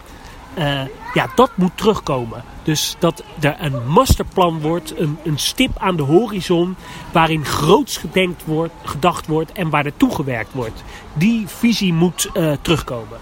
ja, 1.13 1.29
dat 1.35 1.51
moet 1.55 1.77
terugkomen. 1.77 2.43
Dus 2.63 2.95
dat 2.99 3.23
er 3.39 3.55
een 3.59 3.87
masterplan 3.87 4.61
wordt, 4.61 4.99
een, 4.99 5.17
een 5.23 5.37
stip 5.39 5.77
aan 5.77 5.95
de 5.95 6.03
horizon, 6.03 6.75
waarin 7.11 7.45
groots 7.45 7.97
gedenkt 7.97 8.45
wordt, 8.45 8.73
gedacht 8.83 9.27
wordt 9.27 9.51
en 9.51 9.69
waar 9.69 9.85
er 9.85 9.97
toegewerkt 9.97 10.53
wordt. 10.53 10.83
Die 11.13 11.47
visie 11.47 11.93
moet 11.93 12.29
uh, 12.33 12.53
terugkomen. 12.61 13.17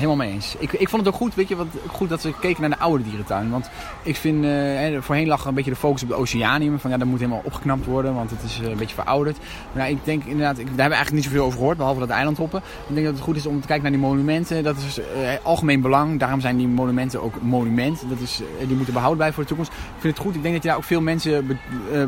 Helemaal 0.00 0.26
mee 0.26 0.34
eens. 0.34 0.56
Ik, 0.58 0.72
ik 0.72 0.88
vond 0.88 1.04
het 1.04 1.14
ook 1.14 1.20
goed, 1.20 1.34
weet 1.34 1.48
je, 1.48 1.56
wat, 1.56 1.66
goed 1.86 2.08
dat 2.08 2.20
ze 2.20 2.32
keken 2.40 2.60
naar 2.60 2.70
de 2.70 2.78
oude 2.78 3.04
dierentuin. 3.04 3.50
Want 3.50 3.70
ik 4.02 4.16
vind, 4.16 4.44
eh, 4.44 5.00
voorheen 5.00 5.26
lag 5.26 5.44
een 5.44 5.54
beetje 5.54 5.70
de 5.70 5.76
focus 5.76 6.02
op 6.02 6.08
de 6.08 6.14
oceanium. 6.14 6.78
Van 6.78 6.90
ja, 6.90 6.96
dat 6.96 7.06
moet 7.06 7.18
helemaal 7.18 7.42
opgeknapt 7.44 7.86
worden, 7.86 8.14
want 8.14 8.30
het 8.30 8.42
is 8.42 8.60
eh, 8.60 8.70
een 8.70 8.76
beetje 8.76 8.94
verouderd. 8.94 9.38
Maar 9.72 9.88
ja, 9.88 9.96
ik 9.96 10.04
denk 10.04 10.24
inderdaad, 10.24 10.58
ik, 10.58 10.66
daar 10.66 10.66
hebben 10.66 10.88
we 10.88 10.94
eigenlijk 10.94 11.12
niet 11.12 11.24
zoveel 11.24 11.44
over 11.44 11.58
gehoord, 11.58 11.76
behalve 11.76 12.00
dat 12.00 12.08
eilandhoppen. 12.08 12.62
Ik 12.88 12.94
denk 12.94 13.06
dat 13.06 13.14
het 13.14 13.24
goed 13.24 13.36
is 13.36 13.46
om 13.46 13.60
te 13.60 13.66
kijken 13.66 13.82
naar 13.82 14.00
die 14.00 14.08
monumenten. 14.08 14.64
Dat 14.64 14.76
is 14.76 14.98
eh, 14.98 15.04
algemeen 15.42 15.80
belang. 15.80 16.18
Daarom 16.18 16.40
zijn 16.40 16.56
die 16.56 16.68
monumenten 16.68 17.22
ook 17.22 17.42
monument. 17.42 18.02
Dat 18.08 18.20
is, 18.20 18.42
die 18.66 18.76
moeten 18.76 18.92
behouden 18.92 19.16
blijven 19.16 19.34
voor 19.34 19.42
de 19.42 19.48
toekomst. 19.48 19.72
Ik 19.72 20.00
vind 20.00 20.16
het 20.16 20.26
goed. 20.26 20.34
Ik 20.34 20.42
denk 20.42 20.54
dat 20.54 20.62
je 20.62 20.68
daar 20.68 20.78
ook 20.78 20.84
veel 20.84 21.00
mensen 21.00 21.58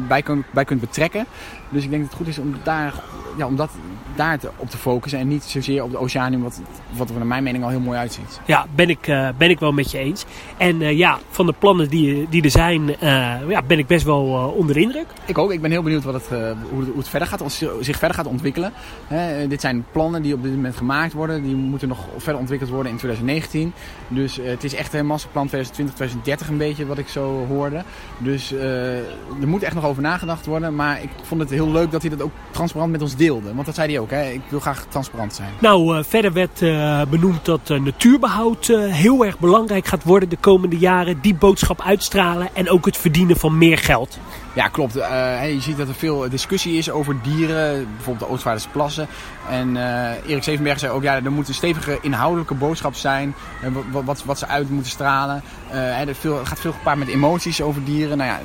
bij, 0.08 0.24
bij 0.50 0.64
kunt 0.64 0.80
betrekken. 0.80 1.26
Dus 1.68 1.84
ik 1.84 1.90
denk 1.90 2.02
dat 2.02 2.10
het 2.10 2.20
goed 2.20 2.28
is 2.28 2.38
om 2.38 2.54
daar, 2.62 2.94
ja, 3.36 3.46
om 3.46 3.56
dat 3.56 3.70
daar 4.14 4.38
te, 4.38 4.50
op 4.56 4.70
te 4.70 4.76
focussen. 4.76 5.20
En 5.20 5.28
niet 5.28 5.42
zozeer 5.44 5.82
op 5.82 5.90
de 5.90 5.98
oceanium, 5.98 6.42
wat, 6.42 6.60
wat 6.96 7.10
naar 7.10 7.26
mijn 7.26 7.42
mening 7.42 7.64
al 7.64 7.70
heel 7.70 7.80
mooi 7.82 7.98
uitziet. 7.98 8.40
Ja, 8.46 8.66
ben 8.74 8.88
ik, 8.88 9.06
eh, 9.06 9.28
ben 9.38 9.50
ik 9.50 9.58
wel 9.58 9.72
met 9.72 9.90
je 9.90 9.98
eens. 9.98 10.24
En 10.56 10.82
eh, 10.82 10.98
ja, 10.98 11.18
van 11.30 11.46
de 11.46 11.54
plannen 11.58 11.88
die, 11.88 12.26
die 12.28 12.42
er 12.42 12.50
zijn, 12.50 12.96
eh, 12.98 13.48
ja, 13.48 13.62
ben 13.62 13.78
ik 13.78 13.86
best 13.86 14.04
wel 14.04 14.52
onder 14.56 14.74
de 14.74 14.80
indruk. 14.80 15.06
Ik 15.24 15.38
ook. 15.38 15.52
Ik 15.52 15.60
ben 15.60 15.70
heel 15.70 15.82
benieuwd 15.82 16.04
wat 16.04 16.14
het, 16.14 16.28
eh, 16.28 16.38
hoe, 16.70 16.80
het, 16.80 16.88
hoe 16.88 16.98
het 16.98 17.08
verder 17.08 17.28
gaat, 17.28 17.52
zich 17.80 17.98
verder 17.98 18.16
gaat 18.16 18.26
ontwikkelen. 18.26 18.72
Hè, 19.06 19.48
dit 19.48 19.60
zijn 19.60 19.84
plannen 19.92 20.22
die 20.22 20.34
op 20.34 20.42
dit 20.42 20.54
moment 20.54 20.76
gemaakt 20.76 21.12
worden. 21.12 21.42
Die 21.42 21.54
moeten 21.54 21.88
nog 21.88 22.06
verder 22.16 22.40
ontwikkeld 22.40 22.70
worden 22.70 22.92
in 22.92 22.98
2019. 22.98 23.72
Dus 24.08 24.38
het 24.42 24.64
is 24.64 24.74
echt 24.74 24.94
een 24.94 25.06
masterplan 25.06 25.46
2020, 25.46 25.94
2030 25.94 26.48
een 26.48 26.68
beetje 26.68 26.86
wat 26.86 26.98
ik 26.98 27.08
zo 27.08 27.46
hoorde. 27.46 27.82
Dus 28.18 28.52
eh, 28.52 28.96
er 29.40 29.48
moet 29.48 29.62
echt 29.62 29.74
nog 29.74 29.84
over 29.84 30.02
nagedacht 30.02 30.46
worden. 30.46 30.74
Maar 30.74 31.02
ik 31.02 31.10
vond 31.22 31.40
het 31.40 31.50
heel 31.50 31.70
leuk 31.70 31.90
dat 31.90 32.02
hij 32.02 32.10
dat 32.10 32.22
ook 32.22 32.32
transparant 32.50 32.92
met 32.92 33.02
ons 33.02 33.16
deelde. 33.16 33.54
Want 33.54 33.66
dat 33.66 33.74
zei 33.74 33.92
hij 33.92 34.00
ook. 34.00 34.10
Hè. 34.10 34.30
Ik 34.30 34.40
wil 34.48 34.60
graag 34.60 34.86
transparant 34.88 35.34
zijn. 35.34 35.48
Nou, 35.58 35.96
eh, 35.96 36.04
verder 36.04 36.32
werd 36.32 36.62
eh, 36.62 37.02
benoemd 37.10 37.44
dat 37.44 37.70
natuurbehoud 37.80 38.68
eh, 38.68 38.92
heel 38.92 39.24
erg 39.24 39.38
belangrijk 39.38 39.86
gaat 39.86 40.04
worden 40.04 40.28
de 40.28 40.36
komende 40.36 40.78
jaren. 40.78 41.18
Die 41.20 41.34
boodschap 41.34 41.80
uitstralen 41.80 42.48
en 42.54 42.70
ook 42.70 42.86
het 42.86 42.96
verdienen 42.96 43.36
van 43.36 43.58
meer 43.58 43.78
geld. 43.78 44.18
Ja, 44.54 44.68
klopt. 44.68 44.96
Eh, 44.96 45.52
je 45.52 45.60
ziet 45.60 45.76
dat 45.76 45.88
er 45.88 45.94
veel 45.94 46.28
discussie 46.28 46.78
is 46.78 46.90
over 46.90 47.16
dieren, 47.22 47.86
bijvoorbeeld 47.96 48.28
de 48.28 48.34
Oostvaardersplassen. 48.34 49.06
En 49.48 49.76
eh, 49.76 50.30
Erik 50.30 50.42
Zevenberg 50.42 50.78
zei 50.78 50.92
ook, 50.92 51.02
ja, 51.02 51.22
er 51.22 51.32
moet 51.32 51.48
een 51.48 51.54
stevige 51.54 51.98
inhoudelijke 52.02 52.54
boodschap 52.54 52.94
zijn, 52.94 53.34
eh, 53.62 53.68
wat, 53.90 54.04
wat, 54.04 54.24
wat 54.24 54.38
ze 54.38 54.46
uit 54.46 54.70
moeten 54.70 54.90
stralen. 54.90 55.42
Hè, 55.66 56.06
er 56.06 56.14
veel, 56.14 56.44
gaat 56.44 56.60
veel 56.60 56.72
gepaard 56.72 56.98
met 56.98 57.08
emoties 57.08 57.62
over 57.62 57.84
dieren. 57.84 58.16
Nou 58.16 58.30
ja, 58.30 58.40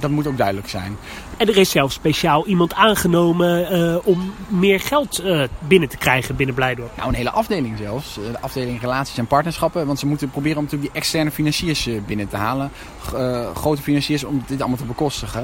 dat 0.00 0.10
moet 0.10 0.26
ook 0.26 0.36
duidelijk 0.36 0.68
zijn. 0.68 0.96
En 1.36 1.48
er 1.48 1.56
is 1.56 1.70
zelfs 1.70 1.94
speciaal 1.94 2.46
iemand 2.46 2.74
aangenomen 2.74 4.04
om 4.04 4.32
meer 4.48 4.80
geld 4.80 5.22
binnen 5.58 5.88
te 5.88 5.96
krijgen 5.96 6.36
binnen 6.36 6.54
Blijdorp. 6.54 6.96
Nou, 6.96 7.08
een 7.08 7.14
hele 7.14 7.30
afdeling 7.30 7.78
zelfs. 7.78 8.14
De 8.14 8.40
afdeling 8.40 8.80
relaties 8.80 9.18
en 9.18 9.26
partnerschappen. 9.26 9.86
Want 9.86 9.98
ze 9.98 10.06
moeten 10.06 10.30
proberen 10.30 10.56
om 10.58 10.64
natuurlijk 10.64 10.92
die 10.92 11.00
externe 11.00 11.30
financiers 11.30 11.88
binnen 12.06 12.28
te 12.28 12.36
halen. 12.36 12.70
Grote 13.54 13.82
financiers 13.82 14.24
om 14.24 14.42
dit 14.46 14.60
allemaal 14.60 14.78
te 14.78 14.84
bekostigen. 14.84 15.37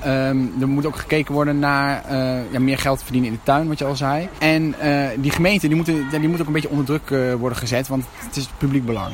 Ehm, 0.00 0.38
er 0.60 0.68
moet 0.68 0.86
ook 0.86 0.96
gekeken 0.96 1.34
worden 1.34 1.58
naar 1.58 2.04
eh, 2.04 2.52
ja, 2.52 2.60
meer 2.60 2.78
geld 2.78 3.02
verdienen 3.02 3.30
in 3.30 3.36
de 3.36 3.42
tuin, 3.42 3.68
wat 3.68 3.78
je 3.78 3.84
al 3.84 3.96
zei. 3.96 4.28
En 4.38 4.74
eh, 4.80 5.08
die 5.16 5.30
gemeente 5.30 5.66
die 5.66 5.76
moeten, 5.76 6.06
die 6.10 6.28
moet 6.28 6.40
ook 6.40 6.46
een 6.46 6.52
beetje 6.52 6.68
onder 6.68 6.84
druk 6.84 7.10
eh, 7.10 7.34
worden 7.34 7.58
gezet, 7.58 7.88
want 7.88 8.04
het 8.18 8.36
is 8.36 8.48
publiek 8.58 8.86
belang. 8.86 9.12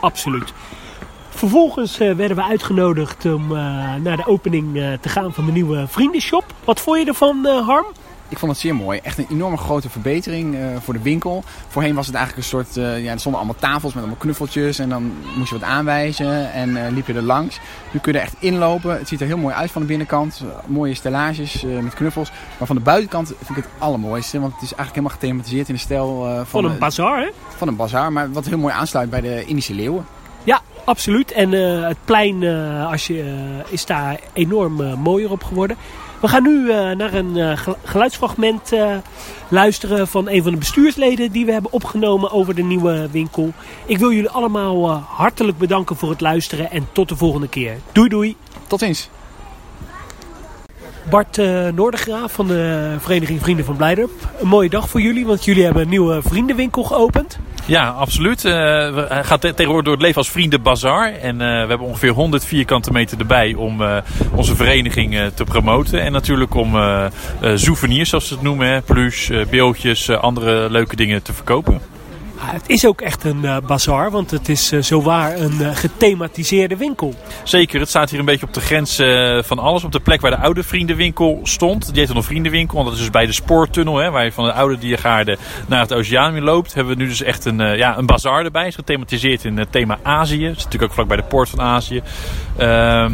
Absoluut. 0.00 0.52
Vervolgens 1.30 1.96
werden 1.98 2.36
we 2.36 2.42
uitgenodigd 2.42 3.24
om 3.24 3.48
naar 4.02 4.16
de 4.16 4.26
opening 4.26 4.98
te 5.00 5.08
gaan 5.08 5.32
van 5.32 5.46
de 5.46 5.52
nieuwe 5.52 5.86
vriendenshop. 5.88 6.44
Wat 6.64 6.80
vond 6.80 6.98
je 6.98 7.04
ervan, 7.04 7.46
Harm? 7.46 7.86
Ik 8.30 8.38
vond 8.38 8.52
het 8.52 8.60
zeer 8.60 8.74
mooi. 8.74 9.00
Echt 9.02 9.18
een 9.18 9.26
enorme 9.30 9.56
grote 9.56 9.90
verbetering 9.90 10.54
eh, 10.54 10.60
voor 10.80 10.94
de 10.94 11.02
winkel. 11.02 11.44
Voorheen 11.68 11.94
was 11.94 12.06
het 12.06 12.14
eigenlijk 12.14 12.46
een 12.46 12.50
soort... 12.50 12.76
eh, 12.76 13.04
ja, 13.04 13.12
er 13.12 13.18
stonden 13.18 13.40
allemaal 13.40 13.60
tafels 13.60 13.92
met 13.92 14.02
allemaal 14.02 14.20
knuffeltjes. 14.20 14.78
En 14.78 14.88
dan 14.88 15.12
moest 15.36 15.50
je 15.50 15.58
wat 15.58 15.68
aanwijzen. 15.68 16.52
En 16.52 16.86
eh, 16.86 16.92
liep 16.92 17.06
je 17.06 17.14
er 17.14 17.22
langs. 17.22 17.60
Nu 17.90 18.00
kun 18.00 18.12
je 18.12 18.18
er 18.18 18.24
echt 18.24 18.36
inlopen. 18.38 18.98
Het 18.98 19.08
ziet 19.08 19.20
er 19.20 19.26
heel 19.26 19.38
mooi 19.38 19.54
uit 19.54 19.70
van 19.70 19.80
de 19.82 19.88
binnenkant. 19.88 20.44
Mooie 20.66 20.94
stellages 20.94 21.64
met 21.82 21.94
knuffels. 21.94 22.30
Maar 22.58 22.66
van 22.66 22.76
de 22.76 22.82
buitenkant 22.82 23.26
vind 23.26 23.58
ik 23.58 23.64
het 23.64 23.72
allermooiste. 23.78 24.40
Want 24.40 24.52
het 24.52 24.62
is 24.62 24.74
eigenlijk 24.74 24.96
helemaal 24.96 25.16
gethematiseerd 25.16 25.68
in 25.68 25.74
de 25.74 25.80
stijl 25.80 26.24
van, 26.24 26.46
Van 26.46 26.64
een 26.64 26.78
bazaar, 26.78 27.20
hè? 27.20 27.28
van 27.56 27.68
een 27.68 27.76
bazaar. 27.76 28.12
Maar 28.12 28.32
wat 28.32 28.46
heel 28.46 28.58
mooi 28.58 28.74
aansluit 28.74 29.10
bij 29.10 29.20
de 29.20 29.44
Indische 29.44 29.74
leeuwen. 29.74 30.06
Ja, 30.44 30.60
absoluut. 30.84 31.32
En 31.32 31.50
het 31.84 31.98
plein 32.04 32.44
als 32.86 33.06
je, 33.06 33.38
is 33.68 33.86
daar 33.86 34.20
enorm 34.32 34.98
mooier 34.98 35.30
op 35.30 35.42
geworden. 35.44 35.76
We 36.20 36.28
gaan 36.28 36.42
nu 36.42 36.70
eh, 36.70 36.90
naar 36.90 37.14
een 37.14 37.36
eh, 37.36 37.56
gel- 37.56 37.76
geluidsfragment 37.84 38.72
eh, 38.72 38.96
luisteren 39.48 40.08
van 40.08 40.28
een 40.28 40.42
van 40.42 40.52
de 40.52 40.58
bestuursleden 40.58 41.32
die 41.32 41.46
we 41.46 41.52
hebben 41.52 41.72
opgenomen 41.72 42.30
over 42.30 42.54
de 42.54 42.62
nieuwe 42.62 43.08
winkel. 43.10 43.52
Ik 43.86 43.98
wil 43.98 44.12
jullie 44.12 44.30
allemaal 44.30 44.92
hartelijk 44.92 45.58
bedanken 45.58 45.96
voor 45.96 46.10
het 46.10 46.20
luisteren 46.20 46.70
en 46.70 46.88
tot 46.92 47.08
de 47.08 47.16
volgende 47.16 47.48
keer. 47.48 47.76
Doei 47.92 48.08
doei! 48.08 48.36
Tot 48.66 48.78
ziens. 48.78 49.08
Bart 51.10 51.36
Noordergraaf 51.74 52.32
van 52.32 52.46
de 52.46 52.94
Vereniging 52.98 53.40
Vrienden 53.40 53.64
van 53.64 53.76
Blijdorp. 53.76 54.10
Een 54.40 54.48
mooie 54.48 54.68
dag 54.68 54.88
voor 54.88 55.00
jullie, 55.00 55.26
want 55.26 55.44
jullie 55.44 55.64
hebben 55.64 55.82
een 55.82 55.88
nieuwe 55.88 56.22
vriendenwinkel 56.22 56.82
geopend. 56.82 57.38
Ja, 57.70 57.88
absoluut. 57.88 58.44
Eh, 58.44 58.52
we- 58.52 59.06
te- 59.38 59.54
tegenwoordig 59.54 59.84
door 59.84 59.92
het 59.92 60.02
leven 60.02 60.16
als 60.16 60.30
Vrienden 60.30 60.62
Bazaar. 60.62 61.12
En 61.12 61.40
eh, 61.40 61.46
we 61.48 61.68
hebben 61.68 61.86
ongeveer 61.86 62.10
100 62.10 62.44
vierkante 62.44 62.92
meter 62.92 63.18
erbij 63.18 63.54
om 63.54 63.82
eh, 63.82 63.96
onze 64.34 64.56
vereniging 64.56 65.16
te 65.34 65.44
promoten. 65.44 66.02
En 66.02 66.12
natuurlijk 66.12 66.54
om 66.54 66.74
souvenirs, 67.54 68.08
zoals 68.08 68.26
ze 68.28 68.34
het 68.34 68.42
noemen. 68.42 68.82
Eh, 69.30 69.46
beeldjes, 69.50 70.10
andere 70.10 70.70
leuke 70.70 70.96
dingen 70.96 71.22
te 71.22 71.32
verkopen. 71.32 71.80
Ah, 72.40 72.52
het 72.52 72.68
is 72.68 72.86
ook 72.86 73.00
echt 73.00 73.24
een 73.24 73.44
eh 73.44 73.56
bazaar, 73.66 74.10
want 74.10 74.30
het 74.30 74.48
is 74.48 74.72
eh, 74.72 74.82
zowaar 74.82 75.38
een 75.38 75.60
eh, 75.60 75.76
gethematiseerde 75.76 76.76
winkel. 76.76 77.14
Zeker, 77.42 77.80
het 77.80 77.88
staat 77.88 78.10
hier 78.10 78.18
een 78.18 78.24
beetje 78.24 78.46
op 78.46 78.54
de 78.54 78.60
grens 78.60 78.96
van 79.46 79.58
alles. 79.58 79.84
Op 79.84 79.92
de 79.92 80.00
plek 80.00 80.20
waar 80.20 80.30
de 80.30 80.36
oude 80.36 80.62
vriendenwinkel 80.62 81.40
stond. 81.42 81.86
Die 81.86 81.98
heet 81.98 82.06
dan 82.06 82.16
nog 82.16 82.24
vriendenwinkel, 82.24 82.74
want 82.74 82.86
dat 82.88 82.96
is 82.96 83.02
dus 83.02 83.12
bij 83.12 83.26
de 83.26 83.32
spoortunnel. 83.32 83.96
Hè, 83.96 84.10
waar 84.10 84.24
je 84.24 84.32
van 84.32 84.44
de 84.44 84.52
oude 84.52 84.78
diergaarden 84.78 85.38
naar 85.66 85.80
het 85.80 85.92
oceaan 85.92 86.32
weer 86.32 86.42
loopt. 86.42 86.74
Hebben 86.74 86.96
we 86.96 87.02
nu 87.02 87.08
dus 87.08 87.22
echt 87.22 87.44
een, 87.44 87.76
ja, 87.76 87.98
een 87.98 88.06
bazaar 88.06 88.44
erbij. 88.44 88.66
is 88.66 88.74
gethematiseerd 88.74 89.44
in 89.44 89.58
het 89.58 89.72
thema 89.72 89.98
Azië. 90.02 90.46
Dat 90.46 90.56
is 90.56 90.64
natuurlijk 90.64 90.82
ook 90.82 90.92
vlak 90.92 91.08
bij 91.08 91.16
de 91.16 91.22
poort 91.22 91.48
van 91.48 91.60
Azië. 91.60 92.02
Ehm, 92.56 93.12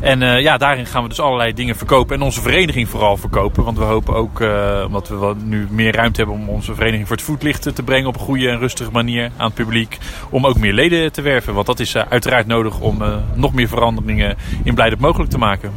en 0.00 0.22
eh, 0.22 0.40
ja, 0.40 0.56
daarin 0.56 0.86
gaan 0.86 1.02
we 1.02 1.08
dus 1.08 1.20
allerlei 1.20 1.54
dingen 1.54 1.76
verkopen. 1.76 2.16
En 2.16 2.22
onze 2.22 2.40
vereniging 2.40 2.88
vooral 2.88 3.16
verkopen. 3.16 3.64
Want 3.64 3.78
we 3.78 3.84
hopen 3.84 4.14
ook, 4.14 4.40
eh, 4.40 4.84
omdat 4.86 5.08
we 5.08 5.34
nu 5.44 5.66
meer 5.70 5.94
ruimte 5.94 6.20
hebben 6.20 6.38
om 6.40 6.48
onze 6.48 6.74
vereniging 6.74 7.06
voor 7.06 7.16
het 7.16 7.24
voetlicht 7.24 7.74
te 7.74 7.82
brengen. 7.82 8.08
Op 8.08 8.14
een 8.14 8.20
goede 8.20 8.48
en 8.48 8.58
rustige 8.58 8.90
manier 8.90 9.30
aan 9.36 9.46
het 9.46 9.54
publiek. 9.54 9.98
Om 10.30 10.46
ook 10.46 10.58
meer 10.58 10.72
leden 10.72 11.12
te 11.12 11.22
werven. 11.22 11.54
Want 11.54 11.66
dat 11.66 11.80
is 11.80 11.94
eh, 11.94 12.02
uiteraard 12.08 12.46
nodig 12.46 12.80
om 12.80 13.02
nog 13.34 13.54
meer 13.54 13.68
veranderingen 13.68 14.36
in 14.64 14.74
Blijdorp 14.74 15.00
mogelijk 15.00 15.30
te 15.30 15.38
maken. 15.38 15.72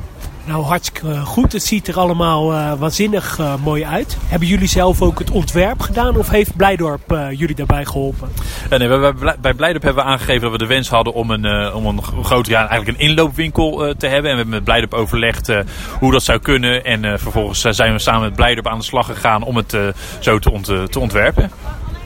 Nou, 0.46 0.64
hartstikke 0.64 1.12
eh, 1.12 1.26
goed. 1.26 1.52
Het 1.52 1.64
ziet 1.64 1.88
er 1.88 1.98
allemaal 1.98 2.54
eh, 2.54 2.74
waanzinnig 2.74 3.40
eh, 3.40 3.54
mooi 3.64 3.86
uit. 3.86 4.18
Hebben 4.26 4.48
jullie 4.48 4.68
zelf 4.68 5.02
ook 5.02 5.20
het 5.20 5.32
ontwerp 5.32 5.82
gedaan 5.82 6.16
of 6.16 6.30
heeft 6.30 6.56
Blijdorp 6.56 7.02
jullie 7.32 7.56
daarbij 7.56 7.86
geholpen? 7.86 8.30
Eh, 8.70 8.80
nee, 8.80 8.88
bij, 8.88 9.36
bij 9.42 9.54
Blijdorp 9.54 9.84
hebben 9.84 10.04
we 10.04 10.10
aangegeven 10.10 10.42
dat 10.42 10.52
we 10.52 10.58
de 10.58 10.66
wens 10.66 10.90
hadden 10.90 11.14
om 11.14 11.30
een, 11.32 11.74
om 11.74 11.86
een 11.86 12.04
grote, 12.24 12.50
ja, 12.50 12.68
eigenlijk 12.68 13.00
een 13.00 13.08
inloopwinkel 13.08 13.96
te 13.98 14.08
hebben. 14.08 14.32
En 14.32 14.38
we 14.38 14.42
hebben 14.42 14.50
met 14.50 14.64
Blijdorp 14.64 14.94
overlegd 14.94 15.52
hoe 16.00 16.12
dat 16.12 16.24
zou 16.24 16.40
kunnen. 16.40 16.86
En 16.86 17.20
vervolgens 17.20 17.62
zijn 17.62 17.94
we 17.94 18.00
samen 18.00 18.22
met 18.22 18.36
Blijdorp 18.36 18.68
aan 18.68 18.78
de 18.78 18.84
slag 18.84 19.06
gegaan 19.06 19.44
om 19.44 19.56
het 19.56 19.78
zo 20.20 20.40
te, 20.40 20.52
ont, 20.52 20.66
te 20.66 21.00
ontwerpen. 21.00 21.52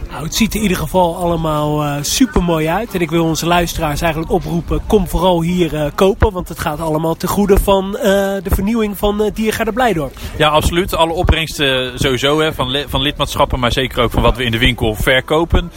Nou, 0.09 0.23
het 0.23 0.35
ziet 0.35 0.49
er 0.49 0.55
in 0.55 0.61
ieder 0.61 0.77
geval 0.77 1.15
allemaal 1.15 1.83
eh 1.83 1.95
super 2.01 2.43
mooi 2.43 2.67
uit. 2.67 2.93
En 2.93 3.01
ik 3.01 3.09
wil 3.09 3.23
onze 3.23 3.45
luisteraars 3.45 4.01
eigenlijk 4.01 4.31
oproepen: 4.31 4.81
kom 4.87 5.07
vooral 5.07 5.41
hier 5.41 5.75
eh, 5.75 5.91
kopen. 5.95 6.31
Want 6.31 6.49
het 6.49 6.59
gaat 6.59 6.79
allemaal 6.79 7.15
ten 7.15 7.29
goede 7.29 7.57
van 7.57 7.97
eh, 7.97 8.03
de 8.43 8.49
vernieuwing 8.49 8.97
van 8.97 9.21
uh, 9.21 9.27
Diergaarde 9.33 9.71
Blijdorp. 9.71 10.17
Ja, 10.37 10.49
absoluut. 10.49 10.95
Alle 10.95 11.13
opbrengsten 11.13 11.99
sowieso 11.99 12.39
hè, 12.39 12.53
van, 12.53 12.77
van 12.87 13.01
lidmaatschappen, 13.01 13.59
maar 13.59 13.71
zeker 13.71 14.03
ook 14.03 14.11
van 14.11 14.21
wat 14.21 14.37
we 14.37 14.43
in 14.43 14.51
de 14.51 14.57
winkel 14.57 14.95
verkopen. 14.95 15.71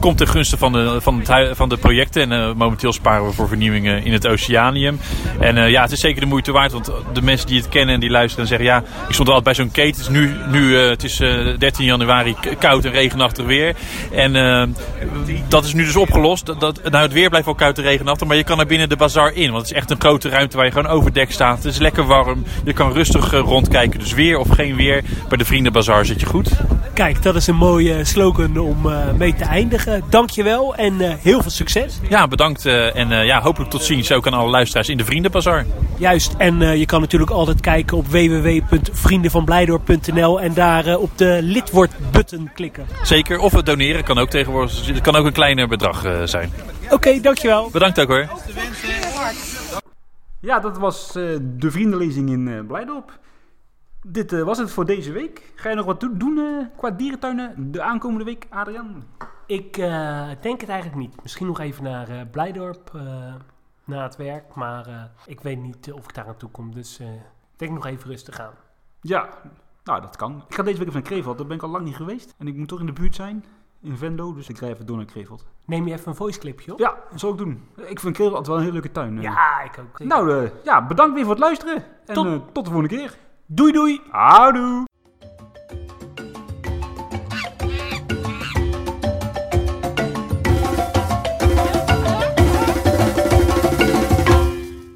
komt 0.00 0.18
ten 0.18 0.28
gunste 0.28 0.56
van 0.56 0.72
de, 0.72 1.00
van 1.00 1.22
het, 1.24 1.56
van 1.56 1.68
de 1.68 1.76
projecten. 1.76 2.32
En 2.32 2.56
momenteel 2.56 2.92
sparen 2.92 3.26
we 3.26 3.32
voor 3.32 3.48
vernieuwingen 3.48 4.04
in 4.04 4.12
het 4.12 4.26
Oceanium. 4.26 5.00
En 5.40 5.70
ja, 5.70 5.82
het 5.82 5.92
is 5.92 6.00
zeker 6.00 6.20
de 6.20 6.26
moeite 6.26 6.52
waard. 6.52 6.72
Want 6.72 6.90
de 7.12 7.22
mensen 7.22 7.46
die 7.46 7.58
het 7.58 7.68
kennen 7.68 7.94
en 7.94 8.00
die 8.00 8.10
luisteren 8.10 8.42
en 8.42 8.48
zeggen... 8.48 8.66
ja, 8.66 8.78
ik 9.08 9.14
stond 9.14 9.28
altijd 9.28 9.44
bij 9.44 9.54
zo'n 9.54 9.70
keten. 9.70 10.00
Het 10.00 10.10
is 10.10 10.18
nu, 10.18 10.34
nu 10.50 10.76
het 10.76 11.04
is 11.04 11.20
eh, 11.20 11.58
13 11.58 11.84
januari 11.84 12.36
koud 12.58 12.84
en 12.84 12.90
regenachtig 12.90 13.44
weer. 13.44 13.55
En 14.12 14.36
eh, 14.36 14.62
dat 15.48 15.64
is 15.64 15.74
nu 15.74 15.84
dus 15.84 15.96
opgelost. 15.96 16.46
Dat, 16.46 16.60
dat, 16.60 16.80
nou, 16.90 17.02
het 17.04 17.12
weer 17.12 17.28
blijft 17.28 17.46
wel 17.46 17.54
koud 17.54 17.78
en 17.78 17.84
regenachtig. 17.84 18.26
Maar 18.26 18.36
je 18.36 18.44
kan 18.44 18.60
er 18.60 18.66
binnen 18.66 18.88
de 18.88 18.96
bazaar 18.96 19.32
in. 19.32 19.50
Want 19.50 19.62
het 19.62 19.70
is 19.70 19.76
echt 19.76 19.90
een 19.90 20.00
grote 20.00 20.28
ruimte 20.28 20.56
waar 20.56 20.66
je 20.66 20.72
gewoon 20.72 20.90
overdekt 20.90 21.32
staat. 21.32 21.56
Het 21.56 21.72
is 21.72 21.78
lekker 21.78 22.06
warm. 22.06 22.44
Je 22.64 22.72
kan 22.72 22.92
rustig 22.92 23.32
eh, 23.32 23.40
rondkijken. 23.40 23.98
Dus 23.98 24.12
weer 24.12 24.38
of 24.38 24.48
geen 24.48 24.76
weer. 24.76 25.02
Bij 25.28 25.38
de 25.38 25.44
Vriendenbazaar 25.44 26.04
zit 26.04 26.20
je 26.20 26.26
goed. 26.26 26.50
Kijk, 26.94 27.22
dat 27.22 27.36
is 27.36 27.46
een 27.46 27.56
mooie 27.56 28.04
slogan 28.04 28.58
om 28.58 28.90
eh, 28.90 29.12
mee 29.18 29.34
te 29.34 29.44
eindigen. 29.44 30.04
Dankjewel 30.10 30.74
en 30.74 31.00
eh, 31.00 31.14
heel 31.22 31.42
veel 31.42 31.50
succes. 31.50 31.98
Ja, 32.08 32.28
bedankt 32.28 32.66
eh, 32.66 32.96
en 32.96 33.12
eh, 33.12 33.24
ja, 33.24 33.40
hopelijk 33.40 33.70
tot 33.70 33.82
ziens 33.82 34.12
ook 34.12 34.26
aan 34.26 34.32
alle 34.32 34.50
luisteraars 34.50 34.88
in 34.88 34.96
de 34.96 35.04
Vriendenbazar. 35.04 35.64
Juist, 35.98 36.34
en 36.38 36.62
eh, 36.62 36.76
je 36.76 36.86
kan 36.86 37.00
natuurlijk 37.00 37.30
altijd 37.30 37.60
kijken 37.60 37.96
op 37.96 38.06
www.vriendenvanblijdorp.nl 38.06 40.40
en 40.40 40.54
daar 40.54 40.86
eh, 40.86 41.00
op 41.00 41.10
de 41.16 41.38
lidword-button 41.42 42.50
klikken. 42.54 42.86
Zeker, 43.02 43.38
of 43.46 43.52
het 43.52 43.66
doneren 43.66 44.04
kan 44.04 44.18
ook 44.18 44.28
tegenwoordig. 44.28 44.86
Het 44.86 45.00
kan 45.00 45.16
ook 45.16 45.26
een 45.26 45.32
kleiner 45.32 45.68
bedrag 45.68 46.04
eh, 46.04 46.22
zijn. 46.24 46.50
Oké, 46.90 47.20
dankjewel. 47.20 47.70
Bedankt 47.70 48.00
ook 48.00 48.08
hoor. 48.08 48.28
Ja, 50.40 50.60
dat 50.60 50.78
was 50.78 51.08
eh, 51.16 51.36
de 51.42 51.70
vriendenlezing 51.70 52.30
in 52.30 52.48
eh 52.48 52.66
Blijdorp. 52.66 53.18
Dit 54.06 54.32
eh, 54.32 54.42
was 54.42 54.58
het 54.58 54.70
voor 54.70 54.84
deze 54.86 55.12
week. 55.12 55.52
Ga 55.54 55.68
je 55.68 55.74
nog 55.76 55.84
wat 55.86 56.00
do- 56.00 56.16
doen 56.16 56.38
eh, 56.38 56.66
qua 56.76 56.90
dierentuinen 56.90 57.72
de 57.72 57.82
aankomende 57.82 58.24
week, 58.24 58.46
Adrian? 58.50 59.04
Ik 59.46 59.76
eh, 59.76 60.28
denk 60.40 60.60
het 60.60 60.70
eigenlijk 60.70 61.00
niet. 61.00 61.22
Misschien 61.22 61.46
nog 61.46 61.60
even 61.60 61.82
naar 61.84 62.08
eh, 62.08 62.20
Blijdorp 62.30 62.90
eh, 62.94 63.34
na 63.84 64.02
het 64.02 64.16
werk, 64.16 64.54
maar 64.54 64.86
eh, 64.86 65.02
ik 65.26 65.40
weet 65.40 65.58
niet 65.58 65.92
of 65.92 66.04
ik 66.04 66.14
daar 66.14 66.26
aan 66.26 66.36
toe 66.36 66.50
kom. 66.50 66.74
Dus 66.74 66.98
eh, 66.98 67.06
ik 67.14 67.56
denk 67.56 67.72
nog 67.72 67.86
even 67.86 68.10
rustig 68.10 68.40
aan. 68.40 68.54
Ja, 69.00 69.28
nou 69.86 70.00
dat 70.00 70.16
kan. 70.16 70.44
Ik 70.48 70.54
ga 70.54 70.62
deze 70.62 70.78
week 70.78 70.88
even 70.88 71.00
naar 71.00 71.10
Kreveld. 71.10 71.38
Daar 71.38 71.46
ben 71.46 71.56
ik 71.56 71.62
al 71.62 71.68
lang 71.68 71.84
niet 71.84 71.96
geweest. 71.96 72.34
En 72.38 72.46
ik 72.48 72.56
moet 72.56 72.68
toch 72.68 72.80
in 72.80 72.86
de 72.86 72.92
buurt 72.92 73.14
zijn, 73.14 73.44
in 73.82 73.96
Vendo. 73.96 74.34
Dus 74.34 74.48
ik 74.48 74.58
rij 74.58 74.70
even 74.70 74.86
door 74.86 74.96
naar 74.96 75.04
Kreveld. 75.06 75.44
Neem 75.64 75.86
je 75.86 75.92
even 75.94 76.08
een 76.08 76.14
voice 76.14 76.38
clipje 76.38 76.72
op? 76.72 76.78
Ja, 76.78 76.94
dat 77.10 77.20
zal 77.20 77.30
ik 77.32 77.38
doen. 77.38 77.68
Ik 77.76 78.00
vind 78.00 78.14
Kreveld 78.14 78.36
altijd 78.36 78.46
wel 78.46 78.56
een 78.56 78.60
hele 78.62 78.72
leuke 78.72 78.90
tuin. 78.92 79.16
eh. 79.16 79.22
Ja, 79.22 79.60
ik 79.62 79.78
ook. 79.78 79.98
Nou, 79.98 80.32
eh, 80.44 80.50
ja, 80.64 80.86
bedankt 80.86 81.14
weer 81.14 81.22
voor 81.24 81.32
het 81.34 81.42
luisteren. 81.42 81.84
En 82.06 82.14
Tot- 82.14 82.26
eh, 82.26 82.32
tot 82.52 82.64
de 82.64 82.70
volgende 82.70 82.96
keer. 82.96 83.16
Doei 83.46 83.72
doei! 83.72 84.00
Houdoe! 84.10 84.84